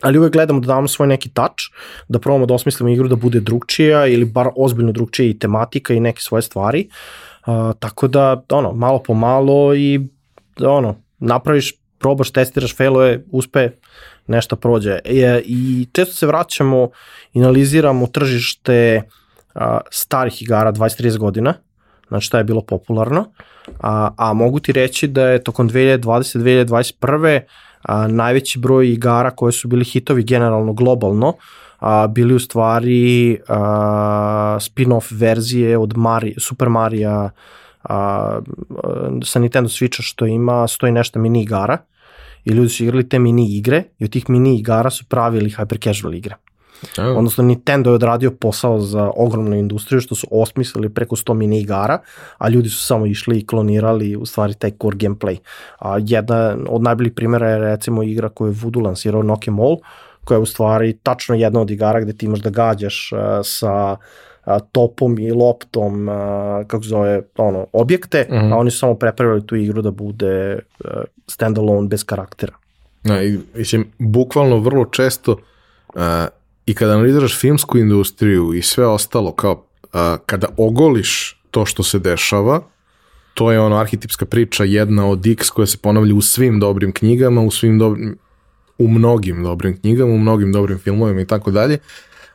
[0.01, 1.65] ali uvek gledamo da damo svoj neki touch,
[2.09, 6.01] da probamo da osmislimo igru da bude drugčija ili bar ozbiljno drugčija i tematika i
[6.01, 6.87] neke svoje stvari,
[7.47, 10.01] uh, tako da, ono, malo po malo i,
[10.61, 13.71] ono, napraviš, probaš, testiraš, failuje, uspe,
[14.27, 14.99] nešto prođe.
[15.05, 16.89] I, I često se vraćamo
[17.35, 19.24] analiziramo tržište uh,
[19.55, 21.55] a, starih igara 20-30 godina,
[22.09, 23.25] znači šta je bilo popularno,
[23.81, 27.41] a, a mogu ti reći da je tokom 2020-2021.
[27.83, 31.35] A, najveći broj igara koje su bili hitovi generalno globalno,
[31.79, 37.31] a, bili u stvari a, spin-off verzije od Mari, Super Marija
[37.83, 38.41] a,
[39.25, 41.79] sa Nintendo Switcha što ima stoji nešto mini igara
[42.45, 45.85] i ljudi su igrali te mini igre i od tih mini igara su pravili hyper
[45.85, 46.35] casual igre.
[46.99, 47.17] Oh.
[47.17, 51.99] Odnosno Nintendo je odradio posao za ogromnu industriju što su osmislili preko 100 mini igara,
[52.39, 55.37] a ljudi su samo išli i klonirali u stvari taj core gameplay.
[55.79, 59.77] A jedna od najboljih primjera je recimo igra koju je Voodoo lansirao Nokia Mall,
[60.25, 63.97] koja je u stvari tačno jedna od igara gde ti imaš da gađaš uh, sa
[64.47, 66.15] uh, topom i loptom, uh,
[66.67, 68.53] kako zove, ono, objekte, mm -hmm.
[68.55, 70.59] a oni su samo prepravili tu igru da bude
[71.27, 72.53] standalone bez karaktera.
[73.03, 75.37] Na, i, mislim, bukvalno vrlo često
[76.67, 81.99] i kada analiziraš filmsku industriju i sve ostalo, kao a, kada ogoliš to što se
[81.99, 82.61] dešava,
[83.35, 87.41] to je ono arhetipska priča jedna od X koja se ponavlja u svim dobrim knjigama,
[87.41, 88.19] u svim dobrim,
[88.79, 91.79] u mnogim dobrim knjigama, u mnogim dobrim filmovima i tako dalje,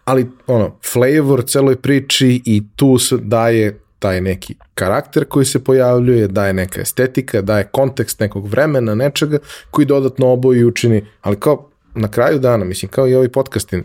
[0.06, 6.27] ali ono, flavor celoj priči i tu se daje taj neki karakter koji se pojavljuje,
[6.27, 9.38] daje neka estetika, daje kontekst nekog vremena, nečega
[9.72, 13.84] koji dodatno oboji učini, ali kao na kraju dana, mislim, kao i ovaj podcastin,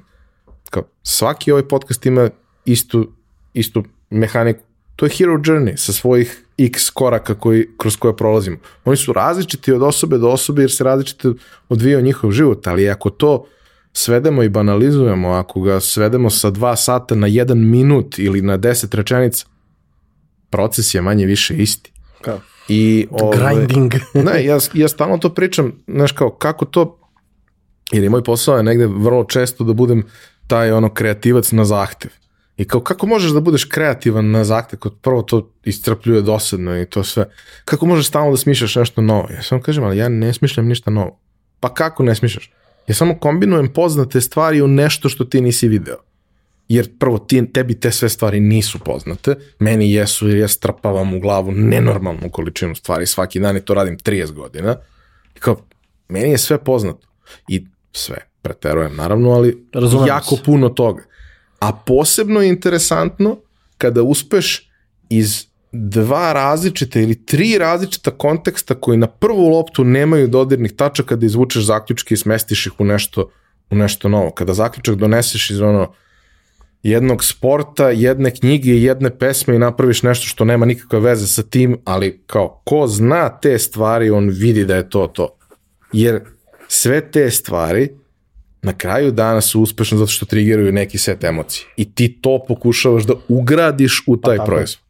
[0.74, 2.30] kao, svaki ovaj podcast ima
[2.64, 3.12] istu,
[3.52, 4.60] istu mehaniku.
[4.96, 8.56] To je hero journey sa svojih x koraka koji, kroz koje prolazimo.
[8.84, 11.34] Oni su različiti od osobe do osobe jer se različito
[11.68, 13.46] odvijao njihov život, ali ako to
[13.92, 18.94] svedemo i banalizujemo, ako ga svedemo sa dva sata na jedan minut ili na deset
[18.94, 19.46] rečenica,
[20.50, 21.92] proces je manje više isti.
[22.20, 22.40] Kao?
[22.68, 23.92] I, ove, ovaj, Grinding.
[24.26, 26.98] ne, ja, ja stalno to pričam, znaš kao, kako to,
[27.92, 30.02] jer je moj posao je negde vrlo često da budem
[30.46, 32.10] taj ono kreativac na zahtev.
[32.56, 36.86] I kao, kako možeš da budeš kreativan na zahtev, kod prvo to iscrpljuje dosadno i
[36.86, 37.30] to sve.
[37.64, 39.28] Kako možeš stalno da smišljaš nešto novo?
[39.30, 41.20] Ja samo kažem, ali ja ne smišljam ništa novo.
[41.60, 42.52] Pa kako ne smišljaš?
[42.86, 45.96] Ja samo kombinujem poznate stvari u nešto što ti nisi video.
[46.68, 51.20] Jer prvo ti, tebi te sve stvari nisu poznate, meni jesu jer ja strpavam u
[51.20, 54.76] glavu nenormalnu količinu stvari svaki dan i to radim 30 godina.
[55.36, 55.56] I kao,
[56.08, 57.08] meni je sve poznato.
[57.48, 60.42] I sve, preterujem naravno, ali Razumem jako se.
[60.44, 61.02] puno toga.
[61.58, 63.36] A posebno je interesantno
[63.78, 64.70] kada uspeš
[65.08, 71.26] iz dva različite ili tri različita konteksta koji na prvu loptu nemaju dodirnih tačaka da
[71.26, 73.30] izvučeš zaključke i smestiš ih u nešto,
[73.70, 74.30] u nešto novo.
[74.30, 75.92] Kada zaključak doneseš iz ono
[76.82, 81.42] jednog sporta, jedne knjige i jedne pesme i napraviš nešto što nema nikakve veze sa
[81.42, 85.28] tim, ali kao ko zna te stvari, on vidi da je to to.
[85.92, 86.20] Jer
[86.68, 87.88] sve te stvari
[88.64, 91.66] na kraju dana su uspešne zato što triggeruju neki set emocija.
[91.76, 94.84] I ti to pokušavaš da ugradiš u taj pa, proizvod.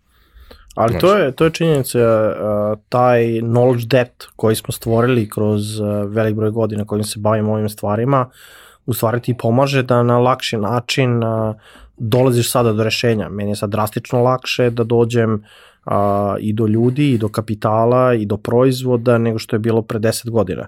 [0.74, 1.06] Ali znači.
[1.06, 6.34] to je, to je činjenica, uh, taj knowledge depth koji smo stvorili kroz uh, velik
[6.34, 8.30] broj godina kojim se bavimo ovim stvarima,
[8.86, 11.54] u stvari ti pomaže da na lakši način uh,
[11.96, 13.28] dolaziš sada do rešenja.
[13.28, 15.44] Meni je sad drastično lakše da dođem
[15.84, 19.98] a, i do ljudi, i do kapitala, i do proizvoda nego što je bilo pre
[19.98, 20.66] 10 godina.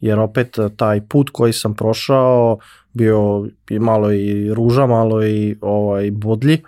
[0.00, 2.58] Jer opet taj put koji sam prošao
[2.92, 6.62] bio malo i ruža, malo i ovaj, bodlji,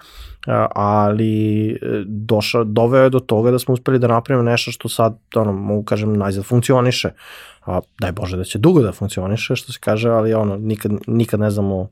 [0.75, 5.19] ali e, došao, doveo je do toga da smo uspeli da napravimo nešto što sad,
[5.35, 7.11] ono, mogu kažem, najzad funkcioniše.
[7.67, 11.41] A, daj Bože da će dugo da funkcioniše, što se kaže, ali ono, nikad, nikad
[11.41, 11.89] ne znamo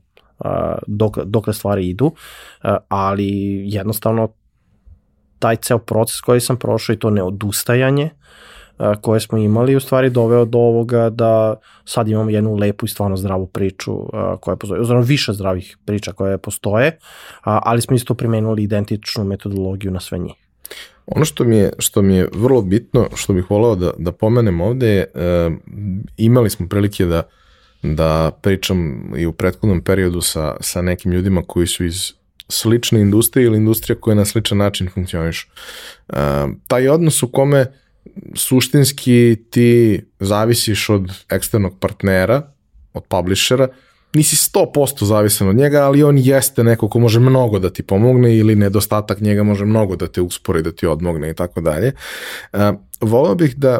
[0.87, 2.11] dok, dokle stvari idu,
[2.89, 3.29] ali
[3.69, 4.27] jednostavno
[5.39, 8.09] taj ceo proces koji sam prošao i to neodustajanje
[9.01, 11.55] koje smo imali u stvari doveo do ovoga da
[11.85, 13.95] sad imamo jednu lepu i stvarno zdravu priču
[14.41, 16.97] koja postoje, oziroma više zdravih priča koje postoje,
[17.43, 20.33] ali smo isto primenili identičnu metodologiju na sve njih.
[21.05, 24.61] Ono što mi je, što mi je vrlo bitno, što bih voleo da, da pomenem
[24.61, 25.49] ovde je, e,
[26.17, 27.23] imali smo prilike da
[27.83, 32.13] da pričam i u prethodnom periodu sa, sa nekim ljudima koji su iz
[32.49, 35.49] slične industrije ili industrija koja na sličan način funkcioniš.
[36.07, 36.15] Uh,
[36.67, 37.65] taj odnos u kome
[38.35, 42.51] suštinski ti zavisiš od eksternog partnera,
[42.93, 43.67] od publishera,
[44.13, 48.37] nisi 100% zavisan od njega, ali on jeste neko ko može mnogo da ti pomogne
[48.37, 51.91] ili nedostatak njega može mnogo da te uspori, da ti odmogne i tako dalje.
[53.01, 53.79] Volao bih da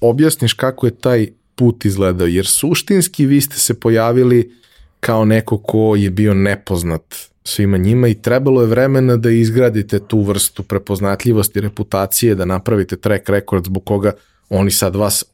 [0.00, 4.54] objasniš kako je taj put izgledao, jer suštinski vi ste se pojavili
[5.00, 10.22] kao neko ko je bio nepoznat svima njima i trebalo je vremena da izgradite tu
[10.22, 14.12] vrstu prepoznatljivosti, reputacije, da napravite track record zbog koga
[14.50, 15.24] oni sad vas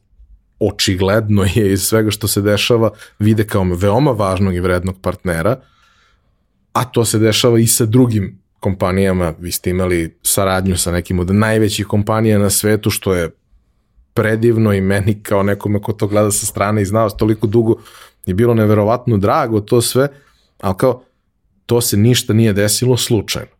[0.59, 5.59] očigledno je iz svega što se dešava vide kao veoma važnog i vrednog partnera,
[6.73, 11.35] a to se dešava i sa drugim kompanijama, vi ste imali saradnju sa nekim od
[11.35, 13.29] najvećih kompanija na svetu, što je
[14.13, 17.75] predivno i meni kao nekome ko to gleda sa strane i znao toliko dugo
[18.25, 20.07] je bilo neverovatno drago to sve,
[20.61, 21.03] ali kao
[21.69, 23.51] to se ništa nije desilo slučajno.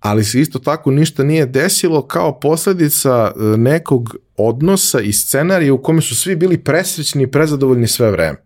[0.00, 5.82] Ali se isto tako ništa nije desilo kao posledica e, nekog odnosa i scenarija u
[5.82, 8.38] kome su svi bili presrećni i prezadovoljni sve vreme.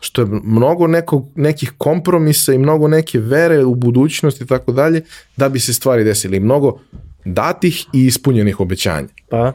[0.00, 5.02] Što je mnogo nekog, nekih kompromisa i mnogo neke vere u budućnost i tako dalje
[5.36, 6.40] da bi se stvari desili.
[6.40, 6.78] Mnogo
[7.24, 9.08] datih i ispunjenih obećanja.
[9.30, 9.52] Pa?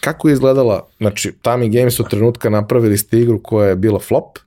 [0.00, 4.38] Kako je izgledala, znači, Tami Games od trenutka napravili ste igru koja je bila flop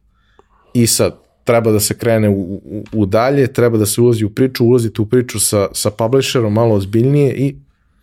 [0.73, 4.29] i sad treba da se krene u, u, u dalje, treba da se ulazi u
[4.29, 7.55] priču, ulazite u priču sa, sa publisherom malo ozbiljnije i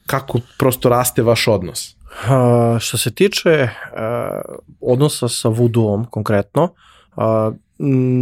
[0.06, 1.96] kako prosto raste vaš odnos?
[2.12, 6.68] Uh, što se tiče uh, odnosa sa Voodoo-om konkretno,
[7.16, 7.54] uh,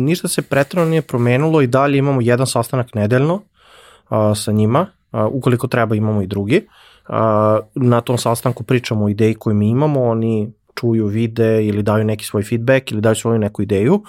[0.06, 5.20] ništa se pretrano nije promenilo i dalje imamo jedan sastanak nedeljno uh, sa njima, uh,
[5.30, 6.66] ukoliko treba imamo i drugi.
[7.08, 7.14] Uh,
[7.74, 12.24] na tom sastanku pričamo o ideji koju mi imamo, oni čuju, vide ili daju neki
[12.24, 14.02] svoj feedback ili daju svoju neku ideju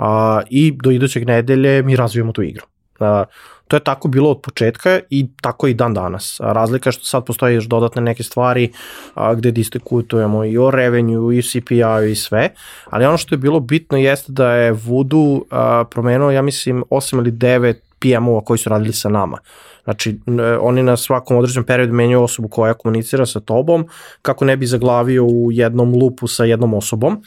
[0.00, 2.66] a, i do idućeg nedelje mi razvijemo tu igru.
[3.00, 3.24] A,
[3.68, 6.40] to je tako bilo od početka i tako i dan danas.
[6.40, 8.72] Razlika je što sad postoje još dodatne neke stvari
[9.14, 12.48] a, gde diskutujemo i o revenue i CPI i sve,
[12.90, 17.18] ali ono što je bilo bitno jeste da je Voodoo a, promenuo, ja mislim, 8
[17.18, 19.38] ili 9 PM-ova koji su radili sa nama.
[19.84, 20.18] Znači,
[20.60, 23.88] oni na svakom određenom periodu menjaju osobu koja komunicira sa tobom,
[24.22, 27.22] kako ne bi zaglavio u jednom lupu sa jednom osobom,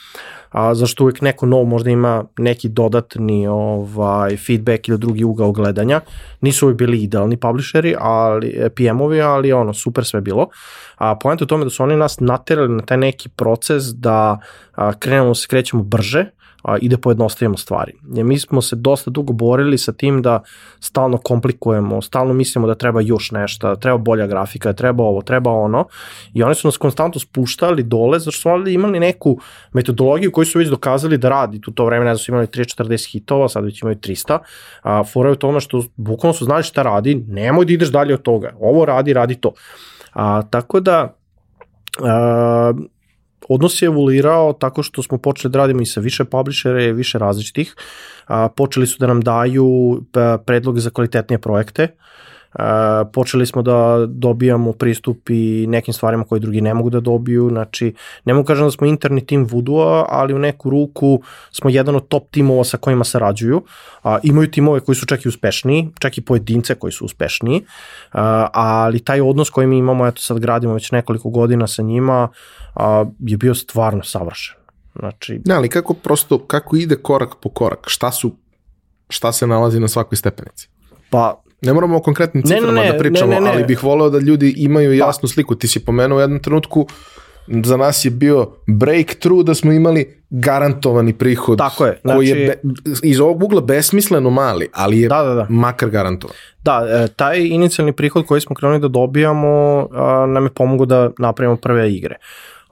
[0.54, 6.02] a zašto uvek neko nov možda ima neki dodatni ovaj, feedback ili drugi ugao gledanja.
[6.42, 10.48] Nisu uvek bili idealni publisheri, ali, PM-ovi, ali ono, super sve bilo.
[10.96, 14.40] A point u tome da su oni nas naterali na taj neki proces da
[14.76, 16.26] a, krenemo, se krećemo brže,
[16.64, 17.94] a, i da pojednostavimo stvari.
[18.14, 20.42] Jer mi smo se dosta dugo borili sa tim da
[20.80, 25.88] stalno komplikujemo, stalno mislimo da treba još nešto, treba bolja grafika, treba ovo, treba ono
[26.34, 29.40] i oni su nas konstantno spuštali dole zato što su imali neku
[29.74, 31.62] metodologiju koju su već dokazali da radi.
[31.62, 34.40] Tu to vreme ne znam su imali 340 hitova, sad već imaju 300.
[34.82, 38.14] A, fora je u tome što bukvalno su znali šta radi, nemoj da ideš dalje
[38.14, 38.54] od toga.
[38.60, 39.52] Ovo radi, radi to.
[40.14, 41.16] A, tako da
[42.04, 42.74] a,
[43.50, 47.20] odnos je evoluirao tako što smo počeli da radimo i sa više publishera i više
[47.20, 47.76] različitih.
[48.28, 50.02] A, počeli su da nam daju
[50.46, 51.84] predloge za kvalitetnije projekte.
[51.84, 51.88] A,
[53.14, 57.94] počeli smo da dobijamo pristup i nekim stvarima koje drugi ne mogu da dobiju, znači
[58.26, 61.22] ne mogu kažem da smo interni tim Voodoo-a, ali u neku ruku
[61.52, 63.64] smo jedan od top timova sa kojima sarađuju.
[64.04, 67.62] A, imaju timove koji su čak i uspešniji, čak i pojedince koji su uspešniji,
[68.12, 72.30] a, ali taj odnos koji mi imamo, eto sad gradimo već nekoliko godina sa njima,
[72.76, 74.56] a, je bio stvarno savršen.
[75.00, 77.80] Znači, Ne, ali kako prosto, kako ide korak po korak?
[77.88, 78.32] Šta su,
[79.10, 80.70] šta se nalazi na svakoj stepenici?
[81.14, 83.50] pa Ne moramo o konkretnim Ne, ne, ciframa ne, da pričamo, ne, ne, ne.
[83.50, 85.56] ali bih voleo da ljudi imaju jasnu sliku.
[85.56, 86.88] Ti si pomenuo u jednom trenutku,
[87.48, 92.60] za nas je bio breakthrough da smo imali garantovani prihod Tako je, koji je znači-
[92.64, 92.74] be,
[93.04, 95.46] iz ovog ugla besmisleno mali, ali je Da, da, da.
[95.50, 96.36] makar garantovan.
[96.62, 99.88] Da, e, taj inicijalni prihod koji smo krenuli da dobijamo
[100.28, 102.16] nam je pomogao da napravimo prve igre.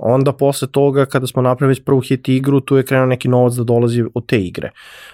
[0.04, 3.54] Onda posle toga kada smo napravili već prvu hit igru, tu je krenuo neki novac
[3.54, 4.72] da dolazi od te igre.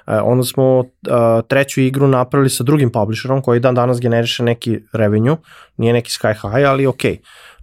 [0.08, 4.80] E, onda smo a, treću igru napravili sa drugim publisherom koji dan danas generiše neki
[4.94, 5.38] revenue,
[5.78, 7.04] nije neki sky high, ali ok,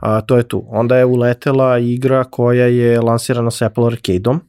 [0.01, 0.65] a, to je tu.
[0.69, 4.41] Onda je uletela igra koja je lansirana sa Apple Arcade-om,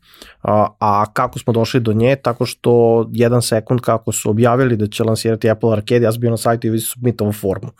[0.44, 2.16] a, a kako smo došli do nje?
[2.16, 6.30] Tako što jedan sekund kako su objavili da će lansirati Apple Arcade, ja sam bio
[6.30, 7.72] na sajtu i već submitovo formu.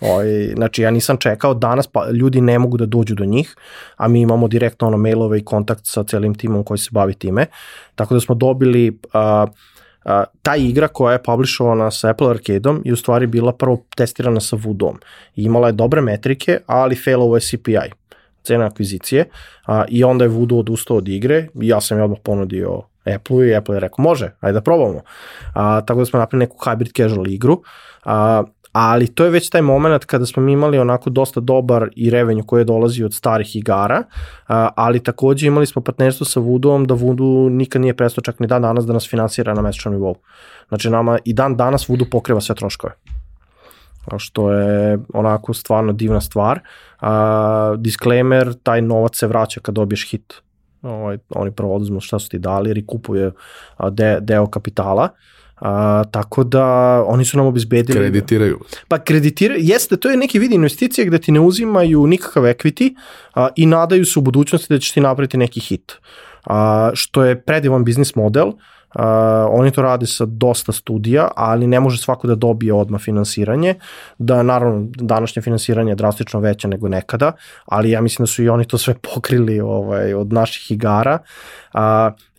[0.00, 3.54] Oj, znači ja nisam čekao, danas pa ljudi ne mogu da dođu do njih,
[3.96, 7.46] a mi imamo direktno ono mailove i kontakt sa celim timom koji se bavi time.
[7.94, 9.46] Tako da smo dobili a,
[10.08, 14.40] a, ta igra koja je publishovana sa Apple Arcade-om je u stvari bila prvo testirana
[14.40, 14.98] sa Voodoo-om.
[15.36, 17.92] Imala je dobre metrike, ali failovo je CPI
[18.42, 19.28] cena akvizicije
[19.66, 22.82] a, i onda je Voodoo odustao od igre ja sam je odmah ponudio
[23.14, 25.02] Apple-u i Apple je rekao može, ajde da probamo.
[25.54, 27.62] A, tako da smo napravili neku hybrid casual igru,
[28.04, 28.44] a,
[28.80, 32.44] ali to je već taj moment kada smo mi imali onako dosta dobar i revenju
[32.46, 34.02] koji je dolazi od starih igara,
[34.74, 38.62] ali takođe imali smo partnerstvo sa Voodoo-om da Voodoo nikad nije prestao čak ni dan
[38.62, 40.14] danas da nas finansira na mesečnom nivou.
[40.68, 42.94] Znači nama i dan danas Voodoo pokriva sve troškove
[44.16, 46.60] što je onako stvarno divna stvar.
[47.00, 50.34] A, disclaimer, taj novac se vraća kad dobiješ hit.
[50.82, 53.32] Ovaj, oni prvo oduzmu šta su ti dali, jer i kupuje
[53.76, 55.08] a, de, deo kapitala.
[55.60, 56.64] A, tako da
[57.06, 57.98] oni su nam obezbedili...
[57.98, 58.58] Kreditiraju.
[58.88, 62.94] Pa kreditiraju, jeste, to je neki vid investicije gde ti ne uzimaju nikakav equity
[63.34, 65.92] a, i nadaju se u budućnosti da ćeš ti napraviti neki hit.
[66.44, 68.52] A, što je predivan biznis model,
[68.94, 69.02] Uh,
[69.50, 73.74] oni to rade sa dosta studija, ali ne može svako da dobije odmah finansiranje,
[74.18, 77.32] da naravno današnje finansiranje je drastično veće nego nekada,
[77.66, 81.18] ali ja mislim da su i oni to sve pokrili ovaj, od naših igara.
[81.74, 81.80] Uh,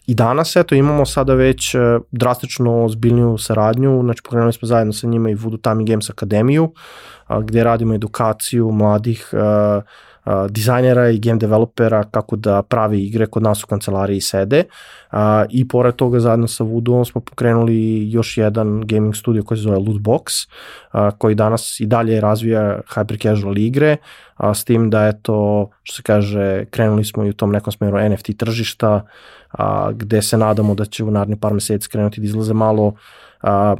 [0.10, 1.82] I danas, eto, imamo sada već uh,
[2.12, 6.74] drastično zbiljniju saradnju, znači pokrenuli smo zajedno sa njima i Voodoo Tami Games Akademiju,
[7.42, 9.40] gde radimo edukaciju mladih uh,
[10.26, 14.64] uh, dizajnera i game developera kako da pravi igre kod nas u kancelariji sede.
[15.50, 19.78] I pored toga zajedno sa Voodoo smo pokrenuli još jedan gaming studio koji se zove
[19.78, 20.50] Lootbox
[21.18, 23.98] koji danas i dalje razvija hyper casual igre
[24.40, 27.74] a, s tim da je to, što se kaže, krenuli smo i u tom nekom
[27.74, 29.06] smeru NFT tržišta,
[29.52, 32.94] a, gde se nadamo da će u naredni par meseci krenuti da izlaze malo
[33.42, 33.76] a,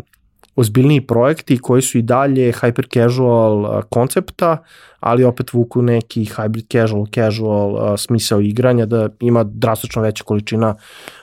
[0.56, 4.58] ozbiljniji projekti koji su i dalje hyper casual koncepta,
[5.00, 10.76] ali opet vuku neki hybrid casual, casual a, smisao igranja, da ima drastično veća količina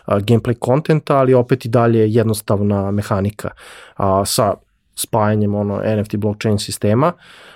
[0.05, 3.51] a, gameplay kontenta, ali opet i dalje jednostavna mehanika
[3.97, 4.55] a, sa
[4.97, 7.12] spajanjem ono NFT blockchain sistema.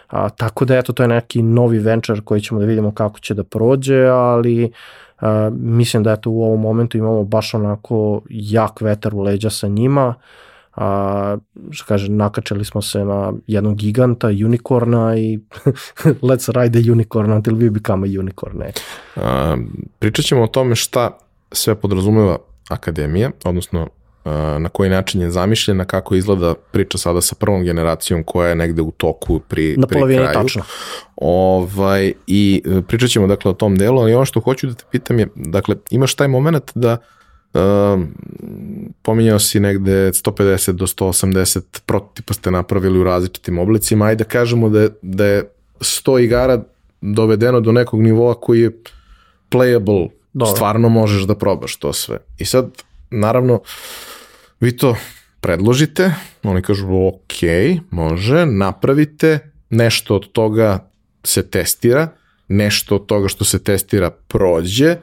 [0.08, 3.34] A, tako da eto to je neki novi venture koji ćemo da vidimo kako će
[3.34, 4.72] da prođe, ali
[5.20, 9.68] a, mislim da eto u ovom momentu imamo baš onako jak vetar u leđa sa
[9.68, 10.14] njima.
[10.76, 11.36] A,
[11.70, 15.38] što kaže, nakačali smo se na jednog giganta, unicorna i
[16.28, 18.58] let's ride the unicorn until we become a unicorn.
[18.58, 18.72] Ne.
[19.16, 19.56] A,
[19.98, 21.18] pričat ćemo o tome šta
[21.52, 22.38] sve podrazumeva
[22.68, 23.88] akademija, odnosno
[24.58, 28.82] na koji način je zamišljena, kako izgleda priča sada sa prvom generacijom koja je negde
[28.82, 30.34] u toku pri, Na pri polovini kraju.
[30.34, 30.62] tačno.
[31.16, 34.84] Ovaj, I e, pričat ćemo dakle o tom delu, ali ono što hoću da te
[34.90, 36.96] pitam je, dakle, imaš taj moment da
[37.54, 38.08] um,
[39.02, 44.68] pominjao si negde 150 do 180 prototipa ste napravili u različitim oblicima, ajde da kažemo
[44.68, 46.62] da je, da je 100 igara
[47.00, 48.70] dovedeno do nekog nivoa koji je
[49.50, 50.54] playable, Dobro.
[50.54, 52.18] stvarno možeš da probaš to sve.
[52.38, 52.70] I sad,
[53.10, 53.60] naravno,
[54.60, 54.96] vi to
[55.40, 56.12] predložite,
[56.42, 57.34] oni kažu ok,
[57.90, 60.90] može, napravite, nešto od toga
[61.24, 62.08] se testira,
[62.48, 64.96] nešto od toga što se testira prođe,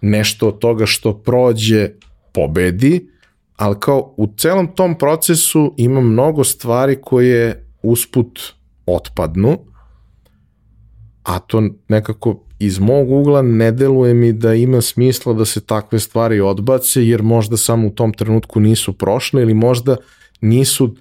[0.00, 1.90] nešto od toga što prođe
[2.32, 3.10] pobedi,
[3.56, 8.40] ali kao u celom tom procesu ima mnogo stvari koje usput
[8.86, 9.58] otpadnu,
[11.22, 15.98] a to nekako iz mog ugla ne deluje mi da ima smisla da se takve
[15.98, 19.96] stvari odbace, jer možda samo u tom trenutku nisu prošle ili možda
[20.40, 20.94] nisu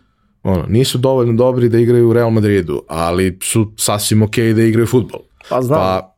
[0.44, 4.88] ono, nisu dovoljno dobri da igraju u Real Madridu, ali su sasvim okej da igraju
[4.88, 5.20] futbol.
[5.50, 6.16] Pa znam, Pa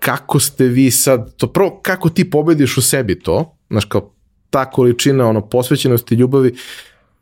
[0.00, 4.10] kako ste vi sad, to prvo kako ti pobediš u sebi to, znaš kao
[4.50, 6.54] ta količina ono posvećenosti, ljubavi,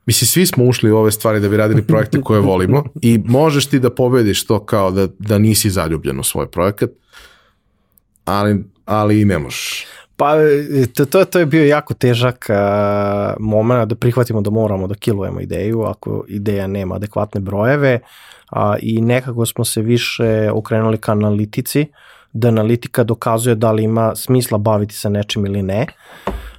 [0.07, 3.67] mislim svi smo ušli u ove stvari da bi radili projekte koje volimo i možeš
[3.67, 6.91] ti da pobediš to kao da, da nisi zaljubljen u svoj projekat,
[8.31, 9.87] ali, ali i ne možeš.
[10.17, 10.35] Pa
[10.95, 12.57] to, to, to je bio jako težak uh,
[13.39, 18.01] moment da prihvatimo da moramo da kilujemo ideju ako ideja nema adekvatne brojeve
[18.53, 21.87] uh, i nekako smo se više okrenuli ka analitici,
[22.33, 25.87] da analitika dokazuje da li ima smisla baviti se nečim ili ne.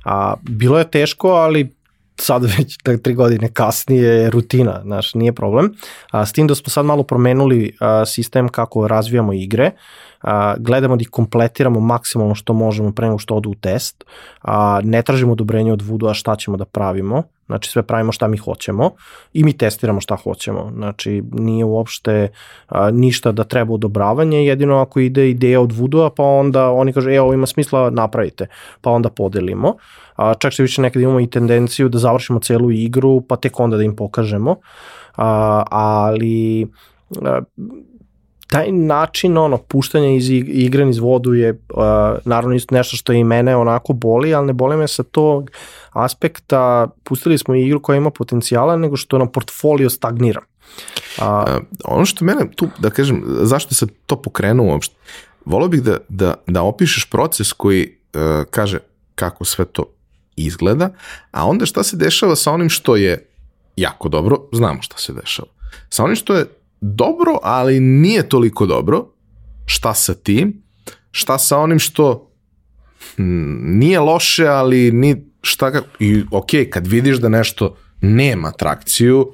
[0.05, 1.75] A, bilo je teško, ali
[2.19, 5.73] sad već tak, tri godine kasnije je rutina, znaš, nije problem.
[6.11, 9.71] A, s tim da smo sad malo promenuli a, sistem kako razvijamo igre,
[10.21, 14.03] a, gledamo da ih kompletiramo maksimalno što možemo pre nego što odu u test,
[14.41, 18.27] a, ne tražimo odobrenje od Voodoo, a šta ćemo da pravimo, znači sve pravimo šta
[18.27, 18.91] mi hoćemo
[19.33, 22.29] i mi testiramo šta hoćemo, znači nije uopšte
[22.67, 27.13] a, ništa da treba odobravanje, jedino ako ide ideja od Voodoo, pa onda oni kaže,
[27.13, 28.47] e, ovo ima smisla, napravite,
[28.81, 29.75] pa onda podelimo,
[30.15, 33.77] a, čak se više nekada imamo i tendenciju da završimo celu igru, pa tek onda
[33.77, 34.55] da im pokažemo,
[35.15, 36.67] a, ali
[37.21, 37.41] a,
[38.51, 41.77] taj način ono puštanja iz igre iz vodu je uh,
[42.25, 45.51] naravno isto nešto što i mene onako boli, ali ne boli me sa tog
[45.91, 50.41] aspekta pustili smo igru koja ima potencijala nego što nam portfolio stagnira.
[51.19, 54.95] A, uh, ono što mene tu, da kažem, zašto se to pokrenuo uopšte,
[55.45, 58.79] volio bih da, da, da opišeš proces koji uh, kaže
[59.15, 59.83] kako sve to
[60.35, 60.89] izgleda,
[61.31, 63.25] a onda šta se dešava sa onim što je
[63.75, 65.47] jako dobro, znamo šta se dešava.
[65.89, 66.45] Sa onim što je
[66.81, 69.07] dobro, ali nije toliko dobro,
[69.65, 70.63] šta sa tim,
[71.11, 72.31] šta sa onim što
[73.15, 79.31] hm, nije loše, ali ni šta ga, i ok, kad vidiš da nešto nema trakciju,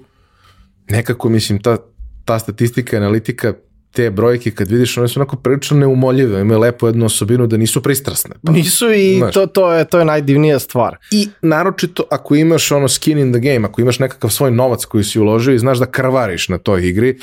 [0.90, 1.78] nekako mislim ta,
[2.26, 3.54] ta statistika, analitika
[3.98, 7.82] te brojke kad vidiš, one su onako prilično neumoljive, imaju lepo jednu osobinu da nisu
[7.84, 8.36] pristrasne.
[8.46, 10.98] Pa, nisu i znaš, to, to, je, to je najdivnija stvar.
[11.12, 15.04] I naročito ako imaš ono skin in the game, ako imaš nekakav svoj novac koji
[15.04, 17.18] si uložio i znaš da krvariš na toj igri,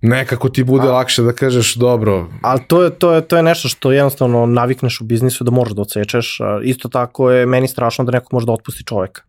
[0.00, 2.28] nekako ti bude A, lakše da kažeš dobro.
[2.42, 5.74] Ali to je, to, je, to je nešto što jednostavno navikneš u biznisu da možeš
[5.74, 6.38] da odsečeš.
[6.62, 9.22] Isto tako je meni strašno da neko može da otpusti čoveka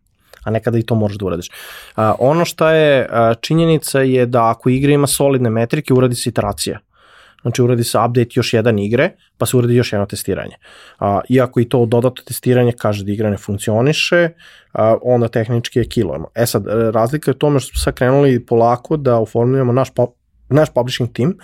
[0.48, 1.50] a nekada i to možeš da uradiš.
[1.96, 6.30] A, ono što je a, činjenica je da ako igra ima solidne metrike, uradi se
[6.30, 6.78] iteracija.
[7.42, 10.56] Znači uradi se update još jedan igre, pa se uradi još jedno testiranje.
[10.98, 14.28] A, iako i to dodatno testiranje kaže da igra ne funkcioniše,
[14.72, 16.28] a, onda tehnički je kilujemo.
[16.34, 19.88] E sad, razlika je u tome što smo sad krenuli polako da oformljujemo naš,
[20.48, 21.34] naš publishing team,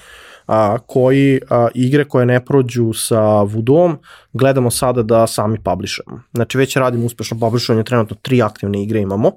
[0.46, 3.96] a, koji a, igre koje ne prođu sa Voodoo-om
[4.32, 6.22] gledamo sada da sami publishujemo.
[6.32, 9.32] Znači već radimo uspešno publishovanje, trenutno tri aktivne igre imamo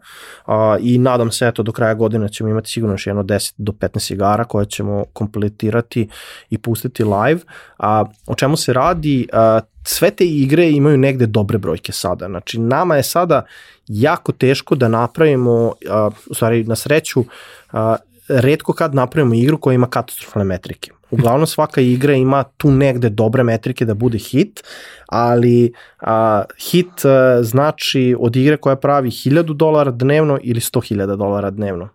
[0.45, 3.71] a, i nadam se eto do kraja godine ćemo imati sigurno još jedno 10 do
[3.71, 6.09] 15 igara koje ćemo kompletirati
[6.49, 7.39] i pustiti live.
[7.79, 9.27] A, o čemu se radi?
[9.33, 12.27] A, sve te igre imaju negde dobre brojke sada.
[12.27, 13.45] Znači nama je sada
[13.87, 17.23] jako teško da napravimo, a, u stvari na sreću,
[17.71, 17.95] a,
[18.27, 20.96] redko kad napravimo igru koja ima katastrofalne metrike.
[21.11, 24.63] Uglavnom svaka igra ima tu negde dobre metrike da bude hit,
[25.07, 31.49] ali a, hit a, znači od igre koja pravi 1000 dolara dnevno ili 100.000 dolara
[31.49, 31.89] dnevno.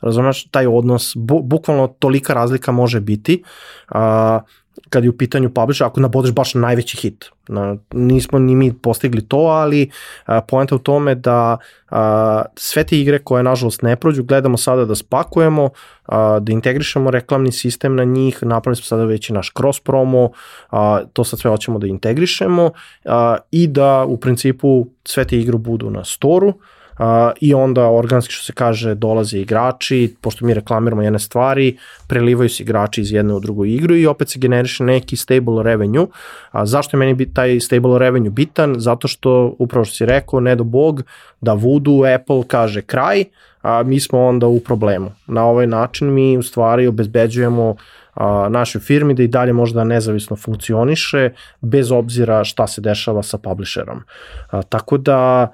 [0.00, 3.42] Razumeš, taj odnos, bu, bukvalno tolika razlika može biti.
[3.88, 4.40] A,
[4.88, 7.24] kad je u pitanju publisher, ako nabodeš baš najveći hit.
[7.48, 9.90] Na, nismo ni mi postigli to, ali
[10.26, 11.56] a, poenta u tome da
[11.90, 15.70] a, sve te igre koje nažalost ne prođu, gledamo sada da spakujemo,
[16.06, 20.30] a, da integrišemo reklamni sistem na njih, napravili smo sada već i naš cross promo,
[20.70, 22.70] a, to sad sve hoćemo da integrišemo
[23.04, 26.54] a, i da u principu sve te igre budu na storu,
[26.98, 27.04] Uh,
[27.40, 31.76] i onda organski što se kaže dolaze igrači, pošto mi reklamiramo jedne stvari,
[32.08, 36.06] prelivaju se igrači iz jedne u drugu igru i opet se generiše neki stable revenue.
[36.50, 38.74] A zašto je meni taj stable revenue bitan?
[38.78, 41.02] Zato što, upravo što si rekao, ne do bog,
[41.40, 43.24] da Voodoo, Apple kaže kraj,
[43.62, 45.12] a mi smo onda u problemu.
[45.26, 47.76] Na ovaj način mi u stvari obezbeđujemo
[48.14, 51.30] a, našoj firmi da i dalje možda nezavisno funkcioniše
[51.60, 54.02] bez obzira šta se dešava sa publisherom.
[54.50, 55.48] A, tako da a,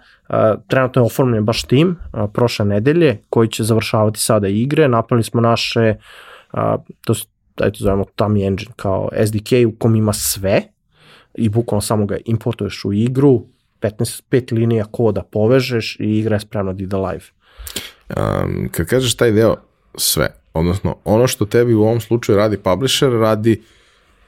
[0.68, 1.96] trenutno je oformljen baš tim
[2.32, 4.88] prošle nedelje koji će završavati sada igre.
[4.88, 5.94] Napravili smo naše,
[7.04, 7.14] to
[7.60, 10.62] ajde to zovemo Tami Engine kao SDK u kom ima sve
[11.34, 13.42] i bukvalno samo ga importuješ u igru,
[13.80, 17.24] 15, 5 linija koda povežeš i igra je spremna da ide live.
[18.08, 19.56] Um, kad kažeš taj deo
[19.94, 23.62] sve, odnosno ono što tebi u ovom slučaju radi publisher, radi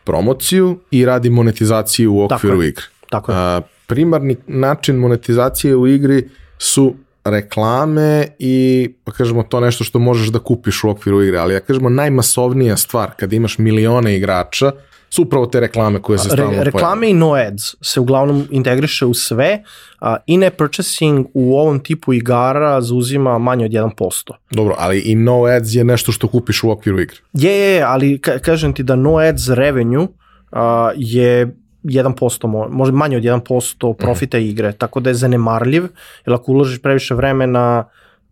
[0.04, 2.82] promociju i radi monetizaciju u okviru Tako igre.
[3.10, 3.38] Tako je.
[3.38, 3.60] A,
[3.92, 6.28] primarni način monetizacije u igri
[6.58, 6.94] su
[7.24, 11.60] reklame i pa kažemo to nešto što možeš da kupiš u okviru igre, ali ja
[11.60, 14.72] kažemo najmasovnija stvar kada imaš milione igrača
[15.12, 19.06] su upravo te reklame koje se stalno Re, Reklame i no ads se uglavnom integriše
[19.06, 19.62] u sve.
[20.00, 24.32] Uh, in-app purchasing u ovom tipu igara zauzima manje od 1%.
[24.50, 27.16] Dobro, ali i no ads je nešto što kupiš u okviru igre.
[27.32, 30.58] Je, je, ali ka, kažem ti da no ads revenue uh,
[30.96, 34.40] je 1%, možda manje od 1% profita mm.
[34.40, 35.82] igre, tako da je zanemarljiv,
[36.26, 37.84] jer ako uložiš previše vremena,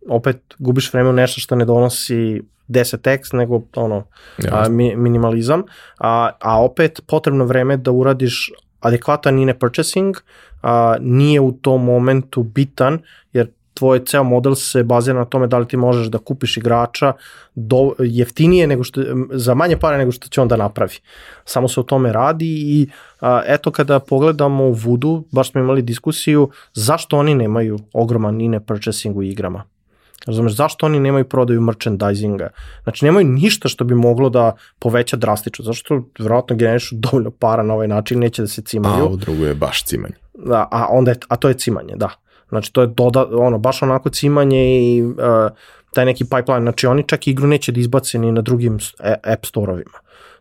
[0.09, 4.05] opet gubiš vreme u nešto što ne donosi 10x, nego ono,
[4.51, 5.62] a, mi, minimalizam,
[5.98, 8.51] a, a opet potrebno vreme da uradiš
[8.81, 10.16] adekvatan ine purchasing,
[10.62, 12.98] a, nije u tom momentu bitan,
[13.32, 13.51] jer
[13.81, 17.12] tvoj ceo model se bazira na tome da li ti možeš da kupiš igrača
[17.55, 19.02] do, jeftinije nego što,
[19.32, 21.01] za manje pare nego što će on da napravi.
[21.44, 22.89] Samo se o tome radi i
[23.20, 28.61] a, eto kada pogledamo u Voodoo, baš smo imali diskusiju zašto oni nemaju ogroman ine
[28.61, 29.65] purchasing u igrama.
[30.27, 32.51] Razumeš, zašto oni nemaju prodaju merchandisinga?
[32.82, 37.74] Znači, nemaju ništa što bi moglo da poveća drastično, zašto vjerojatno generišu dovoljno para na
[37.74, 39.05] ovaj način, neće da se cimaju.
[39.05, 40.15] A u drugu je baš cimanje.
[40.35, 42.11] Da, a, onda je, a to je cimanje, da.
[42.51, 45.14] Znači, to je doda, ono, baš onako cimanje i uh,
[45.94, 46.62] taj neki pipeline.
[46.62, 49.98] Znači, oni čak igru neće da izbace ni na drugim e, app store-ovima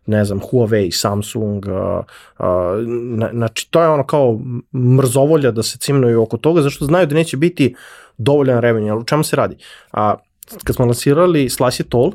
[0.10, 2.04] ne znam, Huawei, Samsung, uh,
[2.40, 2.46] uh,
[3.34, 4.40] znači to je ono kao
[4.98, 7.76] mrzovolja da se cimnuju oko toga, zašto znaju da neće biti
[8.18, 9.58] dovoljan revenue, ali u čemu se radi?
[9.92, 10.16] A,
[10.64, 12.12] kad smo lansirali Slice It All,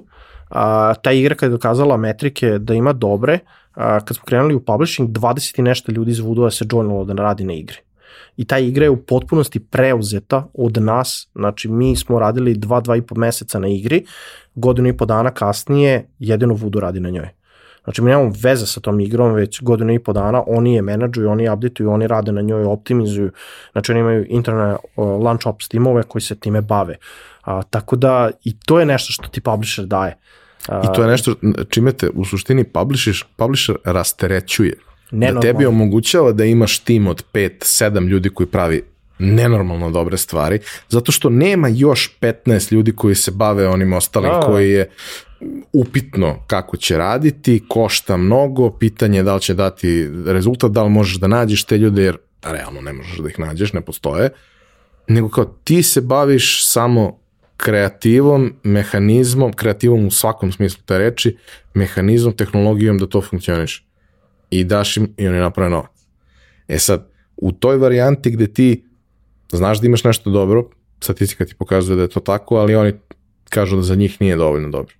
[0.50, 3.38] a, ta igra kada je dokazala metrike da ima dobre,
[3.74, 7.14] a, kad smo krenuli u publishing, 20 i nešto ljudi iz Voodoo se joinalo da
[7.14, 7.78] radi na igri.
[8.36, 13.58] I ta igra je u potpunosti preuzeta od nas, znači mi smo radili 2-2,5 meseca
[13.58, 14.04] na igri,
[14.54, 17.28] godinu i po dana kasnije jedino Voodoo radi na njoj.
[17.84, 21.30] Znači, mi nemamo veze sa tom igrom već godinu i po dana, oni je menadžuju,
[21.30, 23.30] oni updateuju, oni rade na njoj, optimizuju.
[23.72, 26.96] Znači, oni imaju interne uh, launch ops timove koji se time bave.
[27.44, 30.16] A, tako da, i to je nešto što ti publisher daje.
[30.68, 31.34] A, I to je nešto
[31.68, 34.74] čime te u suštini publisher, publisher rasterećuje.
[35.14, 35.40] Nenormalno.
[35.40, 38.82] Da tebi omogućava da imaš tim od 5-7 ljudi koji pravi
[39.18, 40.58] nenormalno dobre stvari,
[40.88, 44.40] zato što nema još 15 ljudi koji se bave onim ostalim, A.
[44.40, 44.90] koji je
[45.72, 50.90] upitno kako će raditi, košta mnogo, pitanje je da li će dati rezultat, da li
[50.90, 54.30] možeš da nađeš te ljude, jer realno ne možeš da ih nađeš, ne postoje,
[55.08, 57.18] nego kao ti se baviš samo
[57.56, 61.36] kreativom, mehanizmom, kreativom u svakom smislu te reči,
[61.74, 63.86] mehanizmom, tehnologijom da to funkcioniš.
[64.58, 66.06] I daš im i oni naprave novac.
[66.68, 68.84] E sad, u toj varijanti gde ti
[69.52, 70.68] znaš da imaš nešto dobro,
[71.00, 72.92] statistika ti pokazuje da je to tako, ali oni
[73.48, 74.94] kažu da za njih nije dovoljno dobro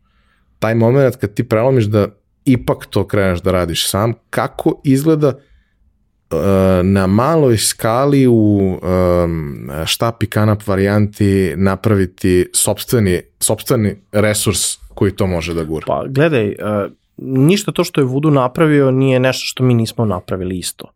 [0.64, 2.08] taj moment kad ti prelomiš da
[2.44, 6.38] ipak to kreneš da radiš sam, kako izgleda uh,
[6.82, 15.26] na maloj skali u um, štap i kanap varijanti napraviti sobstveni, sobstveni resurs koji to
[15.26, 15.84] može da gura?
[15.86, 20.58] Pa gledaj, uh, ništa to što je Voodoo napravio nije nešto što mi nismo napravili
[20.58, 20.86] isto.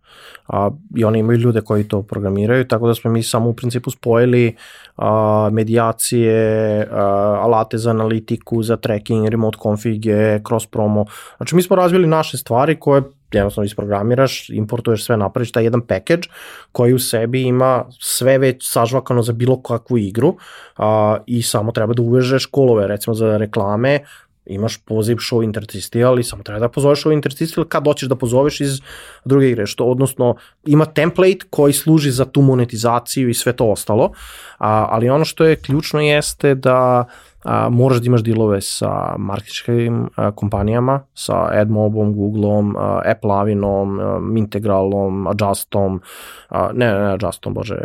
[0.49, 3.91] A, I oni imaju ljude koji to programiraju, tako da smo mi samo u principu
[3.91, 4.57] spojili
[4.97, 7.05] a, medijacije, a,
[7.43, 11.05] alate za analitiku, za tracking, remote confige, cross promo.
[11.37, 16.29] Znači mi smo razvili naše stvari koje jednostavno isprogramiraš, importuješ sve, napraviš taj jedan package
[16.73, 20.37] koji u sebi ima sve već sažvakano za bilo kakvu igru
[20.77, 24.01] a, i samo treba da uvežeš kolove, recimo za reklame,
[24.49, 28.61] imaš poziv show intercisti, ali samo treba da pozoveš show intercisti kad hoćeš da pozoveš
[28.61, 28.81] iz
[29.25, 34.13] druge igre, što odnosno ima template koji služi za tu monetizaciju i sve to ostalo,
[34.59, 37.05] a, ali ono što je ključno jeste da
[37.49, 45.27] a, moraš da imaš dilove sa marketičkim kompanijama, sa AdMobom, Googleom, Apple Avinom, a, Integralom,
[45.27, 46.01] Adjustom,
[46.49, 47.79] a, ne, ne Adjustom, bože,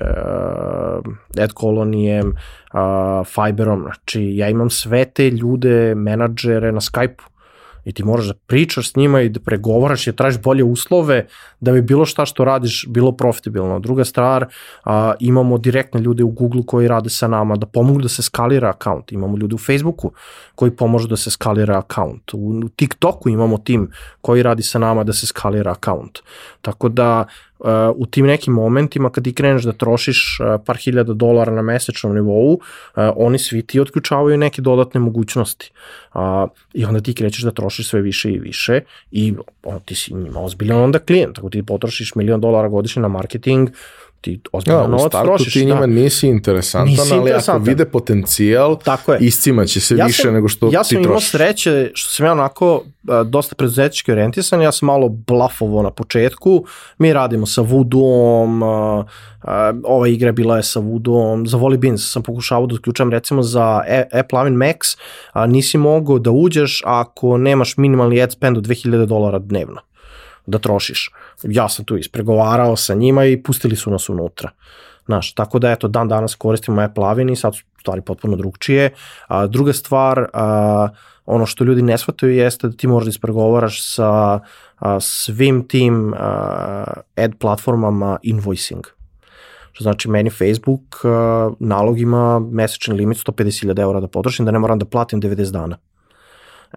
[1.40, 2.34] AdColonijem,
[3.26, 7.33] Fiberom, znači ja imam sve te ljude, menadžere na Skype-u
[7.86, 11.28] i ti moraš da pričaš s njima i da pregovaraš i da tražiš bolje uslove
[11.60, 13.80] da bi bilo šta što radiš bilo profitabilno.
[13.80, 14.46] Druga stvar,
[14.84, 18.70] a, imamo direktne ljude u Google koji rade sa nama da pomogu da se skalira
[18.70, 19.12] akaunt.
[19.12, 20.12] Imamo ljude u Facebooku
[20.56, 22.34] koji pomožu da se skalira akaunt.
[22.34, 23.92] U, u TikToku imamo tim
[24.22, 26.20] koji radi sa nama da se skalira akaunt.
[26.62, 27.26] Tako da
[27.64, 31.62] Uh, u tim nekim momentima kad ti kreneš da trošiš uh, par hiljada dolara na
[31.62, 32.60] mesečnom nivou, uh,
[33.16, 35.72] oni svi ti otključavaju neke dodatne mogućnosti.
[36.74, 38.82] I onda ti krećeš da trošiš sve više i više
[39.12, 39.34] i
[39.64, 41.38] on, ti si njima ozbiljan onda klijent.
[41.38, 43.70] Ako ti potrošiš milion dolara godišnje na marketing,
[44.24, 45.54] ti ozbiljno ja, novac trošiš.
[45.54, 45.88] ti njima da.
[45.88, 47.56] nisi interesantan, nisi ali interesantan.
[47.56, 49.20] ako vide potencijal, Tako je.
[49.22, 50.92] iscimaće se ja više sam, nego što ja ti trošiš.
[50.92, 52.84] Ja sam imao sreće što sam ja onako
[53.26, 56.66] dosta preduzetnički orijentisan, ja sam malo blafovo na početku,
[56.98, 58.64] mi radimo sa Voodoo-om,
[59.84, 63.82] ova igra bila je sa Voodoo-om, za Volley Beans sam pokušavao da uključam recimo za
[63.88, 64.98] e, Apple Avin Max,
[65.32, 69.82] a nisi mogao da uđeš ako nemaš minimalni ad spend od 2000 dolara dnevno
[70.46, 71.12] da trošiš.
[71.44, 74.50] Ja sam tu ispregovarao sa njima i pustili su nas unutra.
[75.06, 78.90] Znaš, tako da eto, dan danas koristimo Apple Avin i sad su stvari potpuno drugčije.
[79.28, 80.88] A, druga stvar, a,
[81.26, 84.40] ono što ljudi ne shvataju jeste da ti možeš da ispregovaraš sa
[84.80, 86.84] a, svim tim a,
[87.16, 88.84] ad platformama invoicing.
[89.72, 94.60] Što znači meni Facebook a, nalog ima mesečni limit 150.000 eura da potrošim, da ne
[94.60, 95.78] moram da platim 90 dana.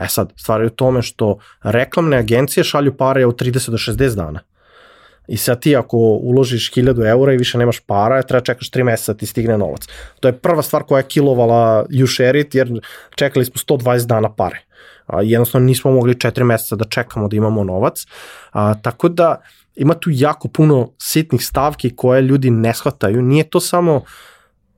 [0.01, 4.15] E sad, stvar je u tome što reklamne agencije šalju pare od 30 do 60
[4.15, 4.41] dana.
[5.29, 9.13] I sad ti ako uložiš 1000 eura i više nemaš para, treba čekaš 3 meseca
[9.13, 9.87] da ti stigne novac.
[10.21, 12.81] To je prva stvar koja je kilovala you share it, jer
[13.15, 14.63] čekali smo 120 dana pare.
[15.07, 18.07] A, jednostavno nismo mogli 4 meseca da čekamo da imamo novac.
[18.53, 19.41] A, tako da
[19.75, 23.23] ima tu jako puno sitnih stavki koje ljudi ne shvataju.
[23.23, 24.03] Nije to samo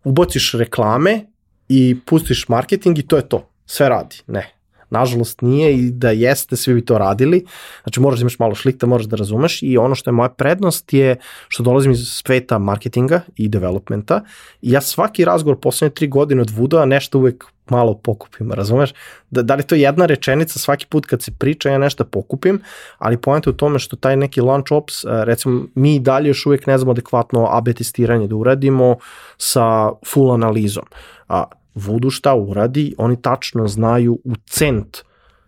[0.04, 1.20] ubociš reklame
[1.68, 3.48] i pustiš marketing i to je to.
[3.66, 4.16] Sve radi.
[4.26, 4.57] Ne
[4.90, 7.44] Nažalost nije i da jeste, svi bi to radili.
[7.82, 10.92] Znači moraš da imaš malo šlikta, moraš da razumeš i ono što je moja prednost
[10.92, 11.16] je
[11.48, 14.22] što dolazim iz sveta marketinga i developmenta
[14.62, 18.94] i ja svaki razgovor poslednje tri godine od Vuda nešto uvek malo pokupim, razumeš?
[19.30, 22.62] Da, da li to jedna rečenica svaki put kad se priča ja nešto pokupim,
[22.98, 26.66] ali pojenta u tome što taj neki launch ops, e, recimo mi dalje još uvek
[26.66, 28.96] ne znamo adekvatno AB testiranje da uradimo
[29.38, 30.84] sa full analizom.
[31.28, 31.44] A,
[31.78, 34.98] Voodoo šta uradi, oni tačno znaju u cent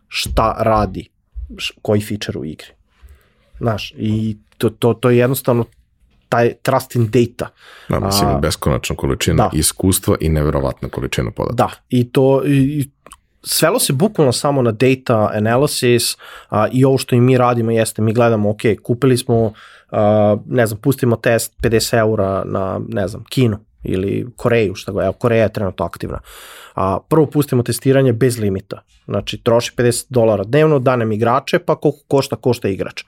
[0.09, 1.09] šta radi,
[1.83, 2.69] koji feature u igri.
[3.59, 5.65] Znaš, i to, to, to je jednostavno
[6.29, 7.49] taj trust in data.
[7.89, 9.51] Da, mislim, A, beskonačna količina da.
[9.59, 11.75] iskustva i neverovatna količina podataka.
[11.75, 12.91] Da, i to, i,
[13.43, 18.03] svelo se bukvalno samo na data analysis a, i ovo što i mi radimo jeste,
[18.03, 19.53] mi gledamo, ok, kupili smo,
[19.91, 25.03] a, ne znam, pustimo test 50 eura na, ne znam, kino ili Koreju, šta go,
[25.03, 26.19] evo, Koreja je trenutno aktivna.
[26.75, 28.83] A, prvo pustimo testiranje bez limita.
[29.05, 33.05] Znači, troši 50 dolara dnevno, danem igrače, pa koliko košta, košta igrač.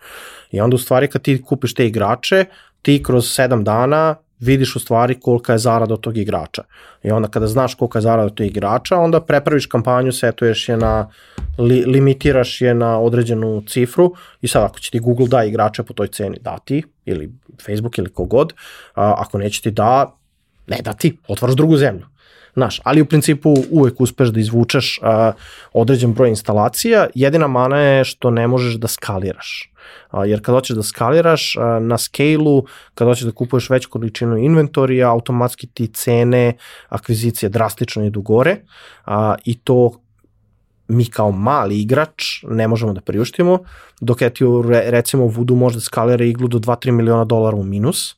[0.51, 2.45] I onda u stvari kad ti kupiš te igrače,
[2.83, 6.63] ti kroz 7 dana vidiš u stvari kolika je zarada od tog igrača.
[7.03, 10.77] I onda kada znaš kolika je zarada od tog igrača, onda prepraviš kampanju, setuješ je
[10.77, 11.11] na,
[11.59, 15.95] li, limitiraš je na određenu cifru i sad ako će ti Google da igrače po
[15.95, 17.33] toj ceni dati, ili
[17.67, 18.53] Facebook ili kogod,
[18.95, 20.17] a, ako neće ti da,
[20.67, 22.07] Ne da ti, otvaraš drugu zemlju.
[22.55, 25.33] Znaš, ali u principu uvek uspeš da izvučeš a,
[25.73, 29.73] određen broj instalacija, jedina mana je što ne možeš da skaliraš.
[30.11, 34.37] A, jer kad hoćeš da skaliraš a, na scale-u, kad hoćeš da kupuješ veću količinu
[34.37, 36.57] inventorija, automatski ti cene
[36.89, 38.57] akvizicije drastično idu gore
[39.05, 40.03] a, i to
[40.89, 43.59] mi kao mali igrač ne možemo da priuštimo,
[44.01, 48.17] dok je ti recimo Voodoo može da skalira iglu do 2-3 miliona dolara u minus,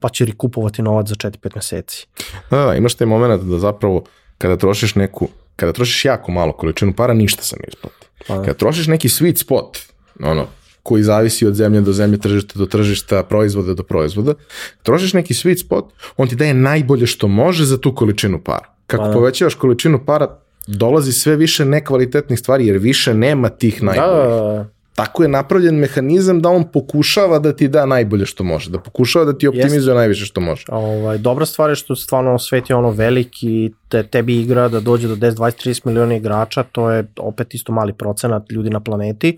[0.00, 2.06] pa će rikupovati novac za 4-5 meseci.
[2.50, 4.04] Da, da, imaš taj moment da zapravo
[4.38, 8.06] kada trošiš neku, kada trošiš jako malo količinu para, ništa se ne isplati.
[8.28, 8.42] Pa, da.
[8.42, 9.78] Kada trošiš neki sweet spot,
[10.22, 10.46] ono,
[10.82, 14.34] koji zavisi od zemlje do zemlje, tržišta do tržišta, proizvoda do proizvoda,
[14.82, 18.74] trošiš neki sweet spot, on ti daje najbolje što može za tu količinu para.
[18.86, 19.14] Kako pa, da.
[19.14, 24.30] povećavaš količinu para, dolazi sve više nekvalitetnih stvari, jer više nema tih najboljih.
[24.30, 28.44] Da, da, da tako je napravljen mehanizam da on pokušava da ti da najbolje što
[28.44, 29.94] može, da pokušava da ti optimizuje Jeste.
[29.94, 30.64] najviše što može.
[30.68, 35.08] Ovaj, dobra stvar je što stvarno svet je ono veliki, te, tebi igra da dođe
[35.08, 39.36] do 10, 20, 30 miliona igrača, to je opet isto mali procenat ljudi na planeti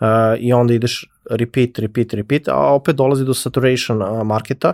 [0.00, 0.06] uh,
[0.38, 4.72] i onda ideš repeat, repeat, repeat, a opet dolazi do saturation uh, marketa,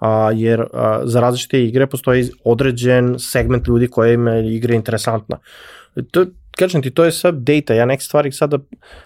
[0.00, 5.38] a, jer a, za različite igre postoji određen segment ljudi koje ima igre interesantna.
[6.10, 8.58] To, kažem ti, to je sve data, ja neke stvari sada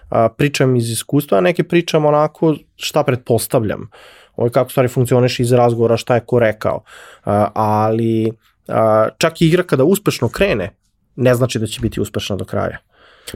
[0.09, 3.89] a, pričam iz iskustva, a neke pričam onako šta pretpostavljam,
[4.35, 6.83] ovo kako stvari funkcioniš iz razgovora, šta je ko rekao,
[7.25, 8.31] a, ali
[8.67, 10.75] a, čak i igra kada uspešno krene,
[11.15, 12.77] ne znači da će biti uspešna do kraja.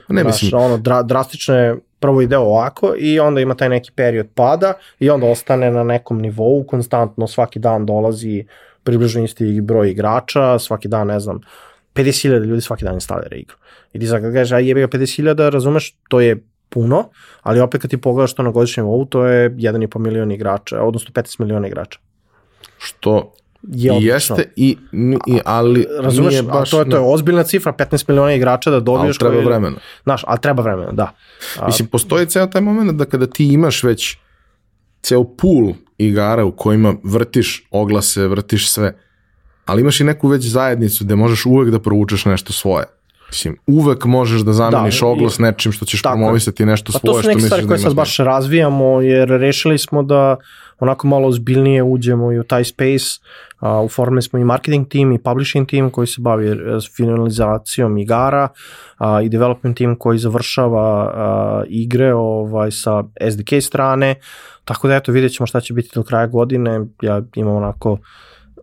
[0.10, 0.50] Ne mislim.
[0.50, 4.74] Znaš, ono, dra, drastično je prvo ide ovako i onda ima taj neki period pada
[5.00, 8.46] i onda ostane na nekom nivou, konstantno svaki dan dolazi
[8.84, 11.40] približno isti broj igrača, svaki dan, ne znam,
[11.96, 13.56] 50.000 ljudi svaki dan instalira igru.
[13.96, 17.10] I ti sad kad kažeš, a jebe ga 50.000, razumeš, to je puno,
[17.42, 21.14] ali opet kad ti pogledaš to na godišnjem nivou, to je 1,5 milion igrača, odnosno
[21.14, 22.00] 15 miliona igrača.
[22.78, 24.14] Što je odlično.
[24.14, 24.78] jeste i,
[25.28, 28.80] i ali razumeš, nije baš to je to je ozbiljna cifra 15 miliona igrača da
[28.80, 29.78] dobiješ ali treba koji, vremena.
[30.04, 31.12] Znaš, al treba vremena, da.
[31.60, 34.18] A, Mislim postoji ceo taj moment da kada ti imaš već
[35.02, 38.94] ceo pool igara u kojima vrtiš oglase, vrtiš sve
[39.66, 42.86] ali imaš i neku već zajednicu gde možeš uvek da provučeš nešto svoje.
[43.30, 47.34] Mislim, uvek možeš da zameniš da, oglas nečim što ćeš promovisati nešto pa svoje što
[47.34, 50.36] misliš da To su neke stvari koje sad baš razvijamo, jer rešili smo da
[50.80, 53.20] onako malo ozbiljnije uđemo i u taj space.
[53.62, 56.56] Uh, uformili smo i marketing team i publishing team koji se bavi e,
[56.96, 58.48] finalizacijom igara
[59.00, 64.16] uh, i development team koji završava uh, igre ovaj, sa SDK strane.
[64.66, 66.86] Tako da eto vidjet ćemo šta će biti do kraja godine.
[67.02, 67.98] Ja imam onako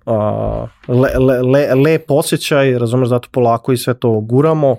[0.07, 4.77] a, le, le, le, lep osjećaj, razumeš, zato polako i sve to guramo,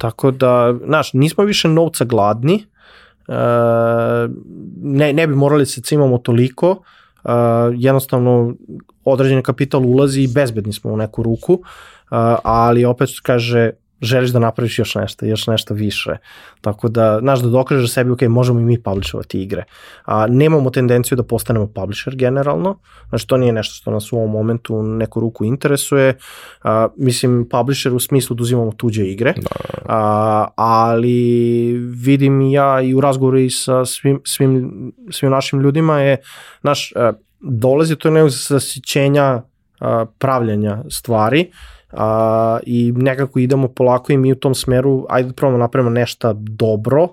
[0.00, 3.34] Tako da, znaš, nismo više novca gladni, uh,
[4.82, 7.30] ne, ne bi morali se cimamo toliko, uh,
[7.74, 8.54] jednostavno
[9.04, 11.60] određeni kapital ulazi i bezbedni smo u neku ruku, uh,
[12.44, 13.70] ali opet kaže,
[14.00, 16.16] želiš da napraviš još nešto, još nešto više.
[16.60, 19.64] Tako da, znaš, da dokažeš sebi, ok, možemo i mi publishovati igre.
[20.04, 22.78] A, nemamo tendenciju da postanemo publisher generalno,
[23.08, 26.18] znači to nije nešto što nas u ovom momentu u neku ruku interesuje.
[26.62, 29.50] A, mislim, publisher u smislu da uzimamo tuđe igre, da.
[29.88, 31.72] a, ali
[32.04, 36.16] vidim ja i u razgovoru i sa svim, svim, svim našim ljudima je,
[36.60, 36.92] znaš,
[37.40, 39.42] dolazi to nekog zasićenja
[40.18, 41.50] pravljanja stvari,
[41.92, 45.90] a, i nekako idemo polako i mi u tom smeru, ajde da probamo da napravimo
[45.90, 47.08] nešto dobro,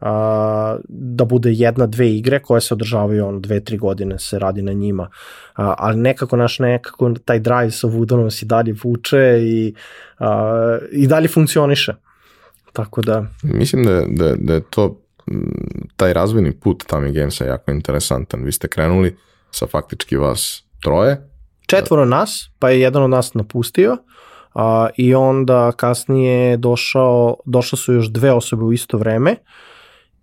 [0.00, 4.62] a, da bude jedna, dve igre koje se održavaju on dve, tri godine se radi
[4.62, 5.08] na njima,
[5.56, 9.74] a, ali nekako naš nekako taj drive sa Vudonom se dalje vuče i,
[10.18, 11.94] a, i dalje funkcioniše.
[12.72, 13.24] Tako da...
[13.42, 15.00] Mislim da, da, da je to
[15.96, 18.44] taj razvojni put Tami Gamesa jako interesantan.
[18.44, 19.16] Vi ste krenuli
[19.50, 21.29] sa faktički vas troje.
[21.70, 23.96] Četvoro nas, pa je jedan od nas napustio,
[24.54, 29.36] a, i onda kasnije došao, došle su još dve osobe u isto vreme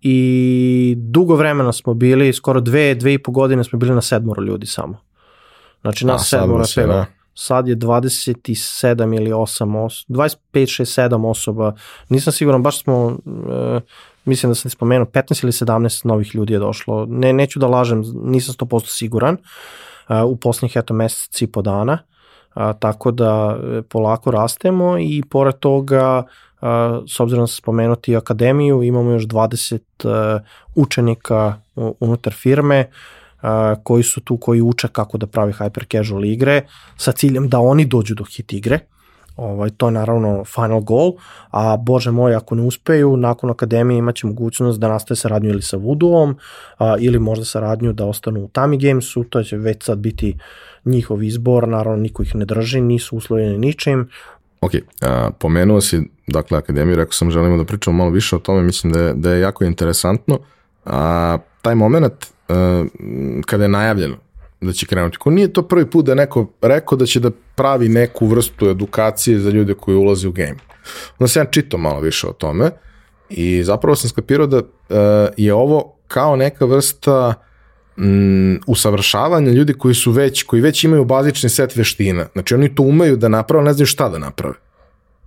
[0.02, 4.44] i dugo vremena smo bili, skoro dve, dve i po godine smo bili na sedmoro
[4.44, 4.98] ljudi samo.
[5.82, 6.96] Znači nas A, sedmoro peva.
[6.96, 7.06] Da.
[7.34, 11.76] Sad je 27 ili 8 osoba, 25, 6, 7 osoba.
[12.10, 13.82] Nisam siguran, baš smo, uh,
[14.26, 17.06] mislim da sam spomenuo, 15 ili 17 novih ljudi je došlo.
[17.10, 19.34] Ne, neću da lažem, nisam 100% siguran.
[19.34, 19.40] Uh,
[20.26, 21.98] u poslednjih eto meseci i po dana.
[22.54, 26.24] A, tako da e, polako rastemo i pored toga
[26.62, 32.90] a, s obzirom da spomenuti akademiju imamo još 20 a, e, učenika unutar firme
[33.42, 36.62] a, koji su tu koji uče kako da pravi hyper casual igre
[36.98, 38.80] sa ciljem da oni dođu do hit igre
[39.38, 41.14] Ovaj, to je naravno final goal,
[41.52, 45.78] a bože moj, ako ne uspeju, nakon akademije imaće mogućnost da nastave saradnju ili sa
[45.78, 46.36] Voodoo-om,
[47.00, 50.38] ili možda saradnju da ostanu u Tami Gamesu, to će već sad biti
[50.86, 54.10] njihov izbor, naravno niko ih ne drži, nisu uslovljeni ničim.
[54.62, 58.62] Ok, a, pomenuo si, dakle, akademiju, rekao sam želimo da pričamo malo više o tome,
[58.62, 60.40] mislim da je, da je jako interesantno.
[60.86, 62.86] A, taj moment a,
[63.46, 64.27] kada je najavljeno
[64.62, 65.18] da će krenuti.
[65.18, 69.40] Ko nije to prvi put da neko rekao da će da pravi neku vrstu edukacije
[69.40, 70.58] za ljude koji ulaze u game.
[71.20, 72.72] Onda sam ja čitao malo više o tome
[73.30, 74.66] i zapravo sam skapirao da uh,
[75.38, 77.34] je ovo kao neka vrsta
[77.98, 82.28] um, usavršavanja ljudi koji su već, koji već imaju bazični set veština.
[82.34, 84.56] Znači oni to umeju da naprave, ne znaju šta da naprave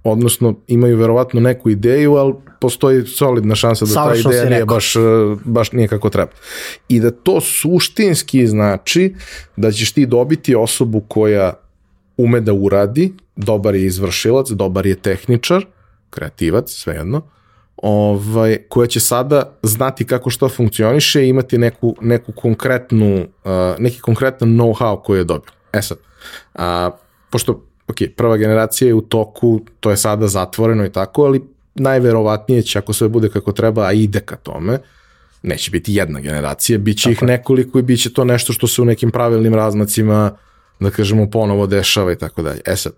[0.05, 4.95] odnosno imaju verovatno neku ideju, ali postoji solidna šansa da Savršno ta ideja nije baš,
[5.45, 6.33] baš nije kako treba.
[6.89, 9.15] I da to suštinski znači
[9.57, 11.53] da ćeš ti dobiti osobu koja
[12.17, 15.67] ume da uradi, dobar je izvršilac, dobar je tehničar,
[16.11, 17.23] kreativac, svejedno,
[17.77, 24.01] ovaj, koja će sada znati kako što funkcioniše i imati neku, neku konkretnu, uh, neki
[24.01, 25.53] konkretan know-how koji je dobio.
[25.73, 25.99] E sad,
[26.55, 26.91] a,
[27.31, 31.43] pošto ok, prva generacija je u toku, to je sada zatvoreno i tako, ali
[31.75, 34.79] najverovatnije će, ako sve bude kako treba, a ide ka tome,
[35.43, 38.83] neće biti jedna generacija, bit će ih nekoliko i bit će to nešto što se
[38.83, 40.37] u nekim pravilnim razmacima,
[40.81, 42.61] da kažemo, ponovo dešava i tako dalje.
[42.67, 42.93] E sad,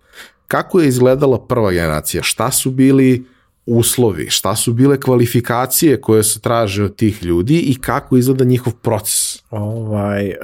[0.46, 2.22] kako je izgledala prva generacija?
[2.22, 3.24] Šta su bili
[3.66, 4.30] uslovi?
[4.30, 9.42] Šta su bile kvalifikacije koje se traže od tih ljudi i kako izgleda njihov proces?
[9.50, 10.34] Ovaj, uh,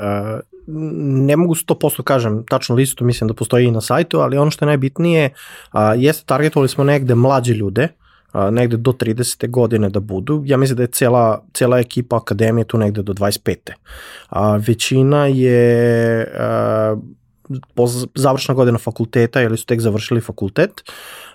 [0.71, 4.65] ne mogu 100% kažem tačno listu, mislim da postoji i na sajtu, ali ono što
[4.65, 5.31] je najbitnije
[5.73, 7.89] a, jeste targetovali smo negde mlađe ljude,
[8.33, 9.51] a, negde do 30.
[9.51, 10.43] godine da budu.
[10.47, 13.57] Ja mislim da je cela, cela ekipa akademije tu negde do 25.
[14.29, 16.97] A, većina je a,
[18.15, 20.83] završna godina fakulteta ili su tek završili fakultet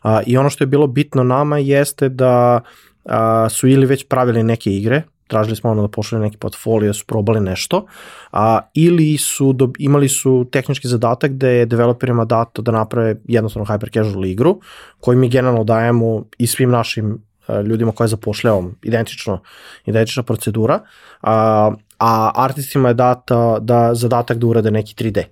[0.01, 2.61] a, i ono što je bilo bitno nama jeste da
[3.05, 7.06] a, su ili već pravili neke igre, tražili smo ono da pošalju neki portfolio, su
[7.06, 7.86] probali nešto,
[8.32, 13.66] a, ili su do, imali su tehnički zadatak da je developerima dato da naprave jednostavno
[13.66, 14.60] hyper casual igru,
[15.00, 19.40] koju mi generalno dajemo i svim našim a, ljudima koje zapošljavam, identično,
[19.86, 20.80] identična procedura,
[21.22, 25.24] a, a artistima je data da zadatak da urade neki 3D.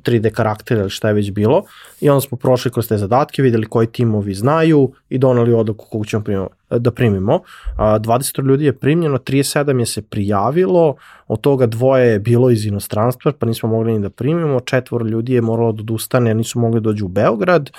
[0.00, 1.64] 3D karakter ili šta je već bilo
[2.00, 6.04] i onda smo prošli kroz te zadatke, videli koji timovi znaju i donali odluku kogu
[6.04, 6.48] ćemo primimo,
[6.78, 7.40] da primimo.
[7.76, 10.94] 20 ljudi je primljeno, 37 je se prijavilo,
[11.28, 15.32] od toga dvoje je bilo iz inostranstva, pa nismo mogli ni da primimo, četvoro ljudi
[15.32, 17.70] je moralo da odustane, nisu mogli da dođu u Beograd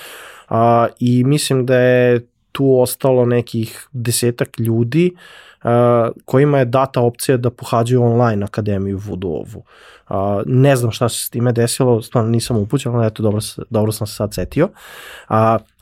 [0.48, 5.16] a, i mislim da je tu ostalo nekih desetak ljudi
[6.24, 9.62] kojima je data opcija da pohađaju online akademiju Vudovu.
[10.08, 10.16] Uh,
[10.46, 13.40] ne znam šta se s time desilo, stvarno nisam upućen, ali eto, dobro,
[13.70, 14.68] dobro sam se sad setio.
[15.28, 15.36] Uh,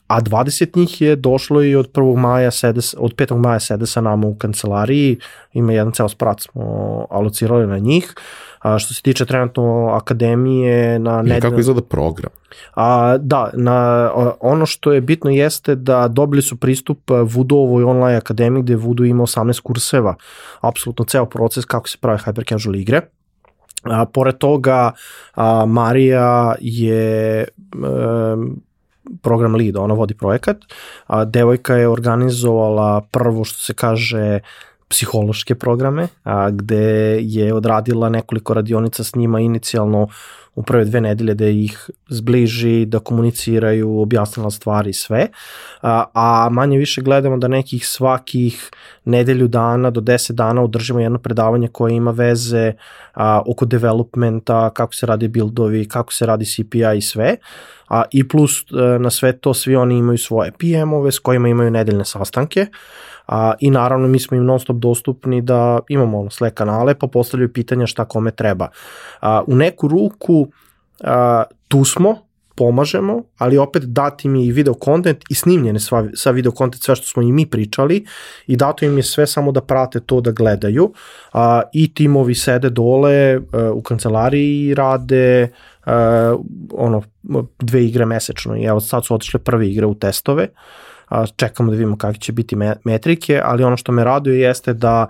[0.07, 2.17] a 20 njih je došlo i od 1.
[2.17, 3.37] maja sede, od 5.
[3.37, 5.19] maja sede sa nama u kancelariji,
[5.53, 8.15] ima jedan ceo sprat smo alocirali na njih.
[8.61, 11.41] A, što se tiče trenutno akademije na nedelju...
[11.41, 12.31] Kako izgleda program?
[12.75, 14.11] A, da, na,
[14.41, 19.23] ono što je bitno jeste da dobili su pristup Voodoo-ovoj online akademiji gde Voodoo ima
[19.23, 20.15] 18 kurseva,
[20.61, 23.01] apsolutno ceo proces kako se prave hyper casual igre.
[23.83, 24.93] A, pored toga,
[25.35, 27.45] a, Marija je
[27.83, 28.37] a,
[29.23, 30.57] program lead, ona vodi projekat,
[31.07, 34.41] a devojka je organizovala prvo što se kaže
[34.95, 40.09] psihološke programe, a, gde je odradila nekoliko radionica s njima inicijalno
[40.55, 45.29] u prve dve nedelje da ih zbliži, da komuniciraju, objasnila stvari sve,
[45.83, 48.71] a, a manje više gledamo da nekih svakih
[49.05, 52.73] nedelju dana do 10 dana održimo jedno predavanje koje ima veze
[53.15, 57.37] a, oko developmenta, kako se radi buildovi, kako se radi CPI i sve,
[57.89, 61.49] a, i plus a, e, na sve to svi oni imaju svoje PM-ove s kojima
[61.49, 62.67] imaju nedeljne sastanke,
[63.27, 67.07] A, I naravno mi smo im non stop dostupni da imamo ono Slack kanale pa
[67.07, 68.69] postavljaju pitanja šta kome treba.
[69.21, 70.49] A, u neku ruku
[71.05, 72.17] a, tu smo,
[72.57, 76.97] pomažemo, ali opet dati mi i video kontent i snimljene sva, sva video kontent, sve
[76.97, 78.05] što smo i mi pričali
[78.47, 80.93] i dato im je sve samo da prate to da gledaju
[81.33, 85.49] a, i timovi sede dole a, e, u kancelariji rade
[85.87, 86.37] a,
[86.73, 87.03] ono,
[87.59, 90.49] dve igre mesečno i evo sad su otišle prve igre u testove
[91.15, 95.07] a, čekamo da vidimo kakve će biti metrike, ali ono što me raduje jeste da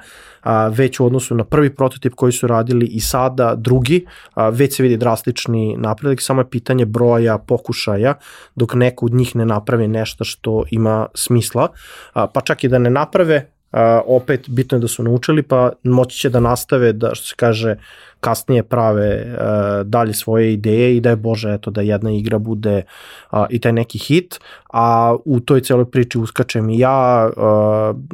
[0.70, 4.06] već u odnosu na prvi prototip koji su radili i sada drugi,
[4.52, 8.14] već se vidi drastični napredak, samo je pitanje broja pokušaja,
[8.54, 11.68] dok neko od njih ne napravi nešto što ima smisla,
[12.12, 13.50] pa čak i da ne naprave,
[14.06, 17.76] opet bitno je da su naučili, pa moći će da nastave da, što se kaže,
[18.24, 22.82] kasnije prave uh, dalje svoje ideje i da je Bože eto da jedna igra bude
[23.50, 24.38] i taj neki hit,
[24.72, 27.42] a u toj celoj priči uskačem i ja, uh,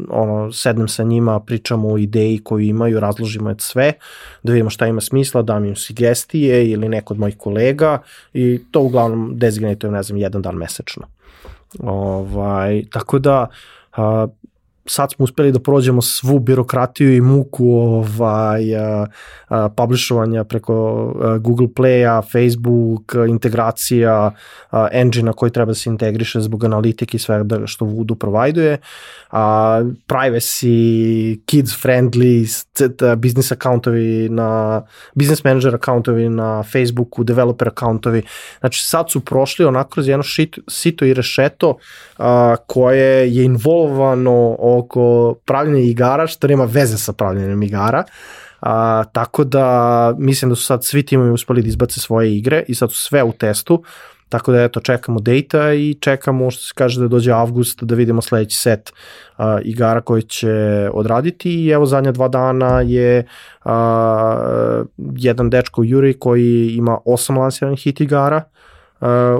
[0.08, 3.92] ono, sednem sa njima, pričamo o ideji koju imaju, razložimo je sve,
[4.42, 7.98] da vidimo šta ima smisla, dam im sugestije ili neko od mojih kolega
[8.34, 11.06] i to uglavnom dezignatujem, ne znam, jedan dan mesečno.
[11.78, 13.46] Ovaj, tako da,
[13.96, 14.30] uh,
[14.90, 19.06] sad smo uspeli da prođemo svu birokratiju i muku ovaj, a,
[19.48, 20.74] a, publishovanja preko
[21.22, 24.30] a, Google Play-a, Facebook, a, integracija
[24.92, 28.78] engine-a koji treba da se integriše zbog analitike i svega što Voodoo provajduje,
[29.30, 32.46] a, privacy, kids friendly,
[33.16, 34.82] business accountovi na,
[35.14, 38.22] business manager accountovi na Facebooku, developer accountovi,
[38.60, 41.76] znači sad su prošli onako kroz jedno šito, sito i rešeto
[42.18, 48.04] a, koje je involvano oko pravljenja igara, što nema veze sa pravljenjem igara,
[48.60, 52.74] A, tako da mislim da su sad svi timovi uspeli da izbace svoje igre i
[52.74, 53.82] sad su sve u testu,
[54.28, 58.22] tako da eto čekamo data i čekamo što se kaže da dođe avgust da vidimo
[58.22, 58.92] sledeći set
[59.36, 61.50] a, igara koji će odraditi.
[61.50, 63.26] I evo zadnja dva dana je
[63.64, 64.74] a,
[65.16, 68.42] jedan dečko Juri koji ima osam lansiranih hit igara,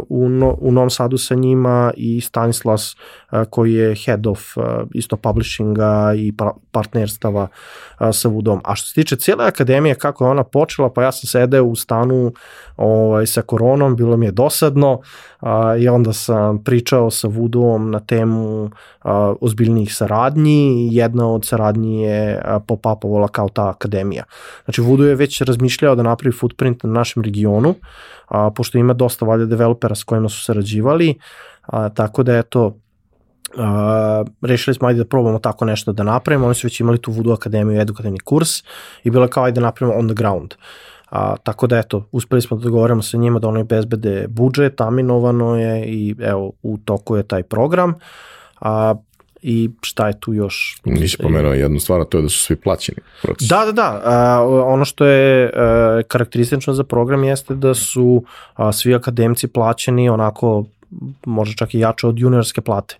[0.09, 2.97] u, no, u Novom Sadu sa njima i Stanislas
[3.51, 4.41] koji je head of
[4.95, 6.32] isto publishinga i
[6.70, 7.49] partnerstava
[8.12, 8.61] sa Vudom.
[8.65, 11.77] A što se tiče cijele akademije, kako je ona počela, pa ja sam sedeo u
[11.77, 12.32] stanu
[12.77, 15.01] ovaj, sa koronom, bilo mi je dosadno
[15.41, 18.71] a, i onda sam pričao sa Vudom na temu
[19.03, 24.25] a, ozbiljnijih saradnji i jedna od saradnji je pop-upovala kao ta akademija.
[24.65, 27.75] Znači Vudu je već razmišljao da napravi footprint na našem regionu,
[28.29, 31.19] a, pošto ima dosta valja developera s kojima su sarađivali,
[31.67, 32.77] a, tako da eto,
[33.55, 37.12] Uh, rešili smo ajde da probamo tako nešto da napravimo, oni su već imali tu
[37.12, 38.49] Voodoo akademiju, edukativni kurs
[39.05, 40.55] i bilo je kao ajde da napravimo on the ground.
[41.11, 45.57] A, tako da eto, uspeli smo da dogovorimo sa njima da oni bezbede budžet, aminovano
[45.57, 47.95] je i evo u toku je taj program.
[48.61, 48.95] A,
[49.43, 50.81] i šta je tu još?
[50.85, 52.99] Nisi pomenuo jednu stvar, a to je da su svi plaćeni.
[53.23, 53.49] Proces.
[53.49, 54.01] Da, da, da.
[54.05, 58.24] A, ono što je a, karakteristično za program jeste da su
[58.55, 60.65] a, svi akademci plaćeni onako
[61.27, 62.97] možda čak i jače od juniorske plate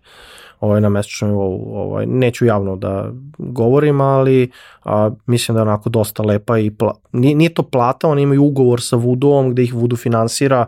[0.61, 1.77] ovaj, na mesečnom nivou.
[1.77, 4.51] Ovaj, neću javno da govorim, ali
[4.85, 8.45] a, mislim da je onako dosta lepa i pla, nije, nije to plata, oni imaju
[8.45, 10.67] ugovor sa Voodoo-om gde ih Voodoo finansira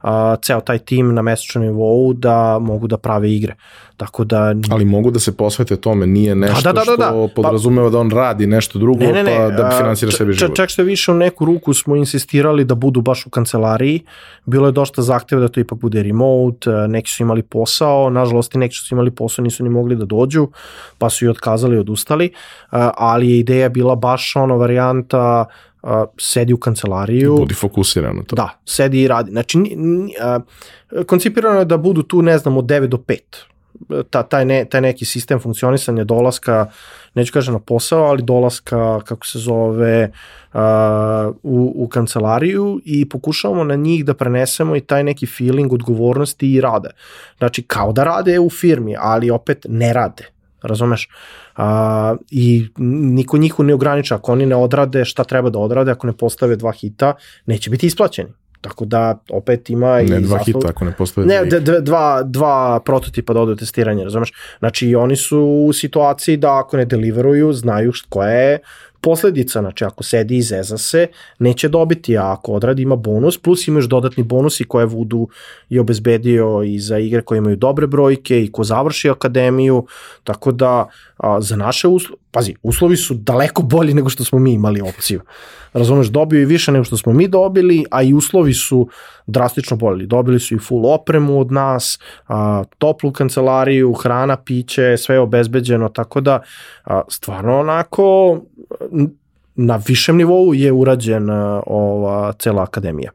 [0.00, 3.54] a, ceo taj tim na mesečnom nivou da mogu da prave igre.
[3.96, 4.54] Tako da...
[4.70, 7.06] Ali mogu da se posvete tome, nije da, nešto da, da, da, da.
[7.06, 10.12] što pa- podrazumeva pa, da on radi nešto drugo ne, ne, ne, pa da finansira
[10.12, 10.56] sebi život.
[10.56, 14.00] Čak što više u neku ruku smo insistirali da budu baš u kancelariji,
[14.46, 18.58] bilo je dosta zahteva da to ipak bude remote, neki su imali posao, nažalost i
[18.58, 20.48] neki su imali posao, nisu ni mogli da dođu,
[20.98, 22.30] pa su i otkazali i odustali,
[22.96, 25.44] ali je ideja bila baš ono varijanta
[25.82, 27.36] a, sedi u kancelariju.
[27.36, 28.36] Budi fokusiran na to.
[28.36, 29.30] Da, sedi i radi.
[29.30, 29.58] Znači,
[30.20, 30.40] a,
[31.06, 33.18] koncipirano je da budu tu, ne znam, od 9 do 5
[34.10, 36.66] ta, taj, ne, taj neki sistem funkcionisanja dolaska,
[37.14, 40.10] neću kažem na posao, ali dolaska, kako se zove,
[40.52, 40.60] uh,
[41.42, 46.60] u, u kancelariju i pokušavamo na njih da prenesemo i taj neki feeling odgovornosti i
[46.60, 46.88] rade.
[47.38, 50.39] Znači, kao da rade u firmi, ali opet ne rade.
[50.62, 51.08] Razumeš?
[51.56, 54.14] A, I niko njih ne ograniča.
[54.14, 57.14] Ako oni ne odrade šta treba da odrade, ako ne postave dva hita,
[57.46, 58.30] neće biti isplaćeni.
[58.60, 62.80] Tako da opet ima i ne dva hita ako ne postoje ne, d, dva, dva
[62.84, 64.32] prototipa da odu testiranje, razumeš?
[64.58, 68.58] Znači oni su u situaciji da ako ne deliveruju, znaju koja je
[69.00, 71.06] posledica, znači ako sedi i zeza se,
[71.38, 75.26] neće dobiti, a ako odradi ima bonus, plus imaš dodatni bonusi koje Voodoo
[75.68, 79.86] je obezbedio i za igre koje imaju dobre brojke i ko završi akademiju,
[80.24, 84.52] tako da a, za naše uslovi, pazi, uslovi su daleko bolji nego što smo mi
[84.52, 85.20] imali opciju.
[85.72, 88.88] Razumeš, dobio i više nego što smo mi dobili, a i uslovi su
[89.26, 90.06] drastično bolji.
[90.06, 91.98] Dobili su i full opremu od nas,
[92.28, 96.42] a, toplu kancelariju, hrana, piće, sve je obezbeđeno, tako da
[96.84, 98.40] a, stvarno onako
[99.54, 101.30] na višem nivou je urađen
[101.66, 103.10] ova cela akademija.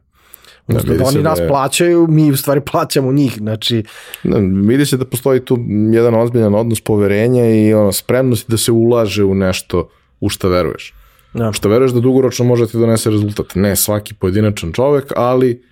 [0.68, 1.48] Da, da oni nas da je...
[1.48, 3.82] plaćaju, mi u stvari plaćamo njih, znači...
[4.24, 4.38] Da,
[4.68, 5.58] vidi se da postoji tu
[5.92, 9.88] jedan ozbiljan odnos poverenja i ono, spremnost da se ulaže u nešto
[10.20, 10.94] u šta veruješ.
[11.34, 11.52] Da.
[11.52, 13.54] Šta veruješ da dugoročno može ti donese rezultat.
[13.54, 15.62] Ne svaki pojedinačan čovek, ali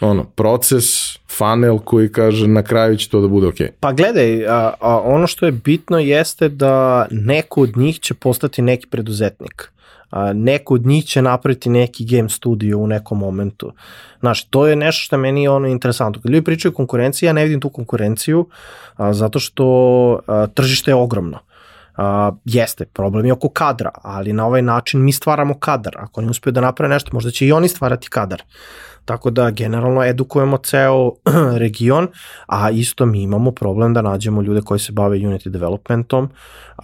[0.00, 0.84] ono, proces,
[1.30, 3.66] funnel koji kaže na kraju će to da bude okej.
[3.66, 3.70] Okay.
[3.80, 8.62] Pa gledaj, a, a ono što je bitno jeste da neko od njih će postati
[8.62, 9.72] neki preduzetnik.
[10.12, 13.72] A, neko od njih će napraviti neki game studio u nekom momentu.
[14.20, 16.22] Znaš, to je nešto što meni je ono interesantno.
[16.22, 18.46] Kad ljudi pričaju o konkurenciji, ja ne vidim tu konkurenciju
[18.96, 19.66] a, zato što
[20.26, 21.38] a, tržište je ogromno.
[21.96, 25.96] Uh, jeste, problem je oko kadra, ali na ovaj način mi stvaramo kadar.
[25.98, 28.42] Ako oni uspeju da naprave nešto, možda će i oni stvarati kadar.
[29.04, 31.12] Tako da generalno edukujemo ceo
[31.62, 32.08] region,
[32.46, 36.28] a isto mi imamo problem da nađemo ljude koji se bave Unity developmentom,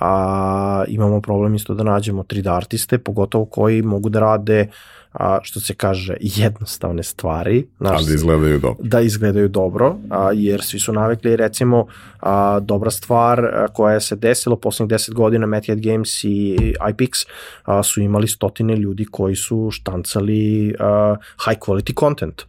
[0.01, 5.39] a imamo problem isto da nađemo 3D artiste, pogotovo koji mogu da rade uh, a,
[5.43, 7.67] što se kaže, jednostavne stvari.
[7.79, 8.85] Znaš, da izgledaju dobro.
[8.85, 11.87] Da izgledaju dobro, a, jer svi su navikli, recimo,
[12.21, 17.27] a, dobra stvar a, koja se desila poslednjih 10 godina, Method Games i iPix
[17.65, 22.43] a, su imali stotine ljudi koji su štancali a, high quality content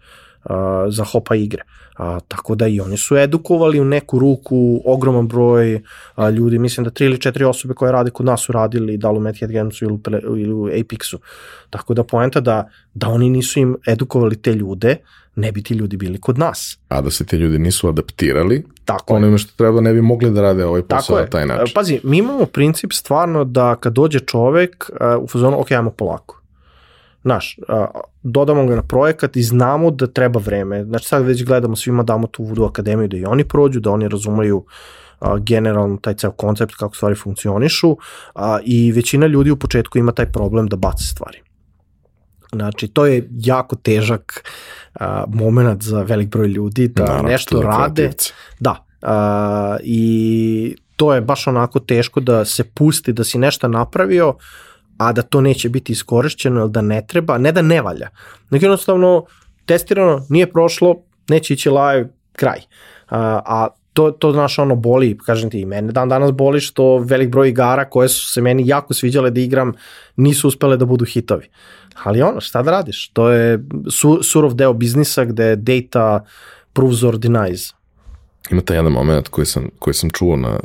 [0.44, 1.64] a, za hopa igre.
[2.00, 5.82] A, tako da i oni su edukovali u neku ruku ogroman broj
[6.16, 9.12] a, ljudi, mislim da tri ili četiri osobe koje rade kod nas su radili da
[9.12, 10.00] li u Mad Gamesu ili,
[10.42, 11.18] ili u Apexu.
[11.70, 14.96] Tako da poenta da, da oni nisu im edukovali te ljude,
[15.36, 16.78] ne bi ti ljudi bili kod nas.
[16.88, 20.42] A da se ti ljudi nisu adaptirali, Tako onime što treba ne bi mogli da
[20.42, 21.74] rade ovaj posao na taj način.
[21.76, 26.40] Pazi, mi imamo princip stvarno da kad dođe čovek uh, u fazonu, ok, ajmo polako
[27.24, 27.60] Znaš,
[28.24, 30.84] dodamo ga na projekat i znamo da treba vreme.
[30.84, 34.08] Znači sad već gledamo, svima damo tu Voodoo akademiju da i oni prođu, da oni
[34.08, 34.66] razumeju
[35.40, 37.98] generalno taj ceo koncept kako stvari funkcionišu
[38.36, 41.42] a, i većina ljudi u početku ima taj problem da baci stvari.
[42.52, 44.50] Znači, to je jako težak
[44.94, 48.12] a, moment za velik broj ljudi da Naravno, nešto rade.
[48.60, 54.34] Da, a, i to je baš onako teško da se pusti, da si nešto napravio,
[55.00, 58.10] a da to neće biti iskorišćeno ili da ne treba, ne da ne valja,
[58.50, 59.26] nego jednostavno
[59.66, 60.96] testirano, nije prošlo,
[61.30, 62.60] neće ići live, kraj.
[63.10, 67.30] A, a to, to znaš ono boli, kažem ti, mene dan danas boli što velik
[67.30, 69.74] broj igara koje su se meni jako sviđale da igram
[70.16, 71.50] nisu uspele da budu hitovi.
[72.04, 73.10] Ali ono, šta da radiš?
[73.14, 73.60] To je
[73.92, 76.26] su, surov deo biznisa gde data
[76.74, 77.74] proves or denies.
[78.52, 80.60] Ima taj jedan moment koji sam, koji sam čuo na,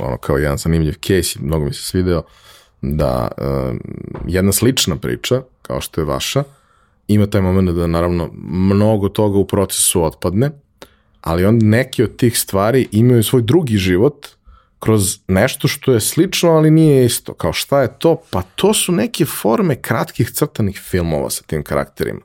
[0.00, 2.24] ono, kao jedan zanimljiv case i mnogo mi se svideo, uh,
[2.82, 3.76] da uh,
[4.26, 6.44] jedna slična priča, kao što je vaša,
[7.08, 10.50] ima taj moment da naravno mnogo toga u procesu otpadne,
[11.20, 14.26] ali onda neki od tih stvari imaju svoj drugi život
[14.78, 17.34] kroz nešto što je slično, ali nije isto.
[17.34, 18.16] Kao šta je to?
[18.30, 22.20] Pa to su neke forme kratkih crtanih filmova sa tim karakterima.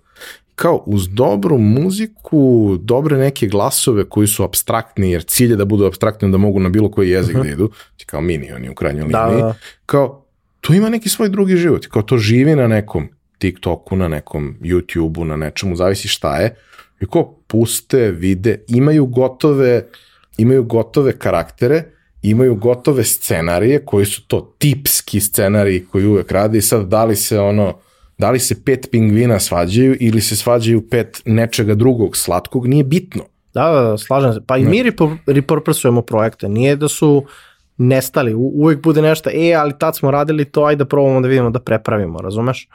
[0.56, 5.86] Kao uz dobru muziku, dobre neke glasove koji su abstraktni, jer cilj je da budu
[5.86, 7.46] abstraktni, da mogu na bilo koji jezik uh -huh.
[7.46, 7.72] da idu,
[8.06, 9.42] kao minioni u krajnjoj da, liniji.
[9.42, 9.54] Da.
[9.86, 10.25] Kao
[10.66, 11.86] to ima neki svoj drugi život.
[11.88, 16.56] Kao to živi na nekom TikToku, na nekom YouTubeu, na nečemu, zavisi šta je.
[17.02, 19.86] I ko puste, vide, imaju gotove,
[20.38, 21.84] imaju gotove karaktere,
[22.22, 27.16] imaju gotove scenarije koji su to tipski scenariji koji uvek rade i sad da li
[27.16, 27.78] se ono,
[28.18, 33.24] da li se pet pingvina svađaju ili se svađaju pet nečega drugog slatkog, nije bitno.
[33.54, 34.40] Da, da, da slažem se.
[34.48, 34.84] Pa i mi
[35.28, 36.50] repurposujemo projekte.
[36.50, 37.26] Nije da su
[37.78, 38.34] nestali.
[38.34, 41.50] U, uvek bude nešto, e, ali tad smo radili to, ajde da probamo da vidimo
[41.50, 42.68] da prepravimo, razumeš?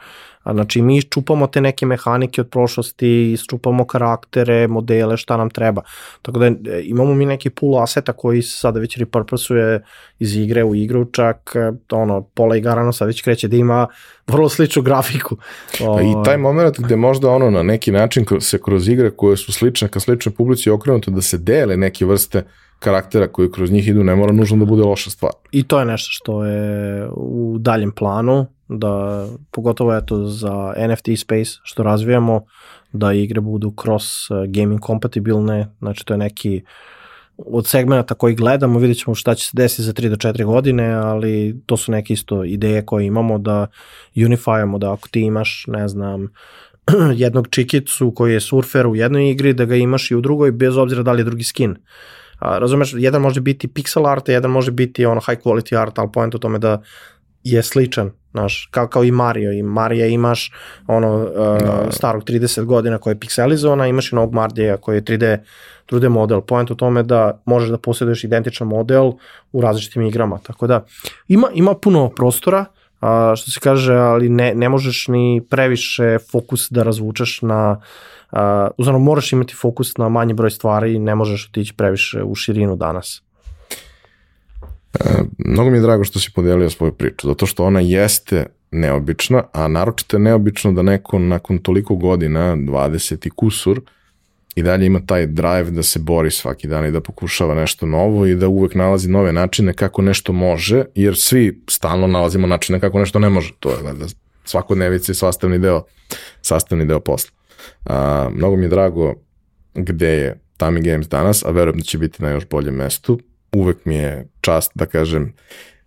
[0.43, 5.81] A znači mi čupamo te neke mehanike od prošlosti, isčupamo karaktere, modele, šta nam treba.
[6.21, 6.53] Tako da e,
[6.83, 9.81] imamo mi neki pool aseta koji se sada već repurposuje
[10.19, 13.87] iz igre u igru, čak e, ono, pola igara sad već kreće da ima
[14.27, 15.37] vrlo sličnu grafiku.
[15.79, 19.53] Pa I taj moment gde možda ono na neki način se kroz igre koje su
[19.53, 22.43] slične ka sličnoj publici okrenuto da se dele neke vrste
[22.81, 25.31] karaktera koji kroz njih idu ne mora nužno da bude loša stvar.
[25.51, 31.51] I to je nešto što je u daljem planu, da pogotovo eto za NFT space
[31.63, 32.41] što razvijamo,
[32.93, 36.61] da igre budu cross uh, gaming kompatibilne, znači to je neki
[37.37, 40.93] od segmenta koji gledamo, vidjet ćemo šta će se desiti za 3 do 4 godine,
[40.93, 43.67] ali to su neke isto ideje koje imamo da
[44.15, 46.27] unifajamo, da ako ti imaš, ne znam,
[47.23, 50.77] jednog čikicu koji je surfer u jednoj igri, da ga imaš i u drugoj, bez
[50.77, 51.75] obzira da li je drugi skin.
[52.41, 56.09] A, razumeš, jedan može biti pixel art, jedan može biti ono high quality art, ali
[56.13, 56.81] point u tome da
[57.43, 60.51] je sličan, znaš, kao, kao i Mario, i Marija imaš
[60.87, 61.91] ono uh, no.
[61.91, 65.37] starog 30 godina koja je pixelizovana, imaš i novog Marija koji je 3D,
[65.91, 66.41] 3D model.
[66.41, 69.11] Point u tome da možeš da posjeduješ identičan model
[69.51, 70.85] u različitim igrama, tako da
[71.27, 72.65] ima, ima puno prostora,
[73.01, 77.83] a, što se kaže, ali ne, ne možeš ni previše fokus da razvučeš na uh,
[78.77, 82.75] uzmano moraš imati fokus na manji broj stvari i ne možeš otići previše u širinu
[82.75, 83.21] danas.
[84.93, 89.43] E, mnogo mi je drago što si podelio svoju priču, zato što ona jeste neobična,
[89.53, 93.81] a naročito je neobično da neko nakon toliko godina, 20 i kusur,
[94.55, 98.25] i dalje ima taj drive da se bori svaki dan i da pokušava nešto novo
[98.25, 102.99] i da uvek nalazi nove načine kako nešto može, jer svi stalno nalazimo načine kako
[102.99, 103.53] nešto ne može.
[103.59, 104.05] To je da
[104.45, 105.83] svakodnevice i sastavni deo,
[106.41, 107.31] sastavni deo posla.
[107.85, 109.13] A, mnogo mi je drago
[109.73, 113.19] gde je Tami Games danas, a verujem da će biti na još boljem mestu.
[113.55, 115.33] Uvek mi je čast da kažem,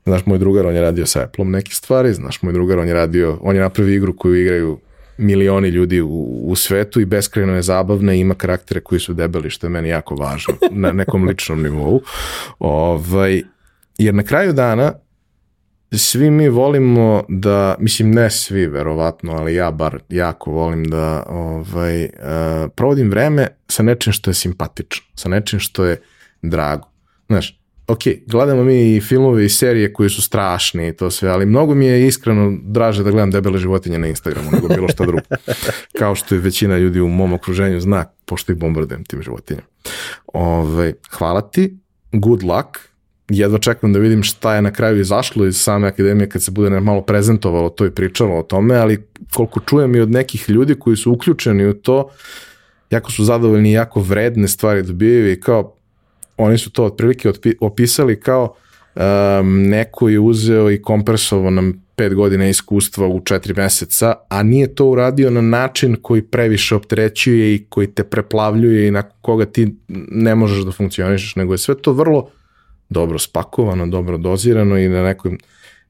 [0.04, 2.94] znaš, moj drugar, on je radio sa Apple-om neke stvari, znaš, moj drugar, on je
[2.94, 4.78] radio, on je napravio igru koju igraju
[5.18, 9.50] milioni ljudi u, u svetu i beskrajno je zabavna i ima karaktere koji su debeli,
[9.50, 12.00] što je meni jako važno na nekom ličnom nivou.
[12.58, 13.42] Ovaj,
[13.98, 14.92] jer na kraju dana
[15.98, 22.04] svi mi volimo da, mislim ne svi verovatno, ali ja bar jako volim da ovaj,
[22.04, 22.10] uh,
[22.76, 26.00] provodim vreme sa nečim što je simpatično, sa nečim što je
[26.42, 26.88] drago.
[27.26, 31.46] Znaš, ok, gledamo mi i filmove i serije koji su strašni i to sve, ali
[31.46, 35.22] mnogo mi je iskreno draže da gledam debele životinje na Instagramu nego bilo šta drugo.
[35.98, 39.66] Kao što je većina ljudi u mom okruženju zna, pošto ih bombardujem tim životinjama.
[40.26, 41.78] Ove, ovaj, hvala ti,
[42.12, 42.93] good luck,
[43.28, 46.80] jedva čekam da vidim šta je na kraju izašlo iz same akademije kad se bude
[46.80, 50.96] malo prezentovalo to i pričalo o tome, ali koliko čujem i od nekih ljudi koji
[50.96, 52.10] su uključeni u to,
[52.90, 55.74] jako su zadovoljni i jako vredne stvari dobijaju i kao
[56.36, 58.54] oni su to otprilike opisali kao
[58.94, 64.74] um, neko je uzeo i kompresovao nam pet godina iskustva u četiri meseca, a nije
[64.74, 69.74] to uradio na način koji previše opterećuje i koji te preplavljuje i na koga ti
[70.10, 72.30] ne možeš da funkcionišeš, nego je sve to vrlo
[72.88, 75.38] dobro spakovano, dobro dozirano i na nekim,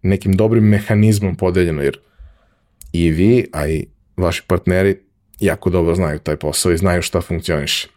[0.03, 1.99] nekim dobrim mehanizmom podeljeno, jer
[2.93, 4.97] i vi, a i vaši partneri
[5.41, 7.89] jako dobro znaju taj posao i znaju šta funkcioniše.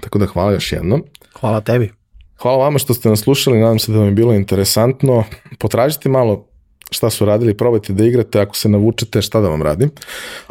[0.00, 1.04] Tako da hvala još jednom.
[1.40, 1.92] Hvala tebi.
[2.38, 5.24] Hvala vama što ste nas slušali, nadam se da vam je bilo interesantno.
[5.58, 6.48] Potražite malo
[6.90, 9.90] šta su radili, probajte da igrate, ako se navučete šta da vam radim.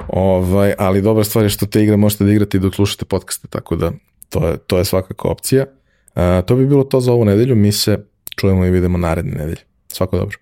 [0.07, 3.47] Ovaj, ali dobra stvar je što te igre možete da igrate i dok slušate podcaste,
[3.47, 3.91] tako da
[4.29, 5.65] to je, to je svakako opcija.
[6.45, 9.61] To bi bilo to za ovu nedelju, mi se čujemo i vidimo naredne nedelje.
[9.87, 10.37] Svako dobro.